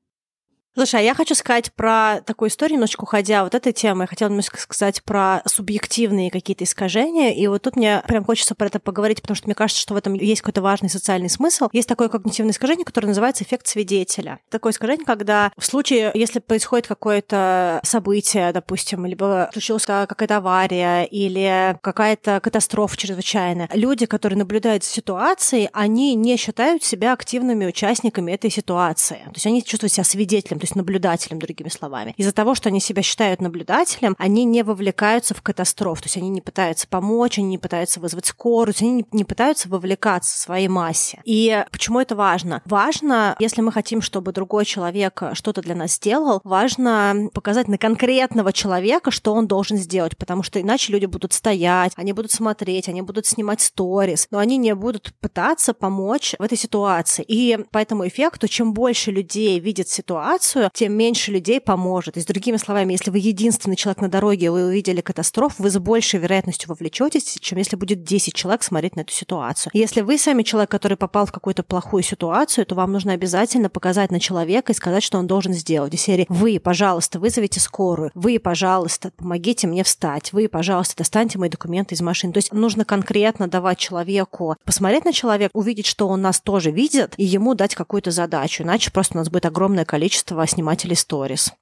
Слушай, 0.74 1.02
а 1.02 1.04
я 1.04 1.14
хочу 1.14 1.36
сказать 1.36 1.74
про 1.74 2.22
такую 2.26 2.48
историю, 2.48 2.76
немножечко 2.76 3.04
уходя 3.04 3.42
от 3.42 3.54
этой 3.54 3.74
темы. 3.74 4.04
Я 4.04 4.08
хотела 4.08 4.30
немножко 4.30 4.58
сказать 4.58 5.04
про 5.04 5.42
субъективные 5.46 6.32
какие-то 6.32 6.64
искажения. 6.64 7.34
И 7.34 7.46
вот 7.48 7.64
тут 7.64 7.76
мне 7.76 8.02
прям 8.08 8.24
хочется 8.24 8.56
про 8.56 8.68
это 8.68 8.80
поговорить, 8.80 9.22
потому 9.22 9.36
что 9.36 9.48
мне 9.48 9.56
кажется, 9.56 9.82
что 9.82 9.94
в 9.94 9.98
этом 9.98 10.14
есть 10.14 10.42
какой-то 10.42 10.62
важный 10.62 10.90
социальный 10.90 11.30
смысл. 11.30 11.68
Есть 11.74 11.90
такое 11.90 12.08
когнитивное 12.08 12.54
искажение, 12.54 12.86
которое 12.86 13.08
называется 13.08 13.44
эффект 13.44 13.68
свидетеля. 13.68 14.40
Такое 14.50 14.72
искажение, 14.72 15.06
когда 15.06 15.52
в 15.58 15.66
случае, 15.66 16.10
если 16.14 16.40
происходит 16.40 16.88
какое-то 16.88 17.82
событие, 17.84 18.54
допустим, 18.54 19.06
либо 19.06 19.50
случилась 19.52 19.86
какая-то 19.86 20.38
авария 20.38 21.04
или 21.04 21.78
какая-то 21.82 22.40
катастрофа 22.40 22.96
чрезвычайная, 22.96 23.68
люди, 23.74 24.06
которые 24.06 24.40
наблюдают 24.40 24.86
за 24.86 24.92
ситуацией, 24.92 25.68
они 25.74 26.16
не 26.16 26.38
считают 26.38 26.82
себя 26.86 27.12
активными 27.12 27.66
участниками 27.66 28.32
этой 28.32 28.50
ситуации. 28.50 29.20
То 29.26 29.34
есть 29.36 29.46
они 29.46 29.62
чувствуют 29.66 29.92
себя 29.92 30.06
свидетелем 30.06 30.61
то 30.62 30.66
есть 30.66 30.76
наблюдателем, 30.76 31.40
другими 31.40 31.70
словами. 31.70 32.14
Из-за 32.18 32.32
того, 32.32 32.54
что 32.54 32.70
они 32.70 32.80
себя 32.80 33.02
считают 33.02 33.42
наблюдателем, 33.42 34.16
они 34.20 34.46
не 34.46 34.64
вовлекаются 34.64 35.34
в 35.34 35.42
катастрофу, 35.42 36.04
то 36.04 36.06
есть 36.06 36.18
они 36.18 36.30
не 36.30 36.40
пытаются 36.40 36.88
помочь, 36.88 37.40
они 37.40 37.48
не 37.48 37.58
пытаются 37.58 38.00
вызвать 38.00 38.28
скорую, 38.28 38.76
они 38.80 39.06
не, 39.12 39.24
пытаются 39.24 39.70
вовлекаться 39.70 40.36
в 40.36 40.40
своей 40.40 40.68
массе. 40.68 41.20
И 41.26 41.66
почему 41.72 42.00
это 42.00 42.16
важно? 42.16 42.62
Важно, 42.66 43.36
если 43.40 43.62
мы 43.62 43.72
хотим, 43.72 44.02
чтобы 44.02 44.34
другой 44.34 44.66
человек 44.66 45.24
что-то 45.34 45.62
для 45.62 45.74
нас 45.74 45.94
сделал, 45.94 46.42
важно 46.44 47.30
показать 47.34 47.68
на 47.68 47.80
конкретного 47.80 48.54
человека, 48.54 49.10
что 49.10 49.34
он 49.34 49.48
должен 49.48 49.78
сделать, 49.78 50.16
потому 50.16 50.44
что 50.44 50.62
иначе 50.62 50.94
люди 50.94 51.08
будут 51.08 51.34
стоять, 51.34 51.94
они 51.96 52.14
будут 52.14 52.32
смотреть, 52.32 52.88
они 52.88 53.02
будут 53.02 53.26
снимать 53.26 53.62
сторис, 53.62 54.28
но 54.30 54.38
они 54.38 54.58
не 54.58 54.76
будут 54.76 55.12
пытаться 55.22 55.74
помочь 55.74 56.36
в 56.38 56.44
этой 56.44 56.58
ситуации. 56.58 57.26
И 57.28 57.58
по 57.72 57.80
этому 57.80 58.08
эффекту, 58.08 58.48
чем 58.48 58.74
больше 58.74 59.10
людей 59.10 59.60
видят 59.60 59.88
ситуацию, 59.88 60.51
ситуацию, 60.52 60.72
тем 60.74 60.94
меньше 60.94 61.32
людей 61.32 61.60
поможет. 61.60 62.16
То 62.16 62.18
есть, 62.18 62.28
другими 62.28 62.58
словами, 62.58 62.94
если 62.94 63.12
вы 63.12 63.20
единственный 63.20 63.76
человек 63.76 64.02
на 64.02 64.10
дороге, 64.10 64.52
вы 64.52 64.66
увидели 64.66 65.02
катастрофу, 65.02 65.64
вы 65.64 65.70
с 65.70 65.78
большей 65.80 66.20
вероятностью 66.20 66.70
вовлечетесь, 66.70 67.38
чем 67.40 67.58
если 67.58 67.76
будет 67.76 68.04
10 68.04 68.34
человек 68.34 68.64
смотреть 68.64 68.96
на 68.96 69.02
эту 69.02 69.14
ситуацию. 69.14 69.72
Если 69.74 70.02
вы 70.02 70.18
сами 70.18 70.44
человек, 70.44 70.70
который 70.70 70.98
попал 70.98 71.26
в 71.26 71.32
какую-то 71.32 71.64
плохую 71.64 72.04
ситуацию, 72.04 72.66
то 72.66 72.76
вам 72.76 72.92
нужно 72.92 73.14
обязательно 73.14 73.70
показать 73.70 74.12
на 74.12 74.20
человека 74.20 74.72
и 74.72 74.76
сказать, 74.76 75.04
что 75.04 75.18
он 75.18 75.28
должен 75.28 75.54
сделать. 75.54 75.94
Из 75.94 76.02
серии 76.02 76.26
«Вы, 76.30 76.60
пожалуйста, 76.60 77.20
вызовите 77.20 77.60
скорую», 77.60 78.12
«Вы, 78.14 78.40
пожалуйста, 78.40 79.12
помогите 79.16 79.68
мне 79.68 79.84
встать», 79.84 80.34
«Вы, 80.34 80.48
пожалуйста, 80.48 80.98
достаньте 80.98 81.38
мои 81.38 81.50
документы 81.50 81.96
из 81.96 82.02
машины». 82.02 82.34
То 82.34 82.38
есть 82.38 82.54
нужно 82.54 82.86
конкретно 82.86 83.48
давать 83.48 83.78
человеку 83.78 84.56
посмотреть 84.66 85.06
на 85.06 85.14
человека, 85.14 85.52
увидеть, 85.54 85.86
что 85.86 86.08
он 86.08 86.22
нас 86.22 86.40
тоже 86.40 86.72
видит, 86.72 87.14
и 87.18 87.24
ему 87.24 87.56
дать 87.56 87.76
какую-то 87.76 88.12
задачу. 88.12 88.64
Иначе 88.64 88.92
просто 88.92 89.16
у 89.16 89.18
нас 89.18 89.30
будет 89.30 89.46
огромное 89.46 89.86
количество 89.86 90.41
этого 90.42 90.48
снимателей 90.48 90.96
сторис. 90.96 91.54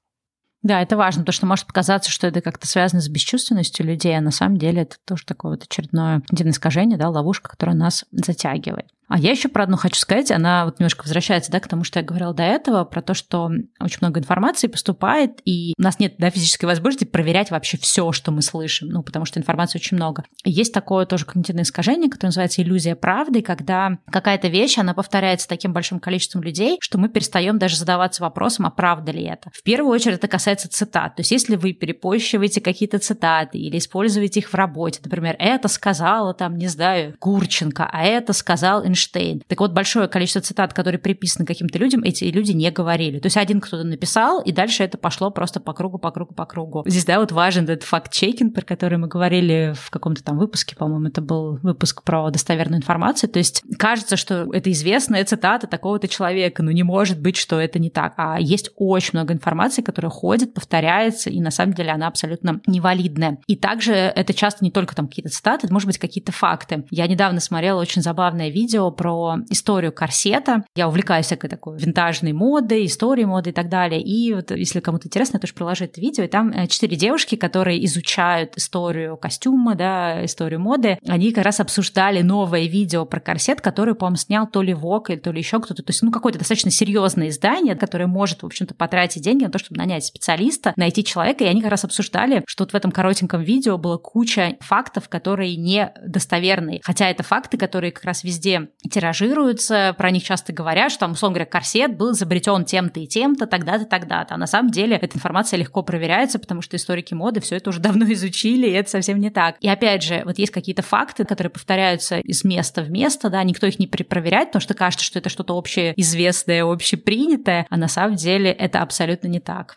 Да, 0.62 0.82
это 0.82 0.96
важно, 0.96 1.22
потому 1.22 1.32
что 1.32 1.46
может 1.46 1.66
показаться, 1.66 2.10
что 2.10 2.26
это 2.26 2.42
как-то 2.42 2.66
связано 2.66 3.00
с 3.00 3.08
бесчувственностью 3.08 3.86
людей, 3.86 4.16
а 4.16 4.20
на 4.20 4.30
самом 4.30 4.58
деле 4.58 4.82
это 4.82 4.96
тоже 5.06 5.24
такое 5.24 5.52
вот 5.52 5.64
очередное 5.64 6.20
когнитивное 6.20 6.52
искажение, 6.52 6.98
да, 6.98 7.08
ловушка, 7.08 7.50
которая 7.50 7.76
нас 7.76 8.04
затягивает. 8.12 8.88
А 9.10 9.18
я 9.18 9.32
еще 9.32 9.48
про 9.48 9.64
одну 9.64 9.76
хочу 9.76 9.96
сказать, 9.96 10.30
она 10.30 10.64
вот 10.64 10.78
немножко 10.78 11.02
возвращается, 11.02 11.50
да, 11.50 11.58
к 11.58 11.66
тому, 11.66 11.82
что 11.82 11.98
я 11.98 12.04
говорила 12.04 12.32
до 12.32 12.44
этого, 12.44 12.84
про 12.84 13.02
то, 13.02 13.12
что 13.12 13.50
очень 13.80 13.98
много 14.00 14.20
информации 14.20 14.68
поступает, 14.68 15.40
и 15.44 15.74
у 15.76 15.82
нас 15.82 15.98
нет 15.98 16.14
да, 16.18 16.30
физической 16.30 16.66
возможности 16.66 17.04
проверять 17.04 17.50
вообще 17.50 17.76
все, 17.76 18.12
что 18.12 18.30
мы 18.30 18.40
слышим, 18.40 18.88
ну, 18.88 19.02
потому 19.02 19.24
что 19.24 19.40
информации 19.40 19.78
очень 19.78 19.96
много. 19.96 20.24
есть 20.44 20.72
такое 20.72 21.06
тоже 21.06 21.24
когнитивное 21.24 21.64
искажение, 21.64 22.08
которое 22.08 22.28
называется 22.28 22.62
иллюзия 22.62 22.94
правды, 22.94 23.42
когда 23.42 23.98
какая-то 24.12 24.46
вещь, 24.46 24.78
она 24.78 24.94
повторяется 24.94 25.48
таким 25.48 25.72
большим 25.72 25.98
количеством 25.98 26.42
людей, 26.42 26.78
что 26.80 26.96
мы 26.96 27.08
перестаем 27.08 27.58
даже 27.58 27.76
задаваться 27.76 28.22
вопросом, 28.22 28.66
а 28.66 28.70
правда 28.70 29.10
ли 29.10 29.24
это. 29.24 29.50
В 29.52 29.64
первую 29.64 29.92
очередь 29.92 30.18
это 30.18 30.28
касается 30.28 30.68
цитат. 30.70 31.16
То 31.16 31.20
есть 31.22 31.32
если 31.32 31.56
вы 31.56 31.72
перепощиваете 31.72 32.60
какие-то 32.60 33.00
цитаты 33.00 33.58
или 33.58 33.78
используете 33.78 34.38
их 34.38 34.50
в 34.50 34.54
работе, 34.54 35.00
например, 35.02 35.34
это 35.40 35.66
сказала 35.66 36.32
там, 36.32 36.56
не 36.56 36.68
знаю, 36.68 37.16
Гурченко, 37.20 37.90
а 37.92 38.04
это 38.04 38.32
сказал 38.32 38.84
Эйнштейн, 38.84 38.99
Эйнштейн. 39.00 39.42
Так 39.46 39.60
вот, 39.60 39.72
большое 39.72 40.08
количество 40.08 40.42
цитат, 40.42 40.72
которые 40.72 40.98
приписаны 40.98 41.46
каким-то 41.46 41.78
людям, 41.78 42.02
эти 42.02 42.24
люди 42.24 42.52
не 42.52 42.70
говорили. 42.70 43.18
То 43.18 43.26
есть 43.26 43.36
один 43.36 43.60
кто-то 43.60 43.84
написал, 43.84 44.40
и 44.42 44.52
дальше 44.52 44.84
это 44.84 44.98
пошло 44.98 45.30
просто 45.30 45.60
по 45.60 45.72
кругу, 45.72 45.98
по 45.98 46.10
кругу, 46.10 46.34
по 46.34 46.44
кругу. 46.44 46.84
Здесь, 46.86 47.04
да, 47.04 47.20
вот 47.20 47.32
важен 47.32 47.64
этот 47.64 47.84
факт-чекинг, 47.84 48.54
про 48.54 48.62
который 48.62 48.98
мы 48.98 49.08
говорили 49.08 49.74
в 49.76 49.90
каком-то 49.90 50.22
там 50.22 50.38
выпуске, 50.38 50.76
по-моему, 50.76 51.08
это 51.08 51.20
был 51.20 51.58
выпуск 51.62 52.02
про 52.02 52.30
достоверную 52.30 52.78
информацию. 52.78 53.30
То 53.30 53.38
есть 53.38 53.62
кажется, 53.78 54.16
что 54.16 54.48
это 54.52 54.70
известная 54.72 55.24
цитата 55.24 55.66
такого-то 55.66 56.08
человека, 56.08 56.62
но 56.62 56.70
не 56.70 56.82
может 56.82 57.20
быть, 57.20 57.36
что 57.36 57.60
это 57.60 57.78
не 57.78 57.90
так. 57.90 58.14
А 58.16 58.38
есть 58.40 58.70
очень 58.76 59.10
много 59.14 59.32
информации, 59.32 59.82
которая 59.82 60.10
ходит, 60.10 60.54
повторяется, 60.54 61.30
и 61.30 61.40
на 61.40 61.50
самом 61.50 61.74
деле 61.74 61.90
она 61.90 62.06
абсолютно 62.06 62.60
невалидная. 62.66 63.38
И 63.46 63.56
также 63.56 63.92
это 63.92 64.34
часто 64.34 64.64
не 64.64 64.70
только 64.70 64.94
там 64.94 65.08
какие-то 65.08 65.30
цитаты, 65.30 65.66
это 65.66 65.72
может 65.72 65.86
быть 65.86 65.98
какие-то 65.98 66.32
факты. 66.32 66.84
Я 66.90 67.06
недавно 67.06 67.40
смотрела 67.40 67.80
очень 67.80 68.02
забавное 68.02 68.50
видео 68.50 68.89
про 68.90 69.36
историю 69.50 69.92
корсета. 69.92 70.64
Я 70.74 70.88
увлекаюсь 70.88 71.26
всякой 71.26 71.48
такой 71.48 71.78
винтажной 71.78 72.32
модой, 72.32 72.86
историей 72.86 73.26
моды 73.26 73.50
и 73.50 73.52
так 73.52 73.68
далее. 73.68 74.02
И 74.02 74.32
вот 74.34 74.50
если 74.50 74.80
кому-то 74.80 75.08
интересно, 75.08 75.36
я 75.36 75.40
тоже 75.40 75.54
приложу 75.54 75.84
это 75.84 76.00
видео. 76.00 76.24
И 76.24 76.28
там 76.28 76.50
э, 76.50 76.66
четыре 76.66 76.96
девушки, 76.96 77.36
которые 77.36 77.84
изучают 77.86 78.56
историю 78.56 79.16
костюма, 79.16 79.74
да, 79.74 80.24
историю 80.24 80.60
моды. 80.60 80.98
Они 81.06 81.32
как 81.32 81.44
раз 81.44 81.60
обсуждали 81.60 82.22
новое 82.22 82.66
видео 82.66 83.04
про 83.04 83.20
корсет, 83.20 83.60
которое, 83.60 83.94
по-моему, 83.94 84.16
снял 84.16 84.46
то 84.46 84.62
ли 84.62 84.74
ВОК 84.74 85.10
или 85.10 85.18
то 85.18 85.30
ли 85.32 85.38
еще 85.38 85.60
кто-то. 85.60 85.82
То 85.82 85.90
есть, 85.90 86.02
ну, 86.02 86.10
какое-то 86.10 86.38
достаточно 86.38 86.70
серьезное 86.70 87.28
издание, 87.28 87.74
которое 87.74 88.06
может, 88.06 88.42
в 88.42 88.46
общем-то, 88.46 88.74
потратить 88.74 89.22
деньги 89.22 89.44
на 89.44 89.50
то, 89.50 89.58
чтобы 89.58 89.78
нанять 89.78 90.04
специалиста, 90.04 90.72
найти 90.76 91.04
человека. 91.04 91.44
И 91.44 91.46
они 91.46 91.62
как 91.62 91.70
раз 91.70 91.84
обсуждали, 91.84 92.42
что 92.46 92.64
вот 92.64 92.72
в 92.72 92.74
этом 92.74 92.90
коротеньком 92.90 93.42
видео 93.42 93.78
было 93.78 93.96
куча 93.96 94.56
фактов, 94.60 95.08
которые 95.08 95.56
не 95.56 95.92
достоверные. 96.06 96.80
Хотя 96.82 97.08
это 97.08 97.22
факты, 97.22 97.56
которые 97.56 97.92
как 97.92 98.04
раз 98.04 98.24
везде 98.24 98.68
тиражируются, 98.88 99.94
про 99.98 100.10
них 100.10 100.24
часто 100.24 100.52
говорят, 100.52 100.90
что, 100.90 101.00
там, 101.00 101.12
условно 101.12 101.34
говоря, 101.34 101.50
корсет 101.50 101.96
был 101.96 102.12
изобретен 102.12 102.64
тем-то 102.64 103.00
и 103.00 103.06
тем-то, 103.06 103.46
тогда-то, 103.46 103.84
тогда-то. 103.84 104.34
А 104.34 104.38
на 104.38 104.46
самом 104.46 104.70
деле 104.70 104.96
эта 104.96 105.16
информация 105.16 105.58
легко 105.58 105.82
проверяется, 105.82 106.38
потому 106.38 106.62
что 106.62 106.76
историки 106.76 107.12
моды 107.14 107.40
все 107.40 107.56
это 107.56 107.70
уже 107.70 107.80
давно 107.80 108.10
изучили, 108.12 108.66
и 108.66 108.72
это 108.72 108.90
совсем 108.90 109.20
не 109.20 109.30
так. 109.30 109.56
И 109.60 109.68
опять 109.68 110.02
же, 110.02 110.22
вот 110.24 110.38
есть 110.38 110.52
какие-то 110.52 110.82
факты, 110.82 111.24
которые 111.24 111.50
повторяются 111.50 112.18
из 112.18 112.44
места 112.44 112.82
в 112.82 112.90
место, 112.90 113.28
да, 113.28 113.42
никто 113.42 113.66
их 113.66 113.78
не 113.78 113.86
перепроверяет, 113.86 114.48
потому 114.48 114.62
что 114.62 114.74
кажется, 114.74 115.04
что 115.04 115.18
это 115.18 115.28
что-то 115.28 115.56
общеизвестное, 115.56 116.64
общепринятое, 116.64 117.66
а 117.68 117.76
на 117.76 117.88
самом 117.88 118.16
деле 118.16 118.50
это 118.50 118.80
абсолютно 118.82 119.28
не 119.28 119.40
так. 119.40 119.76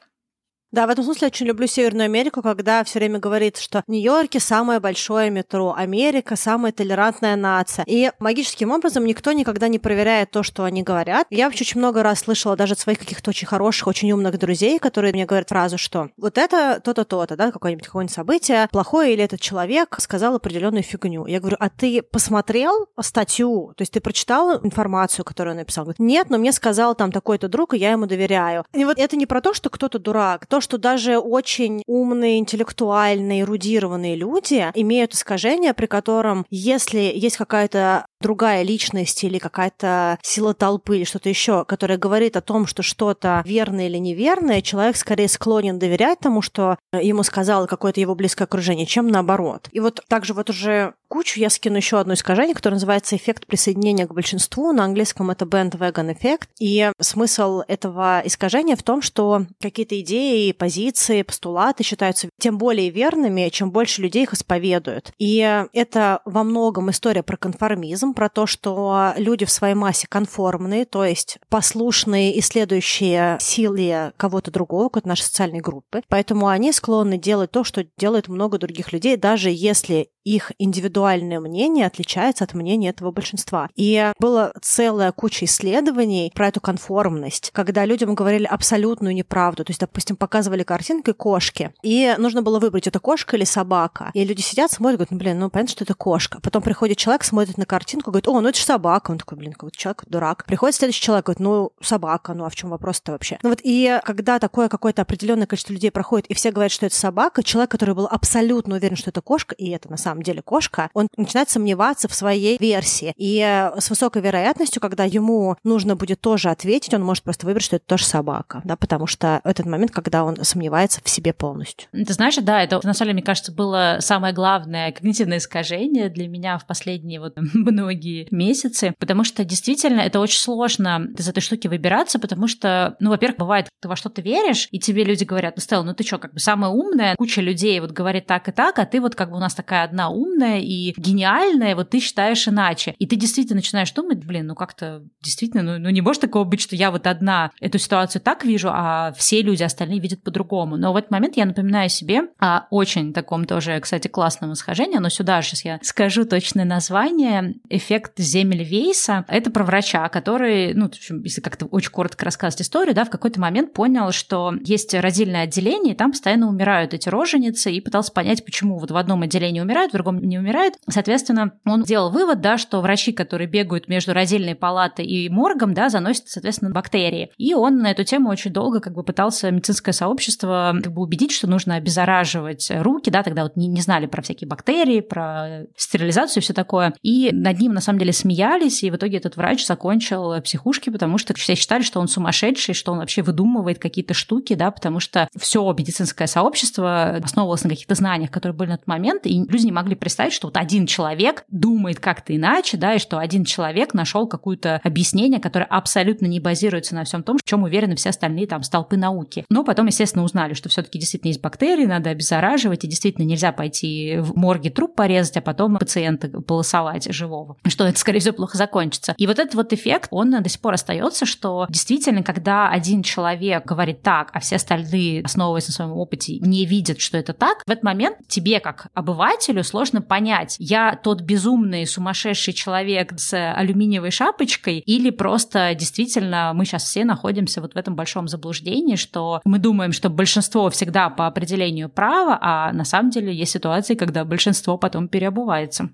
Да, 0.73 0.87
в 0.87 0.89
этом 0.89 1.03
смысле 1.05 1.27
очень 1.27 1.45
люблю 1.45 1.67
Северную 1.67 2.05
Америку, 2.05 2.41
когда 2.41 2.83
все 2.83 2.97
время 2.97 3.19
говорится, 3.19 3.61
что 3.61 3.83
Нью-Йорке 3.85 4.39
самое 4.39 4.79
большое 4.79 5.29
метро, 5.29 5.75
Америка 5.77 6.35
самая 6.35 6.71
толерантная 6.71 7.35
нация. 7.35 7.85
И 7.87 8.11
магическим 8.17 8.71
образом 8.71 9.05
никто 9.05 9.33
никогда 9.33 9.67
не 9.67 9.77
проверяет 9.77 10.31
то, 10.31 10.41
что 10.41 10.63
они 10.63 10.81
говорят. 10.81 11.27
Я 11.29 11.45
вообще 11.45 11.63
очень 11.63 11.77
много 11.77 12.01
раз 12.01 12.21
слышала 12.21 12.55
даже 12.55 12.73
от 12.73 12.79
своих 12.79 12.97
каких-то 12.97 13.29
очень 13.29 13.45
хороших, 13.45 13.85
очень 13.85 14.11
умных 14.13 14.39
друзей, 14.39 14.79
которые 14.79 15.13
мне 15.13 15.27
говорят 15.27 15.49
фразу, 15.49 15.77
что 15.77 16.09
вот 16.17 16.39
это 16.39 16.81
то-то, 16.83 17.05
то-то, 17.05 17.35
да, 17.35 17.51
какое-нибудь 17.51 17.85
какое-нибудь 17.85 18.15
событие 18.15 18.67
плохое, 18.71 19.13
или 19.13 19.23
этот 19.23 19.41
человек 19.41 19.95
сказал 19.99 20.33
определенную 20.33 20.81
фигню. 20.81 21.27
Я 21.27 21.39
говорю, 21.39 21.57
а 21.59 21.69
ты 21.69 22.01
посмотрел 22.01 22.87
статью, 22.99 23.73
то 23.77 23.83
есть 23.83 23.93
ты 23.93 24.01
прочитал 24.01 24.59
информацию, 24.65 25.23
которую 25.23 25.51
он 25.51 25.57
написал? 25.59 25.83
Говорит, 25.83 25.99
нет, 25.99 26.31
но 26.31 26.39
мне 26.39 26.51
сказал 26.51 26.95
там 26.95 27.11
такой-то 27.11 27.47
друг, 27.47 27.75
и 27.75 27.77
я 27.77 27.91
ему 27.91 28.07
доверяю. 28.07 28.65
И 28.73 28.83
вот 28.85 28.97
это 28.97 29.15
не 29.15 29.27
про 29.27 29.39
то, 29.39 29.53
что 29.53 29.69
кто-то 29.69 29.99
дурак, 29.99 30.47
то, 30.47 30.62
что 30.63 30.77
даже 30.77 31.17
очень 31.19 31.83
умные, 31.85 32.39
интеллектуальные, 32.39 33.41
эрудированные 33.41 34.15
люди 34.15 34.71
имеют 34.73 35.13
искажение, 35.13 35.73
при 35.73 35.85
котором, 35.85 36.45
если 36.49 37.11
есть 37.13 37.37
какая-то 37.37 38.07
другая 38.23 38.63
личность 38.63 39.23
или 39.23 39.37
какая-то 39.37 40.17
сила 40.23 40.55
толпы 40.55 40.97
или 40.97 41.03
что-то 41.03 41.29
еще, 41.29 41.65
которая 41.65 41.99
говорит 41.99 42.35
о 42.35 42.41
том, 42.41 42.65
что 42.65 42.81
что-то 42.81 43.43
верное 43.45 43.87
или 43.87 43.97
неверное, 43.97 44.61
человек 44.61 44.95
скорее 44.95 45.27
склонен 45.27 45.77
доверять 45.77 46.19
тому, 46.19 46.41
что 46.41 46.77
ему 46.91 47.21
сказал 47.21 47.67
какое-то 47.67 47.99
его 47.99 48.15
близкое 48.15 48.45
окружение, 48.45 48.87
чем 48.87 49.07
наоборот. 49.09 49.67
И 49.71 49.79
вот 49.79 50.01
также 50.07 50.33
вот 50.33 50.49
уже 50.49 50.93
кучу 51.13 51.39
я 51.39 51.51
скину 51.51 51.77
еще 51.77 51.99
одно 51.99 52.15
искажение, 52.15 52.55
которое 52.55 52.77
называется 52.77 53.15
эффект 53.15 53.45
присоединения 53.45 54.07
к 54.07 54.13
большинству. 54.13 54.71
На 54.71 54.85
английском 54.85 55.29
это 55.29 55.45
bandwagon 55.45 56.11
эффект. 56.11 56.49
И 56.59 56.91
смысл 56.99 57.61
этого 57.67 58.23
искажения 58.25 58.75
в 58.75 58.81
том, 58.81 59.03
что 59.03 59.45
какие-то 59.61 59.99
идеи, 60.01 60.51
позиции, 60.53 61.21
постулаты 61.21 61.83
считаются 61.83 62.29
тем 62.39 62.57
более 62.57 62.89
верными, 62.89 63.49
чем 63.49 63.69
больше 63.69 64.01
людей 64.01 64.23
их 64.23 64.33
исповедуют. 64.33 65.11
И 65.19 65.37
это 65.73 66.21
во 66.25 66.43
многом 66.43 66.89
история 66.89 67.21
про 67.21 67.37
конформизм, 67.37 68.12
про 68.13 68.29
то, 68.29 68.45
что 68.45 69.13
люди 69.17 69.45
в 69.45 69.51
своей 69.51 69.75
массе 69.75 70.07
конформные, 70.07 70.85
то 70.85 71.05
есть 71.05 71.37
послушные 71.49 72.33
и 72.33 72.41
следующие 72.41 73.37
силе 73.39 74.13
кого-то 74.17 74.51
другого, 74.51 74.89
какой-то 74.89 75.07
нашей 75.07 75.23
социальной 75.23 75.59
группы. 75.59 76.01
Поэтому 76.07 76.47
они 76.47 76.71
склонны 76.71 77.17
делать 77.17 77.51
то, 77.51 77.63
что 77.63 77.85
делает 77.97 78.27
много 78.27 78.57
других 78.57 78.93
людей, 78.93 79.17
даже 79.17 79.49
если 79.49 80.09
их 80.23 80.51
индивидуальное 80.57 81.39
мнение 81.39 81.85
отличается 81.85 82.43
от 82.43 82.53
мнения 82.53 82.89
этого 82.89 83.11
большинства. 83.11 83.69
И 83.75 84.11
была 84.19 84.53
целая 84.61 85.11
куча 85.11 85.45
исследований 85.45 86.31
про 86.33 86.47
эту 86.47 86.61
конформность, 86.61 87.51
когда 87.53 87.85
людям 87.85 88.15
говорили 88.15 88.45
абсолютную 88.45 89.13
неправду. 89.13 89.63
То 89.65 89.71
есть, 89.71 89.79
допустим, 89.79 90.15
показывали 90.15 90.63
картинкой 90.63 91.13
кошки, 91.13 91.73
и 91.81 92.15
нужно 92.17 92.41
было 92.41 92.59
выбрать, 92.59 92.87
это 92.87 92.99
кошка 92.99 93.37
или 93.37 93.43
собака. 93.43 94.11
И 94.13 94.23
люди 94.23 94.41
сидят, 94.41 94.71
смотрят, 94.71 94.99
говорят, 94.99 95.11
ну, 95.11 95.17
блин, 95.17 95.39
ну, 95.39 95.49
понятно, 95.49 95.71
что 95.71 95.83
это 95.83 95.93
кошка. 95.93 96.39
Потом 96.41 96.61
приходит 96.61 96.97
человек, 96.97 97.23
смотрит 97.23 97.57
на 97.57 97.65
картинку, 97.65 98.11
говорит, 98.11 98.27
о, 98.27 98.39
ну, 98.41 98.49
это 98.49 98.57
же 98.57 98.63
собака. 98.63 99.11
Он 99.11 99.17
такой, 99.17 99.37
блин, 99.37 99.53
какой-то 99.53 99.77
человек 99.77 100.03
дурак. 100.07 100.45
Приходит 100.45 100.75
следующий 100.75 101.01
человек, 101.01 101.25
говорит, 101.25 101.39
ну, 101.39 101.71
собака, 101.81 102.33
ну, 102.33 102.45
а 102.45 102.49
в 102.49 102.55
чем 102.55 102.69
вопрос-то 102.69 103.11
вообще? 103.11 103.37
Ну, 103.43 103.49
вот, 103.49 103.59
и 103.63 103.99
когда 104.03 104.39
такое 104.39 104.69
какое-то 104.69 105.01
определенное 105.01 105.47
количество 105.47 105.73
людей 105.73 105.91
проходит, 105.91 106.27
и 106.27 106.33
все 106.33 106.51
говорят, 106.51 106.71
что 106.71 106.85
это 106.85 106.95
собака, 106.95 107.43
человек, 107.43 107.71
который 107.71 107.95
был 107.95 108.07
абсолютно 108.09 108.75
уверен, 108.75 108.95
что 108.95 109.09
это 109.09 109.21
кошка, 109.21 109.55
и 109.55 109.69
это 109.69 109.89
на 109.89 109.97
самом 109.97 110.12
самом 110.13 110.23
деле 110.23 110.41
кошка, 110.41 110.89
он 110.93 111.07
начинает 111.17 111.49
сомневаться 111.49 112.07
в 112.07 112.13
своей 112.13 112.57
версии. 112.59 113.13
И 113.17 113.39
э, 113.39 113.79
с 113.79 113.89
высокой 113.89 114.21
вероятностью, 114.21 114.81
когда 114.81 115.03
ему 115.03 115.55
нужно 115.63 115.95
будет 115.95 116.21
тоже 116.21 116.49
ответить, 116.49 116.93
он 116.93 117.03
может 117.03 117.23
просто 117.23 117.45
выбрать, 117.45 117.63
что 117.63 117.77
это 117.77 117.85
тоже 117.85 118.05
собака, 118.05 118.61
да, 118.63 118.75
потому 118.75 119.07
что 119.07 119.41
этот 119.43 119.65
момент, 119.65 119.91
когда 119.91 120.23
он 120.23 120.43
сомневается 120.43 121.01
в 121.03 121.09
себе 121.09 121.33
полностью. 121.33 121.89
Ты 121.91 122.13
знаешь, 122.13 122.35
да, 122.35 122.61
это 122.61 122.79
на 122.83 122.93
самом 122.93 123.07
деле, 123.07 123.13
мне 123.13 123.23
кажется, 123.23 123.51
было 123.51 123.97
самое 123.99 124.33
главное 124.33 124.91
когнитивное 124.91 125.37
искажение 125.37 126.09
для 126.09 126.27
меня 126.27 126.57
в 126.57 126.65
последние 126.67 127.19
вот 127.19 127.33
многие 127.53 128.27
месяцы, 128.31 128.93
потому 128.99 129.23
что 129.23 129.43
действительно 129.43 130.01
это 130.01 130.19
очень 130.19 130.39
сложно 130.39 131.07
из 131.17 131.27
этой 131.27 131.41
штуки 131.41 131.67
выбираться, 131.67 132.19
потому 132.19 132.47
что, 132.47 132.95
ну, 132.99 133.09
во-первых, 133.09 133.39
бывает, 133.39 133.67
ты 133.81 133.87
во 133.87 133.95
что-то 133.95 134.21
веришь, 134.21 134.67
и 134.71 134.79
тебе 134.79 135.03
люди 135.03 135.23
говорят, 135.23 135.55
ну, 135.55 135.61
Стелла, 135.61 135.83
ну 135.83 135.93
ты 135.93 136.03
что, 136.03 136.19
как 136.19 136.33
бы 136.33 136.39
самая 136.39 136.71
умная, 136.71 137.15
куча 137.15 137.41
людей 137.41 137.79
вот 137.79 137.91
говорит 137.91 138.27
так 138.27 138.47
и 138.49 138.51
так, 138.51 138.77
а 138.77 138.85
ты 138.85 139.01
вот 139.01 139.15
как 139.15 139.31
бы 139.31 139.37
у 139.37 139.39
нас 139.39 139.55
такая 139.55 139.83
одна 139.83 140.02
она 140.03 140.09
умная 140.09 140.59
и 140.59 140.93
гениальная, 140.97 141.75
вот 141.75 141.89
ты 141.89 141.99
считаешь 141.99 142.47
иначе. 142.47 142.95
И 142.99 143.05
ты 143.05 143.15
действительно 143.15 143.57
начинаешь 143.57 143.91
думать, 143.91 144.23
блин, 144.25 144.47
ну 144.47 144.55
как-то 144.55 145.03
действительно, 145.21 145.63
ну, 145.63 145.77
ну 145.79 145.89
не 145.89 146.01
может 146.01 146.21
такого 146.21 146.43
быть, 146.43 146.61
что 146.61 146.75
я 146.75 146.91
вот 146.91 147.07
одна 147.07 147.51
эту 147.59 147.77
ситуацию 147.77 148.21
так 148.21 148.43
вижу, 148.43 148.69
а 148.71 149.13
все 149.17 149.41
люди 149.41 149.63
остальные 149.63 149.99
видят 149.99 150.23
по-другому. 150.23 150.77
Но 150.77 150.93
в 150.93 150.95
этот 150.95 151.11
момент 151.11 151.37
я 151.37 151.45
напоминаю 151.45 151.89
себе 151.89 152.23
о 152.39 152.67
очень 152.69 153.13
таком 153.13 153.45
тоже, 153.45 153.79
кстати, 153.79 154.07
классном 154.07 154.53
исхожении, 154.53 154.97
но 154.97 155.09
сюда 155.09 155.41
сейчас 155.41 155.65
я 155.65 155.79
скажу 155.81 156.25
точное 156.25 156.65
название. 156.65 157.55
Эффект 157.69 158.13
Земельвейса. 158.17 159.25
Это 159.27 159.51
про 159.51 159.63
врача, 159.63 160.07
который, 160.09 160.73
ну, 160.73 160.85
в 160.85 160.89
общем, 160.89 161.21
если 161.23 161.41
как-то 161.41 161.65
очень 161.65 161.91
коротко 161.91 162.25
рассказать 162.25 162.61
историю, 162.61 162.95
да, 162.95 163.05
в 163.05 163.09
какой-то 163.09 163.39
момент 163.39 163.73
понял, 163.73 164.11
что 164.11 164.53
есть 164.63 164.93
родильное 164.93 165.43
отделение, 165.43 165.93
и 165.93 165.97
там 165.97 166.11
постоянно 166.11 166.47
умирают 166.47 166.93
эти 166.93 167.09
роженицы, 167.09 167.71
и 167.71 167.81
пытался 167.81 168.11
понять, 168.11 168.45
почему 168.45 168.79
вот 168.79 168.91
в 168.91 168.97
одном 168.97 169.21
отделении 169.21 169.61
умирают, 169.61 169.92
другом 169.93 170.19
не 170.21 170.37
умирает. 170.37 170.75
Соответственно, 170.89 171.53
он 171.65 171.85
сделал 171.85 172.11
вывод, 172.11 172.41
да, 172.41 172.57
что 172.57 172.81
врачи, 172.81 173.11
которые 173.11 173.47
бегают 173.47 173.87
между 173.87 174.13
родильной 174.13 174.55
палатой 174.55 175.05
и 175.05 175.29
моргом, 175.29 175.73
да, 175.73 175.89
заносят, 175.89 176.27
соответственно, 176.27 176.71
бактерии. 176.71 177.31
И 177.37 177.53
он 177.53 177.79
на 177.79 177.91
эту 177.91 178.03
тему 178.03 178.29
очень 178.29 178.51
долго 178.51 178.79
как 178.79 178.93
бы 178.93 179.03
пытался 179.03 179.51
медицинское 179.51 179.93
сообщество 179.93 180.75
как 180.83 180.93
бы 180.93 181.01
убедить, 181.01 181.31
что 181.31 181.47
нужно 181.47 181.75
обеззараживать 181.75 182.71
руки, 182.71 183.09
да, 183.09 183.23
тогда 183.23 183.43
вот 183.43 183.55
не, 183.55 183.67
не 183.67 183.81
знали 183.81 184.05
про 184.05 184.21
всякие 184.21 184.47
бактерии, 184.47 185.01
про 185.01 185.63
стерилизацию 185.75 186.41
и 186.41 186.43
все 186.43 186.53
такое. 186.53 186.93
И 187.01 187.29
над 187.31 187.59
ним, 187.59 187.73
на 187.73 187.81
самом 187.81 187.99
деле, 187.99 188.13
смеялись, 188.13 188.83
и 188.83 188.91
в 188.91 188.95
итоге 188.95 189.17
этот 189.17 189.37
врач 189.37 189.65
закончил 189.65 190.41
психушки, 190.41 190.89
потому 190.89 191.17
что 191.17 191.33
все 191.33 191.55
считали, 191.55 191.83
что 191.83 191.99
он 191.99 192.07
сумасшедший, 192.07 192.73
что 192.73 192.91
он 192.91 192.99
вообще 192.99 193.21
выдумывает 193.21 193.79
какие-то 193.79 194.13
штуки, 194.13 194.53
да, 194.53 194.71
потому 194.71 194.99
что 194.99 195.27
все 195.37 195.71
медицинское 195.77 196.27
сообщество 196.27 197.17
основывалось 197.23 197.63
на 197.63 197.69
каких-то 197.69 197.95
знаниях, 197.95 198.31
которые 198.31 198.55
были 198.55 198.69
на 198.69 198.77
тот 198.77 198.87
момент, 198.87 199.25
и 199.25 199.43
люди 199.47 199.65
не 199.65 199.71
могли 199.71 199.82
представить, 199.91 200.33
что 200.33 200.47
вот 200.47 200.57
один 200.57 200.85
человек 200.87 201.43
думает 201.49 201.99
как-то 201.99 202.35
иначе, 202.35 202.77
да, 202.77 202.95
и 202.95 202.99
что 202.99 203.17
один 203.17 203.45
человек 203.45 203.93
нашел 203.93 204.27
какое-то 204.27 204.79
объяснение, 204.83 205.39
которое 205.39 205.65
абсолютно 205.65 206.25
не 206.25 206.39
базируется 206.39 206.95
на 206.95 207.03
всем 207.03 207.23
том, 207.23 207.37
в 207.37 207.43
чем 207.43 207.63
уверены 207.63 207.95
все 207.95 208.09
остальные 208.09 208.47
там 208.47 208.63
столпы 208.63 208.97
науки. 208.97 209.45
Но 209.49 209.63
потом, 209.63 209.87
естественно, 209.87 210.23
узнали, 210.23 210.53
что 210.53 210.69
все-таки 210.69 210.99
действительно 210.99 211.29
есть 211.29 211.41
бактерии, 211.41 211.85
надо 211.85 212.09
обеззараживать, 212.09 212.83
и 212.83 212.87
действительно 212.87 213.25
нельзя 213.25 213.51
пойти 213.51 214.17
в 214.19 214.35
морге 214.37 214.69
труп 214.69 214.95
порезать, 214.95 215.37
а 215.37 215.41
потом 215.41 215.77
пациента 215.77 216.29
полосовать 216.41 217.11
живого, 217.13 217.57
что 217.67 217.85
это, 217.85 217.99
скорее 217.99 218.19
всего, 218.19 218.35
плохо 218.35 218.57
закончится. 218.57 219.13
И 219.17 219.27
вот 219.27 219.39
этот 219.39 219.55
вот 219.55 219.73
эффект, 219.73 220.07
он 220.11 220.31
до 220.31 220.49
сих 220.49 220.61
пор 220.61 220.73
остается, 220.73 221.25
что 221.25 221.65
действительно, 221.69 222.23
когда 222.23 222.69
один 222.69 223.03
человек 223.03 223.65
говорит 223.65 224.01
так, 224.01 224.29
а 224.33 224.39
все 224.39 224.55
остальные, 224.55 225.23
основываясь 225.23 225.67
на 225.67 225.73
своем 225.73 225.91
опыте, 225.91 226.39
не 226.39 226.65
видят, 226.65 226.99
что 226.99 227.17
это 227.17 227.33
так, 227.33 227.63
в 227.65 227.69
этот 227.69 227.83
момент 227.83 228.17
тебе, 228.27 228.59
как 228.59 228.87
обывателю, 228.93 229.63
сложно 229.73 230.03
понять, 230.03 230.55
я 230.59 230.95
тот 230.95 231.21
безумный, 231.21 231.87
сумасшедший 231.87 232.53
человек 232.53 233.13
с 233.17 233.33
алюминиевой 233.53 234.11
шапочкой 234.11 234.77
или 234.77 235.09
просто 235.09 235.73
действительно 235.73 236.51
мы 236.53 236.65
сейчас 236.65 236.83
все 236.83 237.03
находимся 237.03 237.59
вот 237.59 237.73
в 237.73 237.75
этом 237.75 237.95
большом 237.95 238.27
заблуждении, 238.27 238.97
что 238.97 239.41
мы 239.45 239.57
думаем, 239.57 239.91
что 239.91 240.11
большинство 240.11 240.69
всегда 240.69 241.09
по 241.09 241.25
определению 241.25 241.89
права, 241.89 242.37
а 242.39 242.71
на 242.71 242.85
самом 242.85 243.09
деле 243.09 243.33
есть 243.33 243.53
ситуации, 243.53 243.95
когда 243.95 244.23
большинство 244.23 244.77
потом 244.77 245.07
переобувается. 245.07 245.89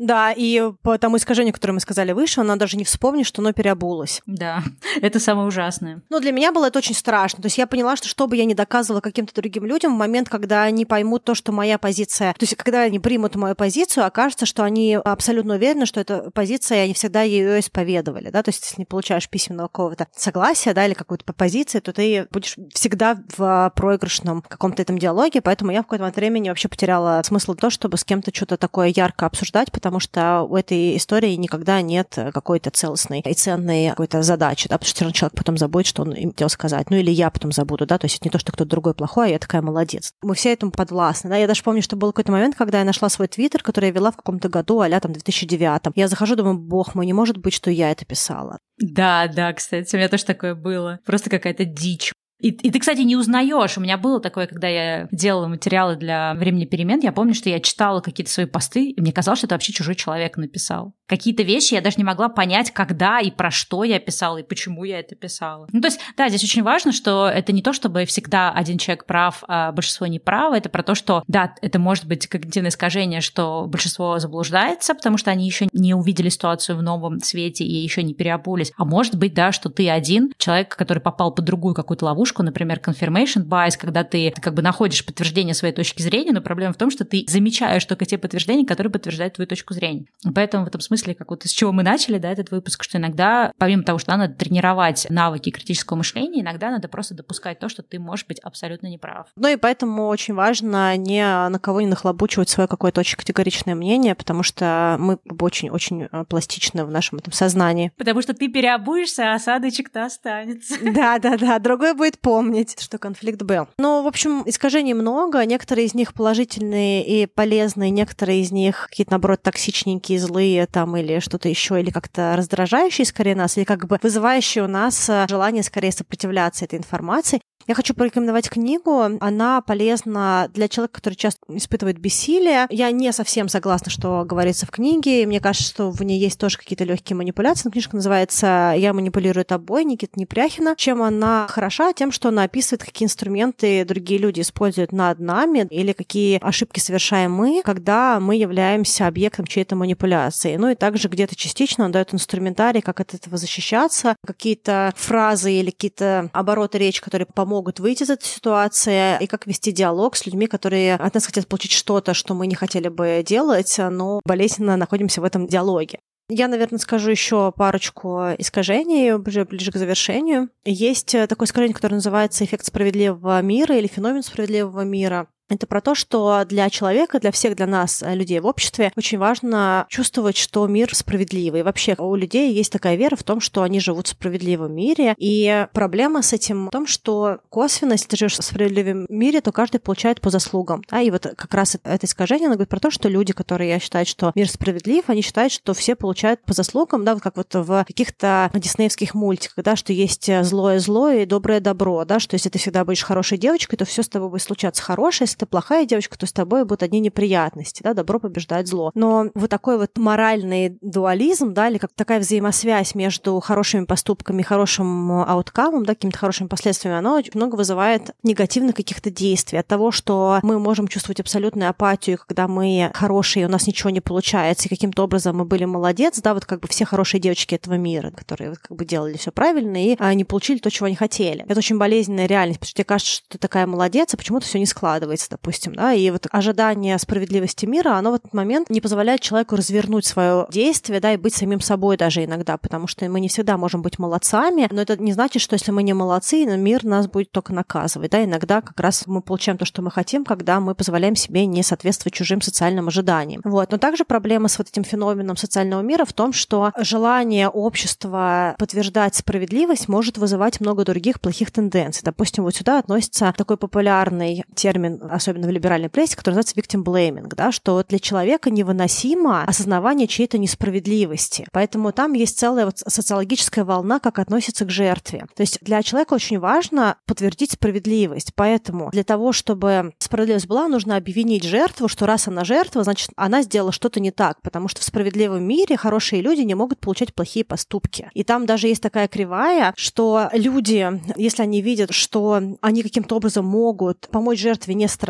Да, 0.00 0.32
и 0.32 0.72
по 0.82 0.96
тому 0.96 1.18
искажению, 1.18 1.52
которое 1.52 1.74
мы 1.74 1.80
сказали 1.80 2.12
выше, 2.12 2.40
она 2.40 2.56
даже 2.56 2.78
не 2.78 2.84
вспомнит, 2.84 3.26
что 3.26 3.42
оно 3.42 3.52
переобулось. 3.52 4.22
Да, 4.24 4.62
это 5.02 5.20
самое 5.20 5.46
ужасное. 5.46 6.02
Ну, 6.08 6.20
для 6.20 6.32
меня 6.32 6.52
было 6.52 6.68
это 6.68 6.78
очень 6.78 6.94
страшно. 6.94 7.42
То 7.42 7.46
есть 7.46 7.58
я 7.58 7.66
поняла, 7.66 7.96
что 7.96 8.08
что 8.08 8.26
бы 8.26 8.36
я 8.36 8.46
ни 8.46 8.54
доказывала 8.54 9.02
каким-то 9.02 9.34
другим 9.34 9.66
людям, 9.66 9.94
в 9.94 9.98
момент, 9.98 10.30
когда 10.30 10.62
они 10.62 10.86
поймут 10.86 11.24
то, 11.24 11.34
что 11.34 11.52
моя 11.52 11.76
позиция... 11.76 12.32
То 12.32 12.44
есть 12.44 12.56
когда 12.56 12.80
они 12.80 12.98
примут 12.98 13.36
мою 13.36 13.54
позицию, 13.54 14.06
окажется, 14.06 14.46
что 14.46 14.64
они 14.64 14.94
абсолютно 14.94 15.54
уверены, 15.54 15.84
что 15.84 16.00
это 16.00 16.30
позиция, 16.32 16.78
и 16.78 16.80
они 16.84 16.94
всегда 16.94 17.20
ее 17.20 17.60
исповедовали, 17.60 18.30
да, 18.30 18.42
то 18.42 18.48
есть 18.48 18.64
если 18.64 18.80
не 18.80 18.86
получаешь 18.86 19.28
письменного 19.28 19.68
какого-то 19.68 20.06
согласия, 20.16 20.72
да, 20.72 20.86
или 20.86 20.94
какой-то 20.94 21.30
позиции, 21.34 21.80
то 21.80 21.92
ты 21.92 22.26
будешь 22.30 22.56
всегда 22.72 23.18
в 23.36 23.72
проигрышном 23.76 24.42
каком-то 24.42 24.80
этом 24.80 24.98
диалоге, 24.98 25.42
поэтому 25.42 25.72
я 25.72 25.80
в 25.80 25.84
какой-то 25.84 26.04
момент 26.04 26.16
времени 26.16 26.48
вообще 26.48 26.68
потеряла 26.68 27.20
смысл 27.22 27.54
то, 27.54 27.68
чтобы 27.68 27.98
с 27.98 28.04
кем-то 28.04 28.34
что-то 28.34 28.56
такое 28.56 28.88
ярко 28.88 29.26
обсуждать, 29.26 29.70
потому 29.70 29.89
потому 29.90 29.98
что 30.00 30.42
у 30.42 30.56
этой 30.56 30.96
истории 30.96 31.34
никогда 31.34 31.80
нет 31.82 32.16
какой-то 32.32 32.70
целостной 32.70 33.20
и 33.20 33.34
ценной 33.34 33.90
какой-то 33.90 34.22
задачи, 34.22 34.68
да, 34.68 34.78
потому 34.78 34.86
что 34.88 34.94
все 34.94 35.04
равно 35.04 35.14
человек 35.14 35.34
потом 35.36 35.58
забудет, 35.58 35.88
что 35.88 36.02
он 36.02 36.12
им 36.12 36.30
хотел 36.30 36.48
сказать. 36.48 36.90
Ну 36.90 36.96
или 36.96 37.10
я 37.10 37.28
потом 37.30 37.50
забуду, 37.50 37.86
да, 37.86 37.98
то 37.98 38.04
есть 38.04 38.16
это 38.18 38.28
не 38.28 38.30
то, 38.30 38.38
что 38.38 38.52
кто-то 38.52 38.70
другой 38.70 38.94
плохой, 38.94 39.26
а 39.26 39.30
я 39.30 39.38
такая 39.40 39.62
молодец. 39.62 40.12
Мы 40.22 40.36
все 40.36 40.52
этому 40.52 40.70
подвластны, 40.70 41.28
да. 41.28 41.36
Я 41.36 41.48
даже 41.48 41.64
помню, 41.64 41.82
что 41.82 41.96
был 41.96 42.12
какой-то 42.12 42.30
момент, 42.30 42.54
когда 42.54 42.78
я 42.78 42.84
нашла 42.84 43.08
свой 43.08 43.26
твиттер, 43.26 43.64
который 43.64 43.86
я 43.86 43.90
вела 43.90 44.12
в 44.12 44.16
каком-то 44.16 44.48
году, 44.48 44.80
а 44.80 45.00
там 45.00 45.12
2009. 45.12 45.92
Я 45.96 46.06
захожу, 46.06 46.36
думаю, 46.36 46.56
бог 46.56 46.94
мой, 46.94 47.04
не 47.04 47.12
может 47.12 47.36
быть, 47.36 47.52
что 47.52 47.70
я 47.70 47.90
это 47.90 48.04
писала. 48.04 48.58
Да, 48.78 49.26
да, 49.26 49.52
кстати, 49.52 49.94
у 49.94 49.98
меня 49.98 50.08
тоже 50.08 50.24
такое 50.24 50.54
было. 50.54 51.00
Просто 51.04 51.30
какая-то 51.30 51.64
дичь. 51.64 52.12
И, 52.40 52.48
и 52.48 52.70
ты, 52.70 52.78
кстати, 52.78 53.00
не 53.00 53.16
узнаешь. 53.16 53.76
У 53.76 53.80
меня 53.80 53.96
было 53.98 54.20
такое, 54.20 54.46
когда 54.46 54.68
я 54.68 55.08
делала 55.12 55.46
материалы 55.46 55.96
для 55.96 56.34
времени 56.34 56.64
перемен, 56.64 57.00
я 57.00 57.12
помню, 57.12 57.34
что 57.34 57.48
я 57.48 57.60
читала 57.60 58.00
какие-то 58.00 58.32
свои 58.32 58.46
посты, 58.46 58.90
и 58.90 59.00
мне 59.00 59.12
казалось, 59.12 59.40
что 59.40 59.46
это 59.46 59.54
вообще 59.54 59.72
чужой 59.72 59.94
человек 59.94 60.36
написал. 60.36 60.94
Какие-то 61.06 61.42
вещи 61.42 61.74
я 61.74 61.80
даже 61.80 61.96
не 61.98 62.04
могла 62.04 62.28
понять, 62.28 62.70
когда 62.70 63.20
и 63.20 63.30
про 63.30 63.50
что 63.50 63.84
я 63.84 63.98
писала, 63.98 64.38
и 64.38 64.42
почему 64.42 64.84
я 64.84 65.00
это 65.00 65.14
писала. 65.14 65.66
Ну, 65.72 65.80
то 65.80 65.88
есть, 65.88 66.00
да, 66.16 66.28
здесь 66.28 66.44
очень 66.44 66.62
важно, 66.62 66.92
что 66.92 67.28
это 67.28 67.52
не 67.52 67.62
то, 67.62 67.72
чтобы 67.72 68.04
всегда 68.04 68.52
один 68.52 68.78
человек 68.78 69.06
прав, 69.06 69.42
а 69.48 69.72
большинство 69.72 70.06
не 70.06 70.18
право. 70.18 70.56
Это 70.56 70.68
про 70.68 70.82
то, 70.82 70.94
что, 70.94 71.24
да, 71.26 71.54
это 71.62 71.78
может 71.78 72.06
быть 72.06 72.26
когнитивное 72.26 72.70
искажение, 72.70 73.20
что 73.20 73.66
большинство 73.66 74.18
заблуждается, 74.18 74.94
потому 74.94 75.16
что 75.16 75.30
они 75.30 75.46
еще 75.46 75.68
не 75.72 75.94
увидели 75.94 76.28
ситуацию 76.28 76.76
в 76.76 76.82
новом 76.82 77.20
свете 77.20 77.64
и 77.64 77.74
еще 77.74 78.02
не 78.02 78.14
переобулись. 78.14 78.72
А 78.76 78.84
может 78.84 79.16
быть, 79.16 79.34
да, 79.34 79.52
что 79.52 79.68
ты 79.68 79.90
один 79.90 80.32
человек, 80.38 80.76
который 80.76 81.00
попал 81.00 81.34
под 81.34 81.44
другую 81.44 81.74
какую-то 81.74 82.04
ловушку, 82.04 82.29
ловушку, 82.30 82.42
например, 82.42 82.80
confirmation 82.84 83.44
bias, 83.44 83.76
когда 83.78 84.04
ты 84.04 84.32
как 84.40 84.54
бы 84.54 84.62
находишь 84.62 85.04
подтверждение 85.04 85.54
своей 85.54 85.74
точки 85.74 86.02
зрения, 86.02 86.32
но 86.32 86.40
проблема 86.40 86.72
в 86.72 86.76
том, 86.76 86.90
что 86.90 87.04
ты 87.04 87.24
замечаешь 87.26 87.84
только 87.84 88.04
те 88.06 88.18
подтверждения, 88.18 88.66
которые 88.66 88.92
подтверждают 88.92 89.34
твою 89.34 89.48
точку 89.48 89.74
зрения. 89.74 90.06
Поэтому 90.34 90.64
в 90.64 90.68
этом 90.68 90.80
смысле, 90.80 91.14
как 91.14 91.30
вот 91.30 91.44
с 91.44 91.50
чего 91.50 91.72
мы 91.72 91.82
начали, 91.82 92.18
да, 92.18 92.30
этот 92.30 92.50
выпуск, 92.50 92.84
что 92.84 92.98
иногда, 92.98 93.52
помимо 93.58 93.82
того, 93.82 93.98
что 93.98 94.16
надо 94.16 94.32
тренировать 94.34 95.06
навыки 95.10 95.50
критического 95.50 95.98
мышления, 95.98 96.42
иногда 96.42 96.70
надо 96.70 96.88
просто 96.88 97.14
допускать 97.14 97.58
то, 97.58 97.68
что 97.68 97.82
ты 97.82 97.98
можешь 97.98 98.26
быть 98.26 98.38
абсолютно 98.40 98.86
неправ. 98.86 99.26
Ну 99.36 99.48
и 99.48 99.56
поэтому 99.56 100.06
очень 100.06 100.34
важно 100.34 100.96
не 100.96 101.24
на 101.48 101.58
кого 101.58 101.80
не 101.80 101.86
нахлобучивать 101.86 102.48
свое 102.48 102.68
какое-то 102.68 103.00
очень 103.00 103.16
категоричное 103.16 103.74
мнение, 103.74 104.14
потому 104.14 104.42
что 104.42 104.96
мы 104.98 105.18
очень-очень 105.40 106.08
э, 106.10 106.24
пластичны 106.24 106.84
в 106.84 106.90
нашем 106.90 107.18
этом 107.18 107.32
сознании. 107.32 107.92
Потому 107.96 108.22
что 108.22 108.34
ты 108.34 108.48
переобуешься, 108.48 109.32
а 109.32 109.34
осадочек-то 109.34 110.04
останется. 110.04 110.74
Да-да-да, 110.82 111.58
другой 111.58 111.94
будет 111.94 112.19
помнить, 112.20 112.80
что 112.80 112.98
конфликт 112.98 113.42
был. 113.42 113.68
Ну, 113.78 114.02
в 114.02 114.06
общем, 114.06 114.42
искажений 114.46 114.94
много, 114.94 115.44
некоторые 115.44 115.86
из 115.86 115.94
них 115.94 116.14
положительные 116.14 117.04
и 117.06 117.26
полезные, 117.26 117.90
некоторые 117.90 118.40
из 118.40 118.52
них 118.52 118.86
какие-то, 118.88 119.12
наоборот, 119.12 119.42
токсичненькие, 119.42 120.18
злые 120.18 120.66
там 120.66 120.96
или 120.96 121.20
что-то 121.20 121.48
еще, 121.48 121.80
или 121.80 121.90
как-то 121.90 122.34
раздражающие 122.36 123.04
скорее 123.04 123.34
нас, 123.34 123.56
или 123.56 123.64
как 123.64 123.86
бы 123.86 123.98
вызывающие 124.02 124.64
у 124.64 124.68
нас 124.68 125.08
э, 125.08 125.26
желание 125.28 125.62
скорее 125.62 125.92
сопротивляться 125.92 126.64
этой 126.64 126.78
информации. 126.78 127.40
Я 127.66 127.74
хочу 127.74 127.94
порекомендовать 127.94 128.48
книгу. 128.48 129.00
Она 129.20 129.60
полезна 129.60 130.50
для 130.52 130.66
человека, 130.66 130.94
который 130.94 131.14
часто 131.14 131.40
испытывает 131.50 131.98
бессилие. 131.98 132.66
Я 132.70 132.90
не 132.90 133.12
совсем 133.12 133.48
согласна, 133.48 133.90
что 133.90 134.24
говорится 134.24 134.66
в 134.66 134.70
книге. 134.70 135.26
Мне 135.26 135.40
кажется, 135.40 135.68
что 135.68 135.90
в 135.90 136.02
ней 136.02 136.18
есть 136.18 136.38
тоже 136.40 136.58
какие-то 136.58 136.84
легкие 136.84 137.16
манипуляции. 137.16 137.62
Но 137.66 137.70
книжка 137.70 137.96
называется 137.96 138.74
«Я 138.76 138.92
манипулирую 138.92 139.44
тобой» 139.44 139.84
Никита 139.84 140.18
Непряхина. 140.18 140.74
Чем 140.76 141.02
она 141.02 141.46
хороша? 141.48 141.92
Тем, 141.92 142.09
что 142.10 142.28
она 142.28 142.44
описывает, 142.44 142.84
какие 142.84 143.06
инструменты 143.06 143.84
другие 143.84 144.18
люди 144.20 144.40
используют 144.40 144.92
над 144.92 145.18
нами 145.18 145.66
или 145.70 145.92
какие 145.92 146.38
ошибки 146.42 146.80
совершаем 146.80 147.32
мы, 147.32 147.62
когда 147.64 148.20
мы 148.20 148.36
являемся 148.36 149.06
объектом 149.06 149.46
чьей-то 149.46 149.76
манипуляции. 149.76 150.56
Ну 150.56 150.70
и 150.70 150.74
также 150.74 151.08
где-то 151.08 151.36
частично 151.36 151.84
он 151.84 151.92
дает 151.92 152.14
инструментарий, 152.14 152.80
как 152.80 153.00
от 153.00 153.14
этого 153.14 153.36
защищаться, 153.36 154.16
какие-то 154.26 154.92
фразы 154.96 155.52
или 155.52 155.70
какие-то 155.70 156.30
обороты 156.32 156.78
речи, 156.78 157.02
которые 157.02 157.26
помогут 157.26 157.80
выйти 157.80 158.02
из 158.02 158.10
этой 158.10 158.26
ситуации, 158.26 159.22
и 159.22 159.26
как 159.26 159.46
вести 159.46 159.72
диалог 159.72 160.16
с 160.16 160.26
людьми, 160.26 160.46
которые 160.46 160.94
от 160.94 161.14
нас 161.14 161.26
хотят 161.26 161.46
получить 161.46 161.72
что-то, 161.72 162.14
что 162.14 162.34
мы 162.34 162.46
не 162.46 162.54
хотели 162.54 162.88
бы 162.88 163.22
делать, 163.26 163.76
но 163.78 164.20
болезненно 164.24 164.76
находимся 164.76 165.20
в 165.20 165.24
этом 165.24 165.46
диалоге. 165.46 166.00
Я, 166.32 166.46
наверное, 166.46 166.78
скажу 166.78 167.10
еще 167.10 167.52
парочку 167.52 168.20
искажений 168.38 169.12
уже 169.14 169.44
ближе 169.44 169.72
к 169.72 169.76
завершению. 169.76 170.48
Есть 170.64 171.16
такое 171.28 171.46
искажение, 171.46 171.74
которое 171.74 171.96
называется 171.96 172.44
эффект 172.44 172.64
справедливого 172.64 173.42
мира 173.42 173.76
или 173.76 173.88
феномен 173.88 174.22
справедливого 174.22 174.82
мира. 174.82 175.26
Это 175.50 175.66
про 175.66 175.80
то, 175.80 175.94
что 175.96 176.44
для 176.46 176.70
человека, 176.70 177.18
для 177.18 177.32
всех, 177.32 177.56
для 177.56 177.66
нас, 177.66 178.02
э, 178.02 178.14
людей 178.14 178.38
в 178.38 178.46
обществе, 178.46 178.92
очень 178.96 179.18
важно 179.18 179.84
чувствовать, 179.88 180.36
что 180.36 180.66
мир 180.68 180.94
справедливый. 180.94 181.64
Вообще 181.64 181.96
у 181.98 182.14
людей 182.14 182.52
есть 182.52 182.72
такая 182.72 182.94
вера 182.94 183.16
в 183.16 183.24
том, 183.24 183.40
что 183.40 183.62
они 183.62 183.80
живут 183.80 184.06
в 184.06 184.10
справедливом 184.10 184.72
мире. 184.72 185.14
И 185.18 185.66
проблема 185.72 186.22
с 186.22 186.32
этим 186.32 186.68
в 186.68 186.70
том, 186.70 186.86
что 186.86 187.40
косвенно, 187.50 187.92
если 187.92 188.06
ты 188.06 188.16
живешь 188.16 188.38
в 188.38 188.44
справедливом 188.44 189.06
мире, 189.08 189.40
то 189.40 189.50
каждый 189.50 189.80
получает 189.80 190.20
по 190.20 190.30
заслугам. 190.30 190.84
А 190.88 191.02
и 191.02 191.10
вот 191.10 191.26
как 191.36 191.52
раз 191.52 191.76
это 191.82 192.06
искажение, 192.06 192.46
оно 192.46 192.54
говорит 192.54 192.68
про 192.68 192.78
то, 192.78 192.92
что 192.92 193.08
люди, 193.08 193.32
которые 193.32 193.80
считают, 193.80 194.08
что 194.08 194.30
мир 194.36 194.48
справедлив, 194.48 195.04
они 195.08 195.22
считают, 195.22 195.52
что 195.52 195.74
все 195.74 195.96
получают 195.96 196.42
по 196.44 196.52
заслугам, 196.52 197.04
да, 197.04 197.14
вот 197.14 197.22
как 197.22 197.36
вот 197.36 197.52
в 197.52 197.84
каких-то 197.86 198.50
диснеевских 198.54 199.14
мультиках, 199.14 199.64
да, 199.64 199.74
что 199.74 199.92
есть 199.92 200.30
злое 200.44 200.78
зло 200.78 201.10
и 201.10 201.26
доброе 201.26 201.58
добро, 201.58 202.04
да, 202.04 202.20
что 202.20 202.34
если 202.34 202.50
ты 202.50 202.60
всегда 202.60 202.84
будешь 202.84 203.02
хорошей 203.02 203.36
девочкой, 203.36 203.76
то 203.78 203.84
все 203.84 204.04
с 204.04 204.08
тобой 204.08 204.28
будет 204.28 204.42
случаться 204.42 204.82
хорошее, 204.82 205.26
ты 205.40 205.46
плохая 205.46 205.86
девочка, 205.86 206.18
то 206.18 206.26
с 206.26 206.32
тобой 206.32 206.64
будут 206.64 206.82
одни 206.82 207.00
неприятности, 207.00 207.82
да, 207.82 207.94
добро 207.94 208.20
побеждает 208.20 208.68
зло. 208.68 208.90
Но 208.94 209.30
вот 209.34 209.48
такой 209.48 209.78
вот 209.78 209.96
моральный 209.96 210.76
дуализм, 210.82 211.54
да, 211.54 211.68
или 211.68 211.78
как 211.78 211.90
такая 211.94 212.20
взаимосвязь 212.20 212.94
между 212.94 213.40
хорошими 213.40 213.86
поступками 213.86 214.42
хорошим 214.42 215.12
ауткамом, 215.12 215.86
да, 215.86 215.94
какими-то 215.94 216.18
хорошими 216.18 216.48
последствиями, 216.48 216.98
она 216.98 217.16
очень 217.16 217.32
много 217.34 217.56
вызывает 217.56 218.10
негативных 218.22 218.76
каких-то 218.76 219.10
действий. 219.10 219.58
От 219.58 219.66
того, 219.66 219.90
что 219.90 220.40
мы 220.42 220.58
можем 220.58 220.88
чувствовать 220.88 221.20
абсолютную 221.20 221.70
апатию, 221.70 222.18
когда 222.18 222.46
мы 222.46 222.90
хорошие, 222.92 223.46
у 223.46 223.48
нас 223.48 223.66
ничего 223.66 223.88
не 223.88 224.00
получается, 224.00 224.66
и 224.66 224.68
каким-то 224.68 225.04
образом 225.04 225.38
мы 225.38 225.46
были 225.46 225.64
молодец, 225.64 226.20
да, 226.20 226.34
вот 226.34 226.44
как 226.44 226.60
бы 226.60 226.68
все 226.68 226.84
хорошие 226.84 227.20
девочки 227.20 227.54
этого 227.54 227.74
мира, 227.74 228.10
которые 228.10 228.50
вот 228.50 228.58
как 228.58 228.76
бы 228.76 228.84
делали 228.84 229.16
все 229.16 229.30
правильно 229.30 229.82
и 229.82 229.96
а, 229.98 230.12
не 230.12 230.24
получили 230.24 230.58
то, 230.58 230.70
чего 230.70 230.86
они 230.86 230.96
хотели. 230.96 231.46
Это 231.48 231.58
очень 231.58 231.78
болезненная 231.78 232.26
реальность, 232.26 232.60
потому 232.60 232.68
что 232.68 232.76
тебе 232.76 232.84
кажется, 232.84 233.12
что 233.12 233.28
ты 233.30 233.38
такая 233.38 233.66
молодец, 233.66 234.12
а 234.12 234.18
почему-то 234.18 234.44
все 234.44 234.58
не 234.58 234.66
складывается, 234.66 235.29
допустим, 235.30 235.74
да, 235.74 235.92
и 235.92 236.10
вот 236.10 236.26
ожидание 236.30 236.98
справедливости 236.98 237.66
мира, 237.66 237.96
оно 237.96 238.12
в 238.12 238.14
этот 238.14 238.34
момент 238.34 238.70
не 238.70 238.80
позволяет 238.80 239.20
человеку 239.20 239.56
развернуть 239.56 240.04
свое 240.04 240.46
действие, 240.50 241.00
да, 241.00 241.12
и 241.12 241.16
быть 241.16 241.34
самим 241.34 241.60
собой 241.60 241.96
даже 241.96 242.24
иногда, 242.24 242.56
потому 242.56 242.86
что 242.86 243.08
мы 243.08 243.20
не 243.20 243.28
всегда 243.28 243.56
можем 243.56 243.82
быть 243.82 243.98
молодцами, 243.98 244.68
но 244.70 244.82
это 244.82 244.96
не 244.96 245.12
значит, 245.12 245.42
что 245.42 245.54
если 245.54 245.70
мы 245.70 245.82
не 245.82 245.94
молодцы, 245.94 246.44
мир 246.44 246.84
нас 246.84 247.06
будет 247.06 247.30
только 247.30 247.52
наказывать, 247.52 248.10
да, 248.10 248.24
иногда 248.24 248.60
как 248.60 248.78
раз 248.80 249.06
мы 249.06 249.22
получаем 249.22 249.58
то, 249.58 249.64
что 249.64 249.82
мы 249.82 249.90
хотим, 249.90 250.24
когда 250.24 250.60
мы 250.60 250.74
позволяем 250.74 251.16
себе 251.16 251.46
не 251.46 251.62
соответствовать 251.62 252.14
чужим 252.14 252.40
социальным 252.40 252.88
ожиданиям. 252.88 253.40
Вот. 253.44 253.70
Но 253.70 253.78
также 253.78 254.04
проблема 254.04 254.48
с 254.48 254.58
вот 254.58 254.68
этим 254.68 254.84
феноменом 254.84 255.36
социального 255.36 255.80
мира 255.80 256.04
в 256.04 256.12
том, 256.12 256.32
что 256.32 256.72
желание 256.78 257.48
общества 257.48 258.54
подтверждать 258.58 259.14
справедливость 259.14 259.88
может 259.88 260.18
вызывать 260.18 260.60
много 260.60 260.84
других 260.84 261.20
плохих 261.20 261.50
тенденций. 261.50 262.02
Допустим, 262.04 262.44
вот 262.44 262.54
сюда 262.54 262.78
относится 262.78 263.32
такой 263.36 263.56
популярный 263.56 264.44
термин, 264.54 265.00
особенно 265.20 265.46
в 265.46 265.50
либеральной 265.50 265.88
прессе, 265.88 266.16
который 266.16 266.34
называется 266.34 266.56
victim 266.56 266.82
blaming, 266.82 267.28
да, 267.36 267.52
что 267.52 267.84
для 267.88 267.98
человека 267.98 268.50
невыносимо 268.50 269.44
осознавание 269.44 270.08
чьей-то 270.08 270.38
несправедливости. 270.38 271.46
Поэтому 271.52 271.92
там 271.92 272.14
есть 272.14 272.38
целая 272.38 272.64
вот 272.64 272.78
социологическая 272.78 273.64
волна, 273.64 274.00
как 274.00 274.18
относится 274.18 274.64
к 274.64 274.70
жертве. 274.70 275.26
То 275.36 275.42
есть 275.42 275.58
для 275.60 275.82
человека 275.82 276.14
очень 276.14 276.38
важно 276.38 276.96
подтвердить 277.06 277.52
справедливость. 277.52 278.32
Поэтому 278.34 278.90
для 278.90 279.04
того, 279.04 279.32
чтобы 279.32 279.92
справедливость 279.98 280.46
была, 280.46 280.68
нужно 280.68 280.96
обвинить 280.96 281.44
жертву, 281.44 281.88
что 281.88 282.06
раз 282.06 282.28
она 282.28 282.44
жертва, 282.44 282.82
значит, 282.84 283.10
она 283.16 283.42
сделала 283.42 283.72
что-то 283.72 284.00
не 284.00 284.10
так, 284.10 284.40
потому 284.42 284.68
что 284.68 284.80
в 284.80 284.84
справедливом 284.84 285.44
мире 285.44 285.76
хорошие 285.76 286.22
люди 286.22 286.40
не 286.40 286.54
могут 286.54 286.80
получать 286.80 287.14
плохие 287.14 287.44
поступки. 287.44 288.10
И 288.14 288.24
там 288.24 288.46
даже 288.46 288.68
есть 288.68 288.82
такая 288.82 289.08
кривая, 289.08 289.74
что 289.76 290.28
люди, 290.32 291.00
если 291.16 291.42
они 291.42 291.60
видят, 291.60 291.92
что 291.92 292.40
они 292.60 292.82
каким-то 292.82 293.16
образом 293.16 293.44
могут 293.44 294.08
помочь 294.10 294.40
жертве 294.40 294.74
не 294.74 294.88
страдать, 294.88 295.09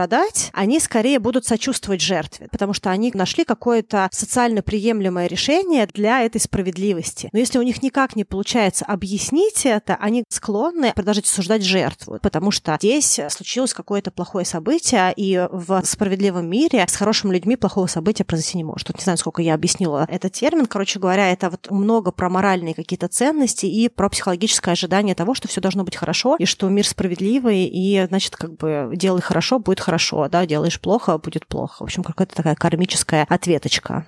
они 0.53 0.81
скорее 0.81 1.19
будут 1.19 1.45
сочувствовать 1.45 2.01
жертве, 2.01 2.49
потому 2.51 2.73
что 2.73 2.91
они 2.91 3.11
нашли 3.15 3.45
какое-то 3.45 4.09
социально 4.13 4.63
приемлемое 4.63 5.27
решение 5.27 5.87
для 5.87 6.23
этой 6.23 6.41
справедливости. 6.41 7.29
Но 7.33 7.39
если 7.39 7.59
у 7.59 7.63
них 7.63 7.83
никак 7.83 8.17
не 8.17 8.25
получается 8.25 8.85
объяснить 8.85 9.67
это, 9.67 9.97
они 9.97 10.25
склонны 10.29 10.93
продолжать 10.95 11.27
осуждать 11.27 11.63
жертву, 11.63 12.19
потому 12.23 12.51
что 12.51 12.77
здесь 12.81 13.21
случилось 13.29 13.75
какое-то 13.75 14.11
плохое 14.11 14.45
событие, 14.45 15.13
и 15.17 15.49
в 15.51 15.83
справедливом 15.85 16.49
мире 16.49 16.85
с 16.89 16.97
хорошими 16.97 17.35
людьми 17.35 17.57
плохого 17.57 17.87
события 17.87 18.25
произойти 18.25 18.59
не 18.59 18.65
может. 18.65 18.87
Тут 18.87 18.99
не 18.99 19.03
знаю, 19.03 19.19
сколько 19.19 19.43
я 19.43 19.55
объяснила 19.55 20.07
этот 20.09 20.33
термин. 20.33 20.67
Короче 20.67 20.99
говоря, 20.99 21.31
это 21.31 21.51
вот 21.51 21.71
много 21.71 22.13
про 22.13 22.29
моральные 22.31 22.75
какие-то 22.75 23.09
ценности 23.09 23.67
и 23.67 23.89
про 23.89 24.09
психологическое 24.09 24.73
ожидание 24.73 25.15
того, 25.15 25.35
что 25.35 25.49
все 25.49 25.61
должно 25.61 25.85
быть 25.85 25.97
хорошо, 25.97 26.37
и 26.39 26.45
что 26.45 26.69
мир 26.69 26.87
справедливый, 26.87 27.67
и, 27.67 28.07
значит, 28.09 28.37
как 28.37 28.57
бы 28.57 28.91
делай 28.95 29.21
хорошо, 29.21 29.59
будет 29.59 29.81
хорошо, 29.81 29.90
да, 30.29 30.47
делаешь 30.47 30.81
плохо, 30.81 31.19
будет 31.19 31.47
плохо. 31.47 31.83
В 31.83 31.85
общем, 31.85 32.03
какая-то 32.03 32.35
такая 32.35 32.55
кармическая 32.55 33.27
ответочка. 33.29 34.07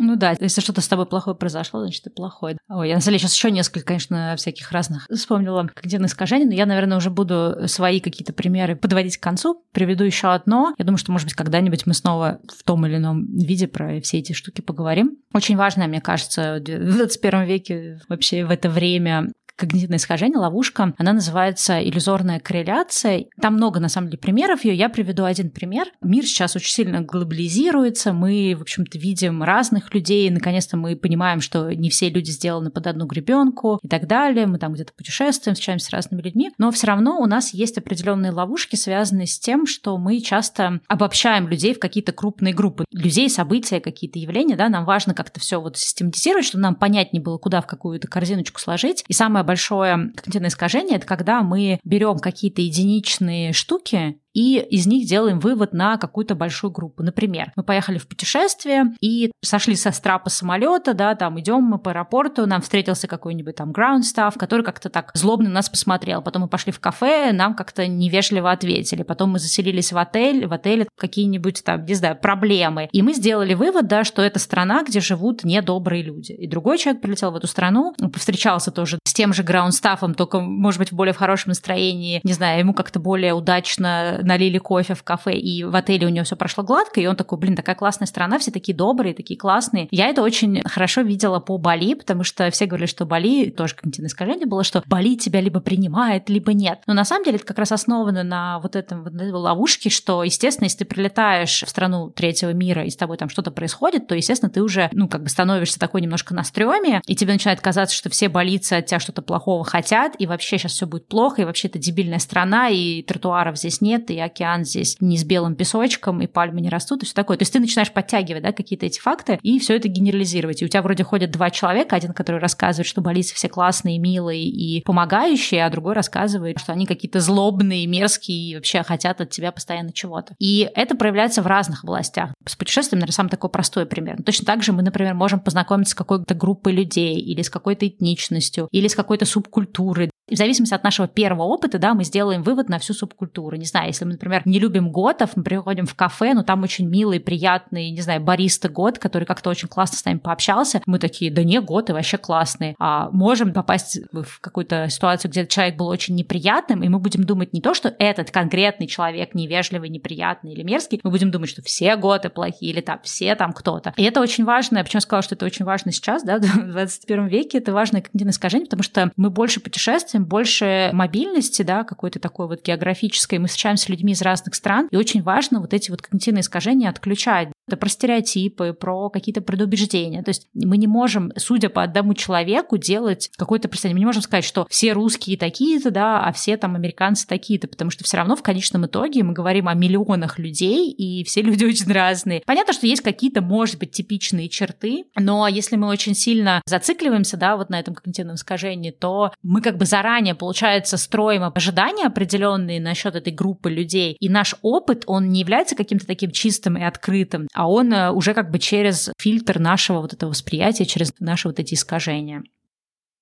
Ну 0.00 0.14
да, 0.14 0.36
если 0.38 0.60
что-то 0.60 0.80
с 0.80 0.86
тобой 0.86 1.06
плохое 1.06 1.36
произошло, 1.36 1.80
значит, 1.80 2.04
ты 2.04 2.10
плохой. 2.10 2.56
Ой, 2.68 2.88
я 2.88 2.94
на 2.94 3.00
самом 3.00 3.14
деле 3.14 3.18
сейчас 3.18 3.34
еще 3.34 3.50
несколько, 3.50 3.84
конечно, 3.84 4.36
всяких 4.36 4.70
разных 4.70 5.08
вспомнила 5.12 5.68
когнитивных 5.74 6.12
искажений, 6.12 6.46
но 6.46 6.54
я, 6.54 6.66
наверное, 6.66 6.98
уже 6.98 7.10
буду 7.10 7.66
свои 7.66 7.98
какие-то 7.98 8.32
примеры 8.32 8.76
подводить 8.76 9.16
к 9.16 9.22
концу. 9.22 9.64
Приведу 9.72 10.04
еще 10.04 10.28
одно. 10.28 10.72
Я 10.78 10.84
думаю, 10.84 10.98
что, 10.98 11.10
может 11.10 11.26
быть, 11.26 11.34
когда-нибудь 11.34 11.84
мы 11.86 11.94
снова 11.94 12.38
в 12.46 12.62
том 12.62 12.86
или 12.86 12.96
ином 12.96 13.26
виде 13.36 13.66
про 13.66 14.00
все 14.00 14.18
эти 14.18 14.32
штуки 14.32 14.60
поговорим. 14.60 15.18
Очень 15.34 15.56
важно, 15.56 15.88
мне 15.88 16.00
кажется, 16.00 16.58
в 16.60 16.62
21 16.62 17.42
веке 17.42 18.00
вообще 18.08 18.44
в 18.44 18.50
это 18.50 18.70
время 18.70 19.32
когнитивное 19.58 19.98
искажение, 19.98 20.38
ловушка. 20.38 20.94
Она 20.96 21.12
называется 21.12 21.82
иллюзорная 21.82 22.38
корреляция. 22.40 23.26
Там 23.40 23.54
много, 23.54 23.80
на 23.80 23.88
самом 23.88 24.08
деле, 24.08 24.18
примеров 24.18 24.64
ее. 24.64 24.74
Я 24.74 24.88
приведу 24.88 25.24
один 25.24 25.50
пример. 25.50 25.88
Мир 26.00 26.24
сейчас 26.24 26.54
очень 26.56 26.72
сильно 26.72 27.00
глобализируется. 27.02 28.12
Мы, 28.12 28.54
в 28.56 28.62
общем-то, 28.62 28.96
видим 28.98 29.42
разных 29.42 29.92
людей. 29.92 30.30
Наконец-то 30.30 30.76
мы 30.76 30.96
понимаем, 30.96 31.40
что 31.40 31.74
не 31.74 31.90
все 31.90 32.08
люди 32.08 32.30
сделаны 32.30 32.70
под 32.70 32.86
одну 32.86 33.06
гребенку 33.06 33.80
и 33.82 33.88
так 33.88 34.06
далее. 34.06 34.46
Мы 34.46 34.58
там 34.58 34.72
где-то 34.72 34.92
путешествуем, 34.92 35.54
встречаемся 35.54 35.86
с 35.86 35.90
разными 35.90 36.22
людьми. 36.22 36.52
Но 36.56 36.70
все 36.70 36.86
равно 36.86 37.18
у 37.18 37.26
нас 37.26 37.52
есть 37.52 37.76
определенные 37.78 38.30
ловушки, 38.30 38.76
связанные 38.76 39.26
с 39.26 39.38
тем, 39.40 39.66
что 39.66 39.98
мы 39.98 40.20
часто 40.20 40.80
обобщаем 40.86 41.48
людей 41.48 41.74
в 41.74 41.80
какие-то 41.80 42.12
крупные 42.12 42.54
группы. 42.54 42.84
Людей, 42.92 43.28
события, 43.28 43.80
какие-то 43.80 44.20
явления. 44.20 44.54
Да? 44.54 44.68
Нам 44.68 44.84
важно 44.84 45.14
как-то 45.14 45.40
все 45.40 45.60
вот 45.60 45.76
систематизировать, 45.76 46.46
чтобы 46.46 46.62
нам 46.62 46.76
понятнее 46.76 47.22
было, 47.22 47.38
куда 47.38 47.60
в 47.60 47.66
какую-то 47.66 48.06
корзиночку 48.06 48.60
сложить. 48.60 49.04
И 49.08 49.12
самое 49.12 49.47
большое 49.48 50.10
когнитивное 50.14 50.50
искажение, 50.50 50.98
это 50.98 51.06
когда 51.06 51.42
мы 51.42 51.80
берем 51.82 52.18
какие-то 52.18 52.60
единичные 52.60 53.54
штуки 53.54 54.20
и 54.38 54.58
из 54.58 54.86
них 54.86 55.08
делаем 55.08 55.40
вывод 55.40 55.72
на 55.72 55.96
какую-то 55.96 56.36
большую 56.36 56.70
группу. 56.70 57.02
Например, 57.02 57.50
мы 57.56 57.64
поехали 57.64 57.98
в 57.98 58.06
путешествие 58.06 58.94
и 59.00 59.32
сошли 59.42 59.74
со 59.74 59.90
страпа 59.90 60.30
самолета, 60.30 60.94
да, 60.94 61.16
там 61.16 61.40
идем 61.40 61.62
мы 61.64 61.78
по 61.78 61.90
аэропорту, 61.90 62.46
нам 62.46 62.60
встретился 62.62 63.08
какой-нибудь 63.08 63.56
там 63.56 63.72
ground 63.72 64.02
staff, 64.02 64.34
который 64.38 64.64
как-то 64.64 64.90
так 64.90 65.10
злобно 65.14 65.48
нас 65.48 65.68
посмотрел. 65.68 66.22
Потом 66.22 66.42
мы 66.42 66.48
пошли 66.48 66.70
в 66.70 66.78
кафе, 66.78 67.32
нам 67.32 67.54
как-то 67.54 67.88
невежливо 67.88 68.52
ответили. 68.52 69.02
Потом 69.02 69.30
мы 69.30 69.40
заселились 69.40 69.92
в 69.92 69.98
отель, 69.98 70.46
в 70.46 70.52
отеле 70.52 70.86
какие-нибудь 70.96 71.64
там, 71.64 71.84
не 71.84 71.94
знаю, 71.94 72.16
проблемы. 72.16 72.88
И 72.92 73.02
мы 73.02 73.14
сделали 73.14 73.54
вывод, 73.54 73.88
да, 73.88 74.04
что 74.04 74.22
это 74.22 74.38
страна, 74.38 74.84
где 74.84 75.00
живут 75.00 75.42
недобрые 75.42 76.04
люди. 76.04 76.32
И 76.32 76.46
другой 76.46 76.78
человек 76.78 77.02
прилетел 77.02 77.32
в 77.32 77.36
эту 77.36 77.48
страну, 77.48 77.92
повстречался 78.12 78.70
тоже 78.70 78.98
тем 79.18 79.32
же 79.32 79.42
staff, 79.42 80.14
только, 80.14 80.38
может 80.38 80.78
быть, 80.78 80.92
в 80.92 80.94
более 80.94 81.12
в 81.12 81.16
хорошем 81.16 81.48
настроении, 81.48 82.20
не 82.22 82.32
знаю, 82.32 82.60
ему 82.60 82.72
как-то 82.72 83.00
более 83.00 83.32
удачно 83.32 84.20
налили 84.22 84.58
кофе 84.58 84.94
в 84.94 85.02
кафе, 85.02 85.32
и 85.32 85.64
в 85.64 85.74
отеле 85.74 86.06
у 86.06 86.10
него 86.10 86.24
все 86.24 86.36
прошло 86.36 86.62
гладко, 86.62 87.00
и 87.00 87.06
он 87.06 87.16
такой, 87.16 87.36
блин, 87.36 87.56
такая 87.56 87.74
классная 87.74 88.06
страна, 88.06 88.38
все 88.38 88.52
такие 88.52 88.76
добрые, 88.76 89.14
такие 89.14 89.36
классные. 89.36 89.88
Я 89.90 90.06
это 90.06 90.22
очень 90.22 90.62
хорошо 90.62 91.00
видела 91.00 91.40
по 91.40 91.58
Бали, 91.58 91.94
потому 91.94 92.22
что 92.22 92.48
все 92.52 92.66
говорили, 92.66 92.86
что 92.86 93.06
Бали, 93.06 93.50
тоже 93.50 93.74
когнитивное 93.74 94.08
искажение 94.08 94.46
было, 94.46 94.62
что 94.62 94.84
Бали 94.86 95.16
тебя 95.16 95.40
либо 95.40 95.58
принимает, 95.58 96.28
либо 96.28 96.52
нет. 96.52 96.82
Но 96.86 96.94
на 96.94 97.04
самом 97.04 97.24
деле 97.24 97.38
это 97.38 97.46
как 97.46 97.58
раз 97.58 97.72
основано 97.72 98.22
на 98.22 98.60
вот 98.60 98.76
этом 98.76 99.02
вот 99.02 99.14
ловушке, 99.14 99.90
что, 99.90 100.22
естественно, 100.22 100.66
если 100.66 100.78
ты 100.78 100.84
прилетаешь 100.84 101.64
в 101.66 101.68
страну 101.68 102.10
третьего 102.10 102.52
мира, 102.52 102.84
и 102.84 102.90
с 102.90 102.96
тобой 102.96 103.16
там 103.16 103.30
что-то 103.30 103.50
происходит, 103.50 104.06
то, 104.06 104.14
естественно, 104.14 104.48
ты 104.50 104.62
уже, 104.62 104.90
ну, 104.92 105.08
как 105.08 105.24
бы 105.24 105.28
становишься 105.28 105.80
такой 105.80 106.02
немножко 106.02 106.34
на 106.34 106.44
стреме, 106.44 107.02
и 107.08 107.16
тебе 107.16 107.32
начинает 107.32 107.60
казаться, 107.60 107.96
что 107.96 108.10
все 108.10 108.28
болицы 108.28 108.74
от 108.74 108.86
тебя 108.86 109.00
что-то 109.08 109.22
плохого 109.22 109.64
хотят, 109.64 110.14
и 110.18 110.26
вообще 110.26 110.58
сейчас 110.58 110.72
все 110.72 110.86
будет 110.86 111.08
плохо, 111.08 111.40
и 111.40 111.44
вообще 111.46 111.68
это 111.68 111.78
дебильная 111.78 112.18
страна, 112.18 112.68
и 112.68 113.02
тротуаров 113.02 113.56
здесь 113.56 113.80
нет, 113.80 114.10
и 114.10 114.20
океан 114.20 114.64
здесь 114.64 114.98
не 115.00 115.16
с 115.16 115.24
белым 115.24 115.54
песочком, 115.54 116.20
и 116.20 116.26
пальмы 116.26 116.60
не 116.60 116.68
растут, 116.68 117.02
и 117.02 117.06
все 117.06 117.14
такое. 117.14 117.38
То 117.38 117.42
есть 117.42 117.52
ты 117.54 117.60
начинаешь 117.60 117.90
подтягивать 117.90 118.42
да, 118.42 118.52
какие-то 118.52 118.84
эти 118.84 119.00
факты 119.00 119.38
и 119.42 119.58
все 119.58 119.76
это 119.76 119.88
генерализировать. 119.88 120.60
И 120.60 120.66
у 120.66 120.68
тебя 120.68 120.82
вроде 120.82 121.04
ходят 121.04 121.30
два 121.30 121.50
человека, 121.50 121.96
один, 121.96 122.12
который 122.12 122.38
рассказывает, 122.38 122.86
что 122.86 123.00
болицы 123.00 123.34
все 123.34 123.48
классные, 123.48 123.98
милые 123.98 124.44
и 124.44 124.82
помогающие, 124.82 125.64
а 125.64 125.70
другой 125.70 125.94
рассказывает, 125.94 126.58
что 126.58 126.72
они 126.72 126.84
какие-то 126.84 127.20
злобные, 127.20 127.86
мерзкие 127.86 128.50
и 128.50 128.54
вообще 128.56 128.82
хотят 128.82 129.22
от 129.22 129.30
тебя 129.30 129.52
постоянно 129.52 129.92
чего-то. 129.92 130.34
И 130.38 130.70
это 130.74 130.96
проявляется 130.96 131.40
в 131.40 131.46
разных 131.46 131.84
областях. 131.84 132.34
С 132.44 132.56
путешествием, 132.56 133.00
наверное, 133.00 133.14
самый 133.14 133.30
такой 133.30 133.48
простой 133.48 133.86
пример. 133.86 134.16
Но 134.18 134.24
точно 134.24 134.44
так 134.44 134.62
же 134.62 134.72
мы, 134.72 134.82
например, 134.82 135.14
можем 135.14 135.40
познакомиться 135.40 135.92
с 135.92 135.94
какой-то 135.94 136.34
группой 136.34 136.72
людей 136.72 137.18
или 137.18 137.40
с 137.40 137.48
какой-то 137.48 137.86
этничностью, 137.86 138.68
или 138.72 138.88
с 138.88 138.94
какой-то 138.98 139.26
субкультурой. 139.26 140.10
И 140.28 140.34
в 140.34 140.38
зависимости 140.38 140.74
от 140.74 140.84
нашего 140.84 141.08
первого 141.08 141.44
опыта, 141.44 141.78
да, 141.78 141.94
мы 141.94 142.04
сделаем 142.04 142.42
вывод 142.42 142.68
на 142.68 142.78
всю 142.78 142.92
субкультуру. 142.92 143.56
Не 143.56 143.64
знаю, 143.64 143.88
если 143.88 144.04
мы, 144.04 144.12
например, 144.12 144.42
не 144.44 144.58
любим 144.58 144.90
готов, 144.90 145.36
мы 145.36 145.42
приходим 145.42 145.86
в 145.86 145.94
кафе, 145.94 146.34
но 146.34 146.42
там 146.42 146.62
очень 146.62 146.86
милый, 146.88 147.20
приятный, 147.20 147.90
не 147.90 148.00
знаю, 148.00 148.20
бариста 148.20 148.68
год, 148.68 148.98
который 148.98 149.24
как-то 149.24 149.50
очень 149.50 149.68
классно 149.68 149.96
с 149.98 150.04
нами 150.04 150.18
пообщался, 150.18 150.82
мы 150.86 150.98
такие, 150.98 151.30
да 151.30 151.42
не, 151.42 151.60
готы 151.60 151.92
вообще 151.92 152.18
классные. 152.18 152.74
А 152.78 153.10
можем 153.10 153.52
попасть 153.52 153.98
в 154.12 154.40
какую-то 154.40 154.88
ситуацию, 154.88 155.30
где 155.30 155.46
человек 155.46 155.76
был 155.76 155.88
очень 155.88 156.14
неприятным, 156.14 156.82
и 156.82 156.88
мы 156.88 156.98
будем 156.98 157.24
думать 157.24 157.52
не 157.52 157.60
то, 157.60 157.74
что 157.74 157.94
этот 157.98 158.30
конкретный 158.30 158.86
человек 158.86 159.34
невежливый, 159.34 159.88
неприятный 159.88 160.52
или 160.52 160.62
мерзкий, 160.62 161.00
мы 161.02 161.10
будем 161.10 161.30
думать, 161.30 161.48
что 161.48 161.62
все 161.62 161.96
готы 161.96 162.28
плохие, 162.28 162.72
или 162.72 162.80
там 162.80 163.00
все 163.02 163.34
там 163.34 163.52
кто-то. 163.52 163.94
И 163.96 164.02
это 164.02 164.20
очень 164.20 164.44
важно, 164.44 164.78
я 164.78 164.84
почему 164.84 165.00
сказала, 165.00 165.22
что 165.22 165.34
это 165.34 165.46
очень 165.46 165.64
важно 165.64 165.92
сейчас, 165.92 166.22
да, 166.22 166.38
в 166.40 166.70
21 166.70 167.26
веке, 167.26 167.58
это 167.58 167.72
важное 167.72 168.02
когнитивное 168.02 168.32
искажение, 168.32 168.66
потому 168.66 168.82
что 168.82 169.12
мы 169.16 169.30
больше 169.30 169.60
путешествуем, 169.60 170.17
интересно, 170.18 170.24
больше 170.26 170.90
мобильности, 170.92 171.62
да, 171.62 171.84
какой-то 171.84 172.18
такой 172.18 172.48
вот 172.48 172.62
географической. 172.64 173.38
Мы 173.38 173.48
встречаемся 173.48 173.86
с 173.86 173.88
людьми 173.88 174.12
из 174.12 174.22
разных 174.22 174.54
стран, 174.54 174.88
и 174.90 174.96
очень 174.96 175.22
важно 175.22 175.60
вот 175.60 175.74
эти 175.74 175.90
вот 175.90 176.02
когнитивные 176.02 176.42
искажения 176.42 176.88
отключать. 176.88 177.48
Это 177.66 177.76
про 177.76 177.88
стереотипы, 177.88 178.72
про 178.72 179.10
какие-то 179.10 179.42
предубеждения. 179.42 180.22
То 180.22 180.30
есть 180.30 180.48
мы 180.54 180.78
не 180.78 180.86
можем, 180.86 181.32
судя 181.36 181.68
по 181.68 181.82
одному 181.82 182.14
человеку, 182.14 182.78
делать 182.78 183.30
какое-то 183.36 183.68
представление. 183.68 183.96
Мы 183.96 184.00
не 184.00 184.06
можем 184.06 184.22
сказать, 184.22 184.44
что 184.44 184.66
все 184.70 184.92
русские 184.92 185.36
такие-то, 185.36 185.90
да, 185.90 186.22
а 186.24 186.32
все 186.32 186.56
там 186.56 186.76
американцы 186.76 187.26
такие-то, 187.26 187.68
потому 187.68 187.90
что 187.90 188.04
все 188.04 188.16
равно 188.16 188.36
в 188.36 188.42
конечном 188.42 188.86
итоге 188.86 189.22
мы 189.22 189.34
говорим 189.34 189.68
о 189.68 189.74
миллионах 189.74 190.38
людей, 190.38 190.90
и 190.90 191.24
все 191.24 191.42
люди 191.42 191.64
очень 191.64 191.92
разные. 191.92 192.42
Понятно, 192.46 192.72
что 192.72 192.86
есть 192.86 193.02
какие-то, 193.02 193.42
может 193.42 193.78
быть, 193.78 193.90
типичные 193.90 194.48
черты, 194.48 195.04
но 195.14 195.46
если 195.46 195.76
мы 195.76 195.88
очень 195.88 196.14
сильно 196.14 196.62
зацикливаемся, 196.64 197.36
да, 197.36 197.56
вот 197.56 197.68
на 197.68 197.78
этом 197.78 197.94
когнитивном 197.94 198.36
искажении, 198.36 198.90
то 198.90 199.32
мы 199.42 199.60
как 199.60 199.76
бы 199.76 199.84
заранее, 199.84 200.07
получается, 200.34 200.96
строим 200.96 201.42
ожидания 201.54 202.06
определенные 202.06 202.80
насчет 202.80 203.14
этой 203.14 203.32
группы 203.32 203.70
людей, 203.70 204.16
и 204.18 204.28
наш 204.28 204.54
опыт, 204.62 205.04
он 205.06 205.28
не 205.28 205.40
является 205.40 205.76
каким-то 205.76 206.06
таким 206.06 206.30
чистым 206.30 206.76
и 206.76 206.82
открытым, 206.82 207.48
а 207.54 207.68
он 207.68 207.92
э, 207.92 208.10
уже 208.10 208.34
как 208.34 208.50
бы 208.50 208.58
через 208.58 209.10
фильтр 209.18 209.58
нашего 209.58 210.00
вот 210.00 210.12
этого 210.12 210.30
восприятия, 210.30 210.84
через 210.84 211.12
наши 211.20 211.48
вот 211.48 211.58
эти 211.58 211.74
искажения. 211.74 212.42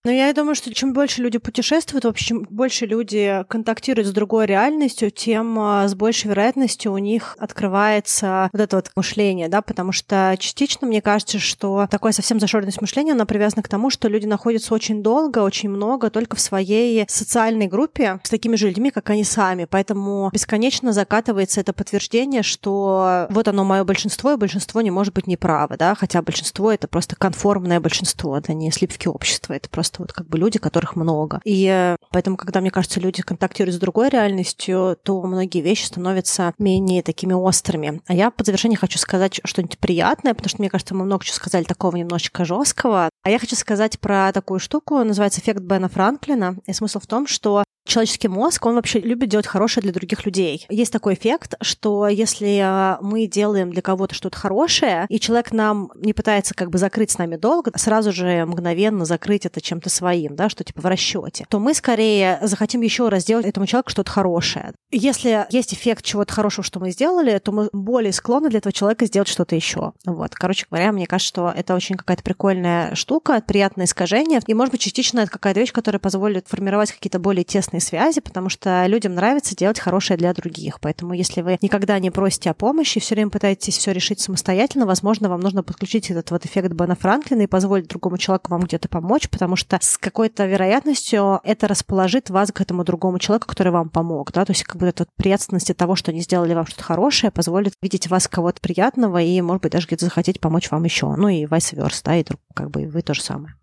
Но 0.06 0.12
я 0.12 0.32
думаю, 0.32 0.54
что 0.54 0.72
чем 0.72 0.92
больше 0.92 1.20
люди 1.20 1.38
путешествуют, 1.38 2.04
в 2.04 2.08
общем, 2.08 2.46
больше 2.48 2.86
люди 2.86 3.44
контактируют 3.48 4.06
с 4.06 4.12
другой 4.12 4.46
реальностью, 4.46 5.10
тем 5.10 5.58
а, 5.58 5.88
с 5.88 5.96
большей 5.96 6.28
вероятностью 6.28 6.92
у 6.92 6.98
них 6.98 7.34
открывается 7.40 8.48
вот 8.52 8.60
это 8.62 8.76
вот 8.76 8.92
мышление, 8.94 9.48
да, 9.48 9.62
потому 9.62 9.90
что 9.90 10.36
частично 10.38 10.86
мне 10.86 11.02
кажется, 11.02 11.40
что 11.40 11.88
такое 11.90 12.12
совсем 12.12 12.38
зашоренность 12.38 12.80
мышления, 12.80 13.14
она 13.14 13.26
привязана 13.26 13.64
к 13.64 13.68
тому, 13.68 13.90
что 13.90 14.06
люди 14.06 14.26
находятся 14.26 14.74
очень 14.74 15.02
долго, 15.02 15.40
очень 15.40 15.70
много 15.70 16.08
только 16.08 16.36
в 16.36 16.40
своей 16.40 17.04
социальной 17.08 17.66
группе 17.66 18.20
с 18.22 18.30
такими 18.30 18.54
же 18.54 18.68
людьми, 18.68 18.92
как 18.92 19.10
они 19.10 19.24
сами. 19.24 19.64
Поэтому 19.64 20.30
бесконечно 20.32 20.92
закатывается 20.92 21.60
это 21.60 21.72
подтверждение, 21.72 22.44
что 22.44 23.26
вот 23.30 23.48
оно 23.48 23.64
мое 23.64 23.82
большинство, 23.82 24.34
и 24.34 24.36
большинство 24.36 24.82
не 24.82 24.92
может 24.92 25.14
быть 25.14 25.26
неправо, 25.26 25.76
да, 25.76 25.96
хотя 25.96 26.22
большинство 26.22 26.70
это 26.70 26.86
просто 26.86 27.16
конформное 27.16 27.80
большинство, 27.80 28.38
это 28.38 28.54
не 28.54 28.70
сливки 28.70 29.08
общества, 29.08 29.54
это 29.54 29.68
просто 29.68 29.95
просто 29.96 30.02
вот 30.02 30.12
как 30.12 30.28
бы 30.28 30.38
люди, 30.38 30.58
которых 30.58 30.96
много. 30.96 31.40
И 31.44 31.66
э, 31.66 31.96
поэтому, 32.10 32.36
когда, 32.36 32.60
мне 32.60 32.70
кажется, 32.70 33.00
люди 33.00 33.22
контактируют 33.22 33.74
с 33.74 33.78
другой 33.78 34.08
реальностью, 34.08 34.96
то 35.02 35.22
многие 35.22 35.60
вещи 35.60 35.84
становятся 35.84 36.54
менее 36.58 37.02
такими 37.02 37.32
острыми. 37.32 38.00
А 38.06 38.14
я 38.14 38.30
под 38.30 38.46
завершение 38.46 38.78
хочу 38.78 38.98
сказать 38.98 39.40
что-нибудь 39.44 39.78
приятное, 39.78 40.34
потому 40.34 40.48
что, 40.48 40.58
мне 40.60 40.70
кажется, 40.70 40.94
мы 40.94 41.04
много 41.04 41.24
чего 41.24 41.36
сказали 41.36 41.64
такого 41.64 41.96
немножечко 41.96 42.44
жесткого. 42.44 43.10
А 43.22 43.30
я 43.30 43.38
хочу 43.38 43.56
сказать 43.56 43.98
про 43.98 44.32
такую 44.32 44.60
штуку, 44.60 45.02
называется 45.02 45.40
эффект 45.40 45.60
Бена 45.60 45.88
Франклина. 45.88 46.56
И 46.66 46.72
смысл 46.72 47.00
в 47.00 47.06
том, 47.06 47.26
что 47.26 47.64
человеческий 47.86 48.28
мозг, 48.28 48.64
он 48.66 48.74
вообще 48.74 49.00
любит 49.00 49.28
делать 49.28 49.46
хорошее 49.46 49.82
для 49.82 49.92
других 49.92 50.26
людей. 50.26 50.66
Есть 50.68 50.92
такой 50.92 51.14
эффект, 51.14 51.54
что 51.60 52.08
если 52.08 52.58
э, 52.60 52.98
мы 53.00 53.26
делаем 53.26 53.70
для 53.70 53.82
кого-то 53.82 54.14
что-то 54.14 54.36
хорошее, 54.36 55.06
и 55.08 55.18
человек 55.20 55.52
нам 55.52 55.90
не 55.94 56.12
пытается 56.12 56.54
как 56.54 56.70
бы 56.70 56.78
закрыть 56.78 57.10
с 57.10 57.18
нами 57.18 57.36
долго, 57.36 57.72
сразу 57.76 58.12
же 58.12 58.44
мгновенно 58.46 59.04
закрыть 59.04 59.46
это 59.46 59.60
чем-то 59.60 59.90
своим, 59.90 60.36
да, 60.36 60.48
что 60.48 60.64
типа 60.64 60.80
в 60.80 60.86
расчете, 60.86 61.46
то 61.48 61.58
мы 61.58 61.74
скорее 61.74 62.38
захотим 62.42 62.80
еще 62.80 63.08
раз 63.08 63.22
сделать 63.22 63.46
этому 63.46 63.66
человеку 63.66 63.90
что-то 63.90 64.10
хорошее. 64.10 64.72
Если 64.90 65.46
есть 65.50 65.74
эффект 65.74 66.04
чего-то 66.04 66.32
хорошего, 66.32 66.64
что 66.64 66.80
мы 66.80 66.90
сделали, 66.90 67.38
то 67.38 67.52
мы 67.52 67.68
более 67.72 68.12
склонны 68.12 68.48
для 68.48 68.58
этого 68.58 68.72
человека 68.72 69.06
сделать 69.06 69.28
что-то 69.28 69.54
еще. 69.54 69.92
Вот. 70.04 70.34
Короче 70.34 70.66
говоря, 70.70 70.92
мне 70.92 71.06
кажется, 71.06 71.28
что 71.28 71.52
это 71.54 71.74
очень 71.74 71.96
какая-то 71.96 72.22
прикольная 72.22 72.94
штука, 72.94 73.42
приятное 73.46 73.86
искажение. 73.86 74.40
И, 74.46 74.54
может 74.54 74.72
быть, 74.72 74.80
частично 74.80 75.20
это 75.20 75.30
какая-то 75.30 75.60
вещь, 75.60 75.72
которая 75.72 76.00
позволит 76.00 76.48
формировать 76.48 76.92
какие-то 76.92 77.18
более 77.18 77.44
тесные 77.44 77.75
обратной 77.76 77.80
связи, 77.80 78.20
потому 78.20 78.48
что 78.48 78.86
людям 78.86 79.14
нравится 79.14 79.54
делать 79.54 79.78
хорошее 79.78 80.16
для 80.16 80.32
других. 80.32 80.80
Поэтому 80.80 81.14
если 81.14 81.42
вы 81.42 81.58
никогда 81.60 81.98
не 81.98 82.10
просите 82.10 82.50
о 82.50 82.54
помощи, 82.54 83.00
все 83.00 83.14
время 83.14 83.30
пытаетесь 83.30 83.78
все 83.78 83.92
решить 83.92 84.20
самостоятельно, 84.20 84.86
возможно, 84.86 85.28
вам 85.28 85.40
нужно 85.40 85.62
подключить 85.62 86.10
этот 86.10 86.30
вот 86.30 86.46
эффект 86.46 86.72
Бена 86.72 86.94
Франклина 86.94 87.42
и 87.42 87.46
позволить 87.46 87.88
другому 87.88 88.18
человеку 88.18 88.50
вам 88.50 88.62
где-то 88.62 88.88
помочь, 88.88 89.28
потому 89.28 89.56
что 89.56 89.78
с 89.80 89.98
какой-то 89.98 90.46
вероятностью 90.46 91.40
это 91.44 91.68
расположит 91.68 92.30
вас 92.30 92.50
к 92.52 92.60
этому 92.60 92.84
другому 92.84 93.18
человеку, 93.18 93.46
который 93.48 93.72
вам 93.72 93.88
помог. 93.88 94.32
Да? 94.32 94.44
То 94.44 94.52
есть 94.52 94.64
как 94.64 94.76
бы 94.76 94.86
эта 94.86 95.04
вот 95.04 95.08
приятность 95.16 95.74
того, 95.76 95.96
что 95.96 96.10
они 96.10 96.20
сделали 96.20 96.54
вам 96.54 96.66
что-то 96.66 96.84
хорошее, 96.84 97.30
позволит 97.30 97.74
видеть 97.82 98.08
вас 98.08 98.28
кого-то 98.28 98.60
приятного 98.60 99.20
и, 99.20 99.40
может 99.40 99.62
быть, 99.62 99.72
даже 99.72 99.86
где-то 99.86 100.06
захотеть 100.06 100.40
помочь 100.40 100.70
вам 100.70 100.84
еще. 100.84 101.14
Ну 101.16 101.28
и 101.28 101.44
vice 101.44 101.74
versa, 101.76 102.00
да, 102.04 102.16
и 102.16 102.24
как 102.54 102.70
бы 102.70 102.86
вы 102.86 103.02
то 103.02 103.14
же 103.14 103.22
самое. 103.22 103.54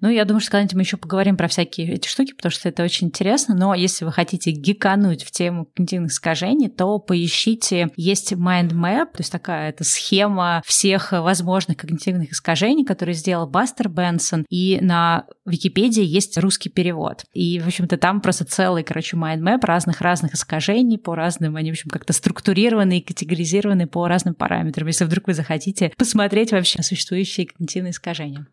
Ну, 0.00 0.08
я 0.10 0.24
думаю, 0.24 0.40
что 0.40 0.52
когда-нибудь 0.52 0.74
мы 0.74 0.82
еще 0.82 0.96
поговорим 0.96 1.36
про 1.36 1.48
всякие 1.48 1.94
эти 1.94 2.08
штуки, 2.08 2.32
потому 2.34 2.50
что 2.50 2.68
это 2.68 2.82
очень 2.82 3.08
интересно. 3.08 3.54
Но 3.54 3.74
если 3.74 4.04
вы 4.04 4.12
хотите 4.12 4.50
гикануть 4.50 5.24
в 5.24 5.30
тему 5.30 5.66
когнитивных 5.66 6.12
искажений, 6.12 6.68
то 6.68 6.98
поищите, 6.98 7.88
есть 7.96 8.32
mind 8.32 8.72
map, 8.72 9.06
то 9.12 9.20
есть 9.20 9.32
такая 9.32 9.70
это 9.70 9.84
схема 9.84 10.62
всех 10.66 11.12
возможных 11.12 11.76
когнитивных 11.78 12.32
искажений, 12.32 12.84
которые 12.84 13.14
сделал 13.14 13.46
Бастер 13.46 13.88
Бенсон, 13.88 14.44
и 14.50 14.78
на 14.80 15.26
Википедии 15.46 16.04
есть 16.04 16.36
русский 16.38 16.68
перевод. 16.68 17.24
И, 17.32 17.60
в 17.60 17.66
общем-то, 17.66 17.96
там 17.96 18.20
просто 18.20 18.44
целый, 18.44 18.82
короче, 18.82 19.16
mind 19.16 19.40
map 19.40 19.60
разных-разных 19.62 20.34
искажений 20.34 20.98
по 20.98 21.14
разным, 21.14 21.56
они, 21.56 21.70
в 21.70 21.74
общем, 21.74 21.90
как-то 21.90 22.12
структурированы 22.12 22.98
и 22.98 23.02
категоризированы 23.02 23.86
по 23.86 24.06
разным 24.08 24.34
параметрам, 24.34 24.86
если 24.86 25.04
вдруг 25.04 25.28
вы 25.28 25.34
захотите 25.34 25.92
посмотреть 25.96 26.52
вообще 26.52 26.82
существующие 26.82 27.46
когнитивные 27.46 27.92
искажения. 27.92 28.46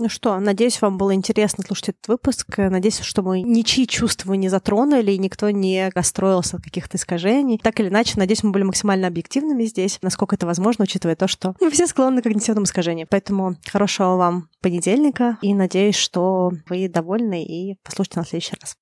Ну 0.00 0.08
что, 0.08 0.40
надеюсь, 0.40 0.80
вам 0.80 0.96
было 0.96 1.14
интересно 1.14 1.62
слушать 1.62 1.90
этот 1.90 2.08
выпуск. 2.08 2.46
Надеюсь, 2.56 3.00
что 3.00 3.22
мы 3.22 3.42
ничьи 3.42 3.86
чувства 3.86 4.32
не 4.32 4.48
затронули, 4.48 5.12
и 5.12 5.18
никто 5.18 5.50
не 5.50 5.90
расстроился 5.94 6.56
от 6.56 6.62
каких-то 6.62 6.96
искажений. 6.96 7.60
Так 7.62 7.80
или 7.80 7.88
иначе, 7.88 8.14
надеюсь, 8.16 8.42
мы 8.42 8.50
были 8.50 8.62
максимально 8.62 9.08
объективными 9.08 9.64
здесь, 9.64 9.98
насколько 10.00 10.36
это 10.36 10.46
возможно, 10.46 10.84
учитывая 10.84 11.16
то, 11.16 11.28
что 11.28 11.54
мы 11.60 11.70
все 11.70 11.86
склонны 11.86 12.22
к 12.22 12.24
когнитивным 12.24 12.64
искажениям. 12.64 13.08
Поэтому 13.10 13.56
хорошего 13.66 14.16
вам 14.16 14.48
понедельника, 14.62 15.36
и 15.42 15.52
надеюсь, 15.52 15.96
что 15.96 16.50
вы 16.70 16.88
довольны 16.88 17.44
и 17.44 17.76
послушайте 17.84 18.20
на 18.20 18.24
следующий 18.24 18.56
раз. 18.58 18.79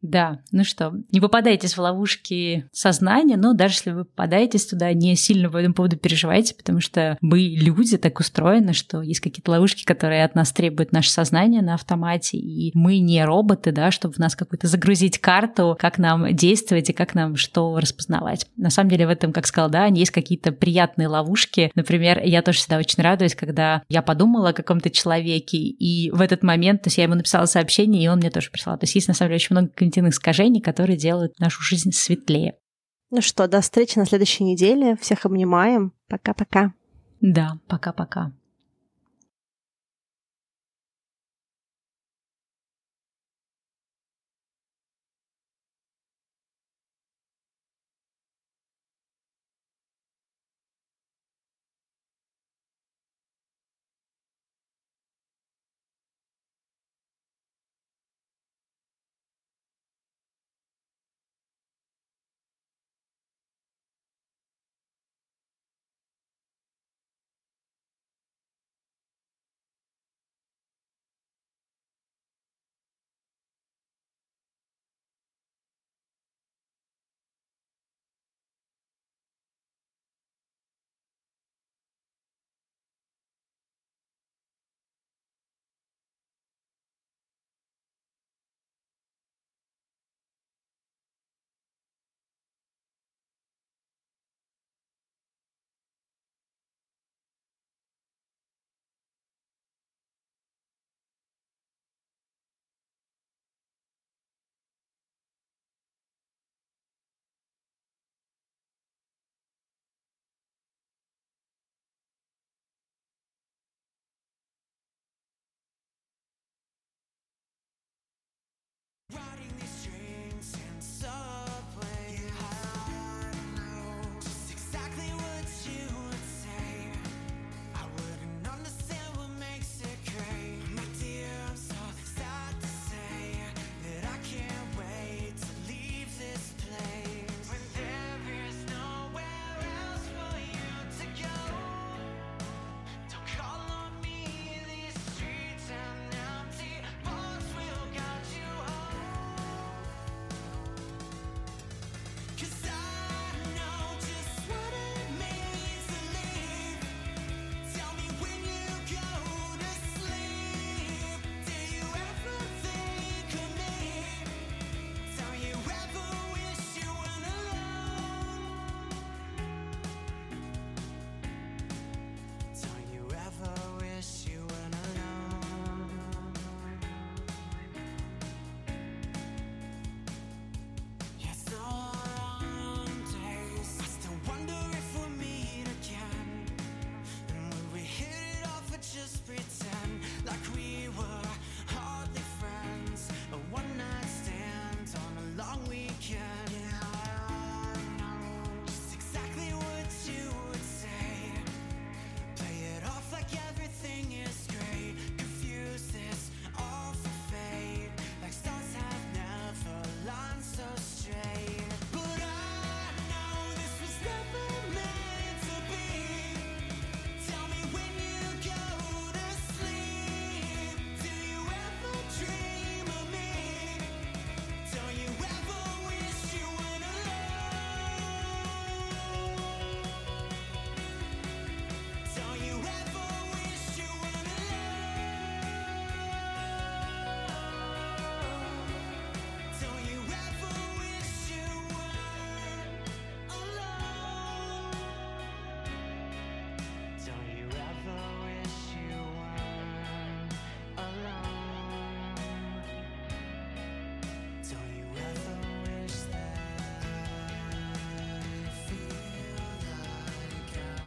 Да, 0.00 0.40
ну 0.52 0.62
что, 0.62 0.92
не 1.10 1.20
попадайтесь 1.20 1.74
в 1.74 1.80
ловушки 1.80 2.68
сознания, 2.72 3.36
но 3.36 3.52
даже 3.52 3.74
если 3.74 3.90
вы 3.90 4.04
попадаетесь 4.04 4.66
туда, 4.66 4.92
не 4.92 5.16
сильно 5.16 5.50
по 5.50 5.56
этому 5.56 5.74
поводу 5.74 5.96
переживайте, 5.96 6.54
потому 6.54 6.80
что 6.80 7.18
мы 7.20 7.40
люди 7.40 7.96
так 7.96 8.20
устроены, 8.20 8.74
что 8.74 9.02
есть 9.02 9.20
какие-то 9.20 9.50
ловушки, 9.50 9.84
которые 9.84 10.24
от 10.24 10.36
нас 10.36 10.52
требуют 10.52 10.92
наше 10.92 11.10
сознание 11.10 11.62
на 11.62 11.74
автомате, 11.74 12.38
и 12.38 12.70
мы 12.74 12.98
не 13.00 13.24
роботы, 13.24 13.72
да, 13.72 13.90
чтобы 13.90 14.14
в 14.14 14.18
нас 14.18 14.36
какую-то 14.36 14.68
загрузить 14.68 15.18
карту, 15.18 15.76
как 15.78 15.98
нам 15.98 16.32
действовать 16.34 16.90
и 16.90 16.92
как 16.92 17.14
нам 17.14 17.34
что 17.36 17.76
распознавать. 17.78 18.46
На 18.56 18.70
самом 18.70 18.90
деле 18.90 19.06
в 19.06 19.10
этом, 19.10 19.32
как 19.32 19.46
сказал, 19.46 19.68
да, 19.68 19.86
есть 19.86 20.12
какие-то 20.12 20.52
приятные 20.52 21.08
ловушки. 21.08 21.72
Например, 21.74 22.20
я 22.22 22.42
тоже 22.42 22.58
всегда 22.58 22.78
очень 22.78 23.02
радуюсь, 23.02 23.34
когда 23.34 23.82
я 23.88 24.02
подумала 24.02 24.50
о 24.50 24.52
каком-то 24.52 24.90
человеке, 24.90 25.58
и 25.58 26.10
в 26.12 26.20
этот 26.20 26.44
момент, 26.44 26.82
то 26.82 26.86
есть 26.88 26.98
я 26.98 27.04
ему 27.04 27.16
написала 27.16 27.46
сообщение, 27.46 28.04
и 28.04 28.08
он 28.08 28.18
мне 28.18 28.30
тоже 28.30 28.50
прислал. 28.50 28.78
То 28.78 28.84
есть 28.84 28.94
есть 28.94 29.08
на 29.08 29.14
самом 29.14 29.30
деле 29.30 29.36
очень 29.36 29.54
много 29.54 29.68
когнитивных 29.88 30.14
искажений, 30.14 30.60
которые 30.60 30.96
делают 30.96 31.38
нашу 31.40 31.62
жизнь 31.62 31.92
светлее. 31.92 32.56
Ну 33.10 33.22
что, 33.22 33.48
до 33.48 33.60
встречи 33.60 33.98
на 33.98 34.04
следующей 34.04 34.44
неделе. 34.44 34.96
Всех 35.00 35.24
обнимаем. 35.24 35.92
Пока-пока. 36.08 36.74
Да, 37.20 37.58
пока-пока. 37.66 38.32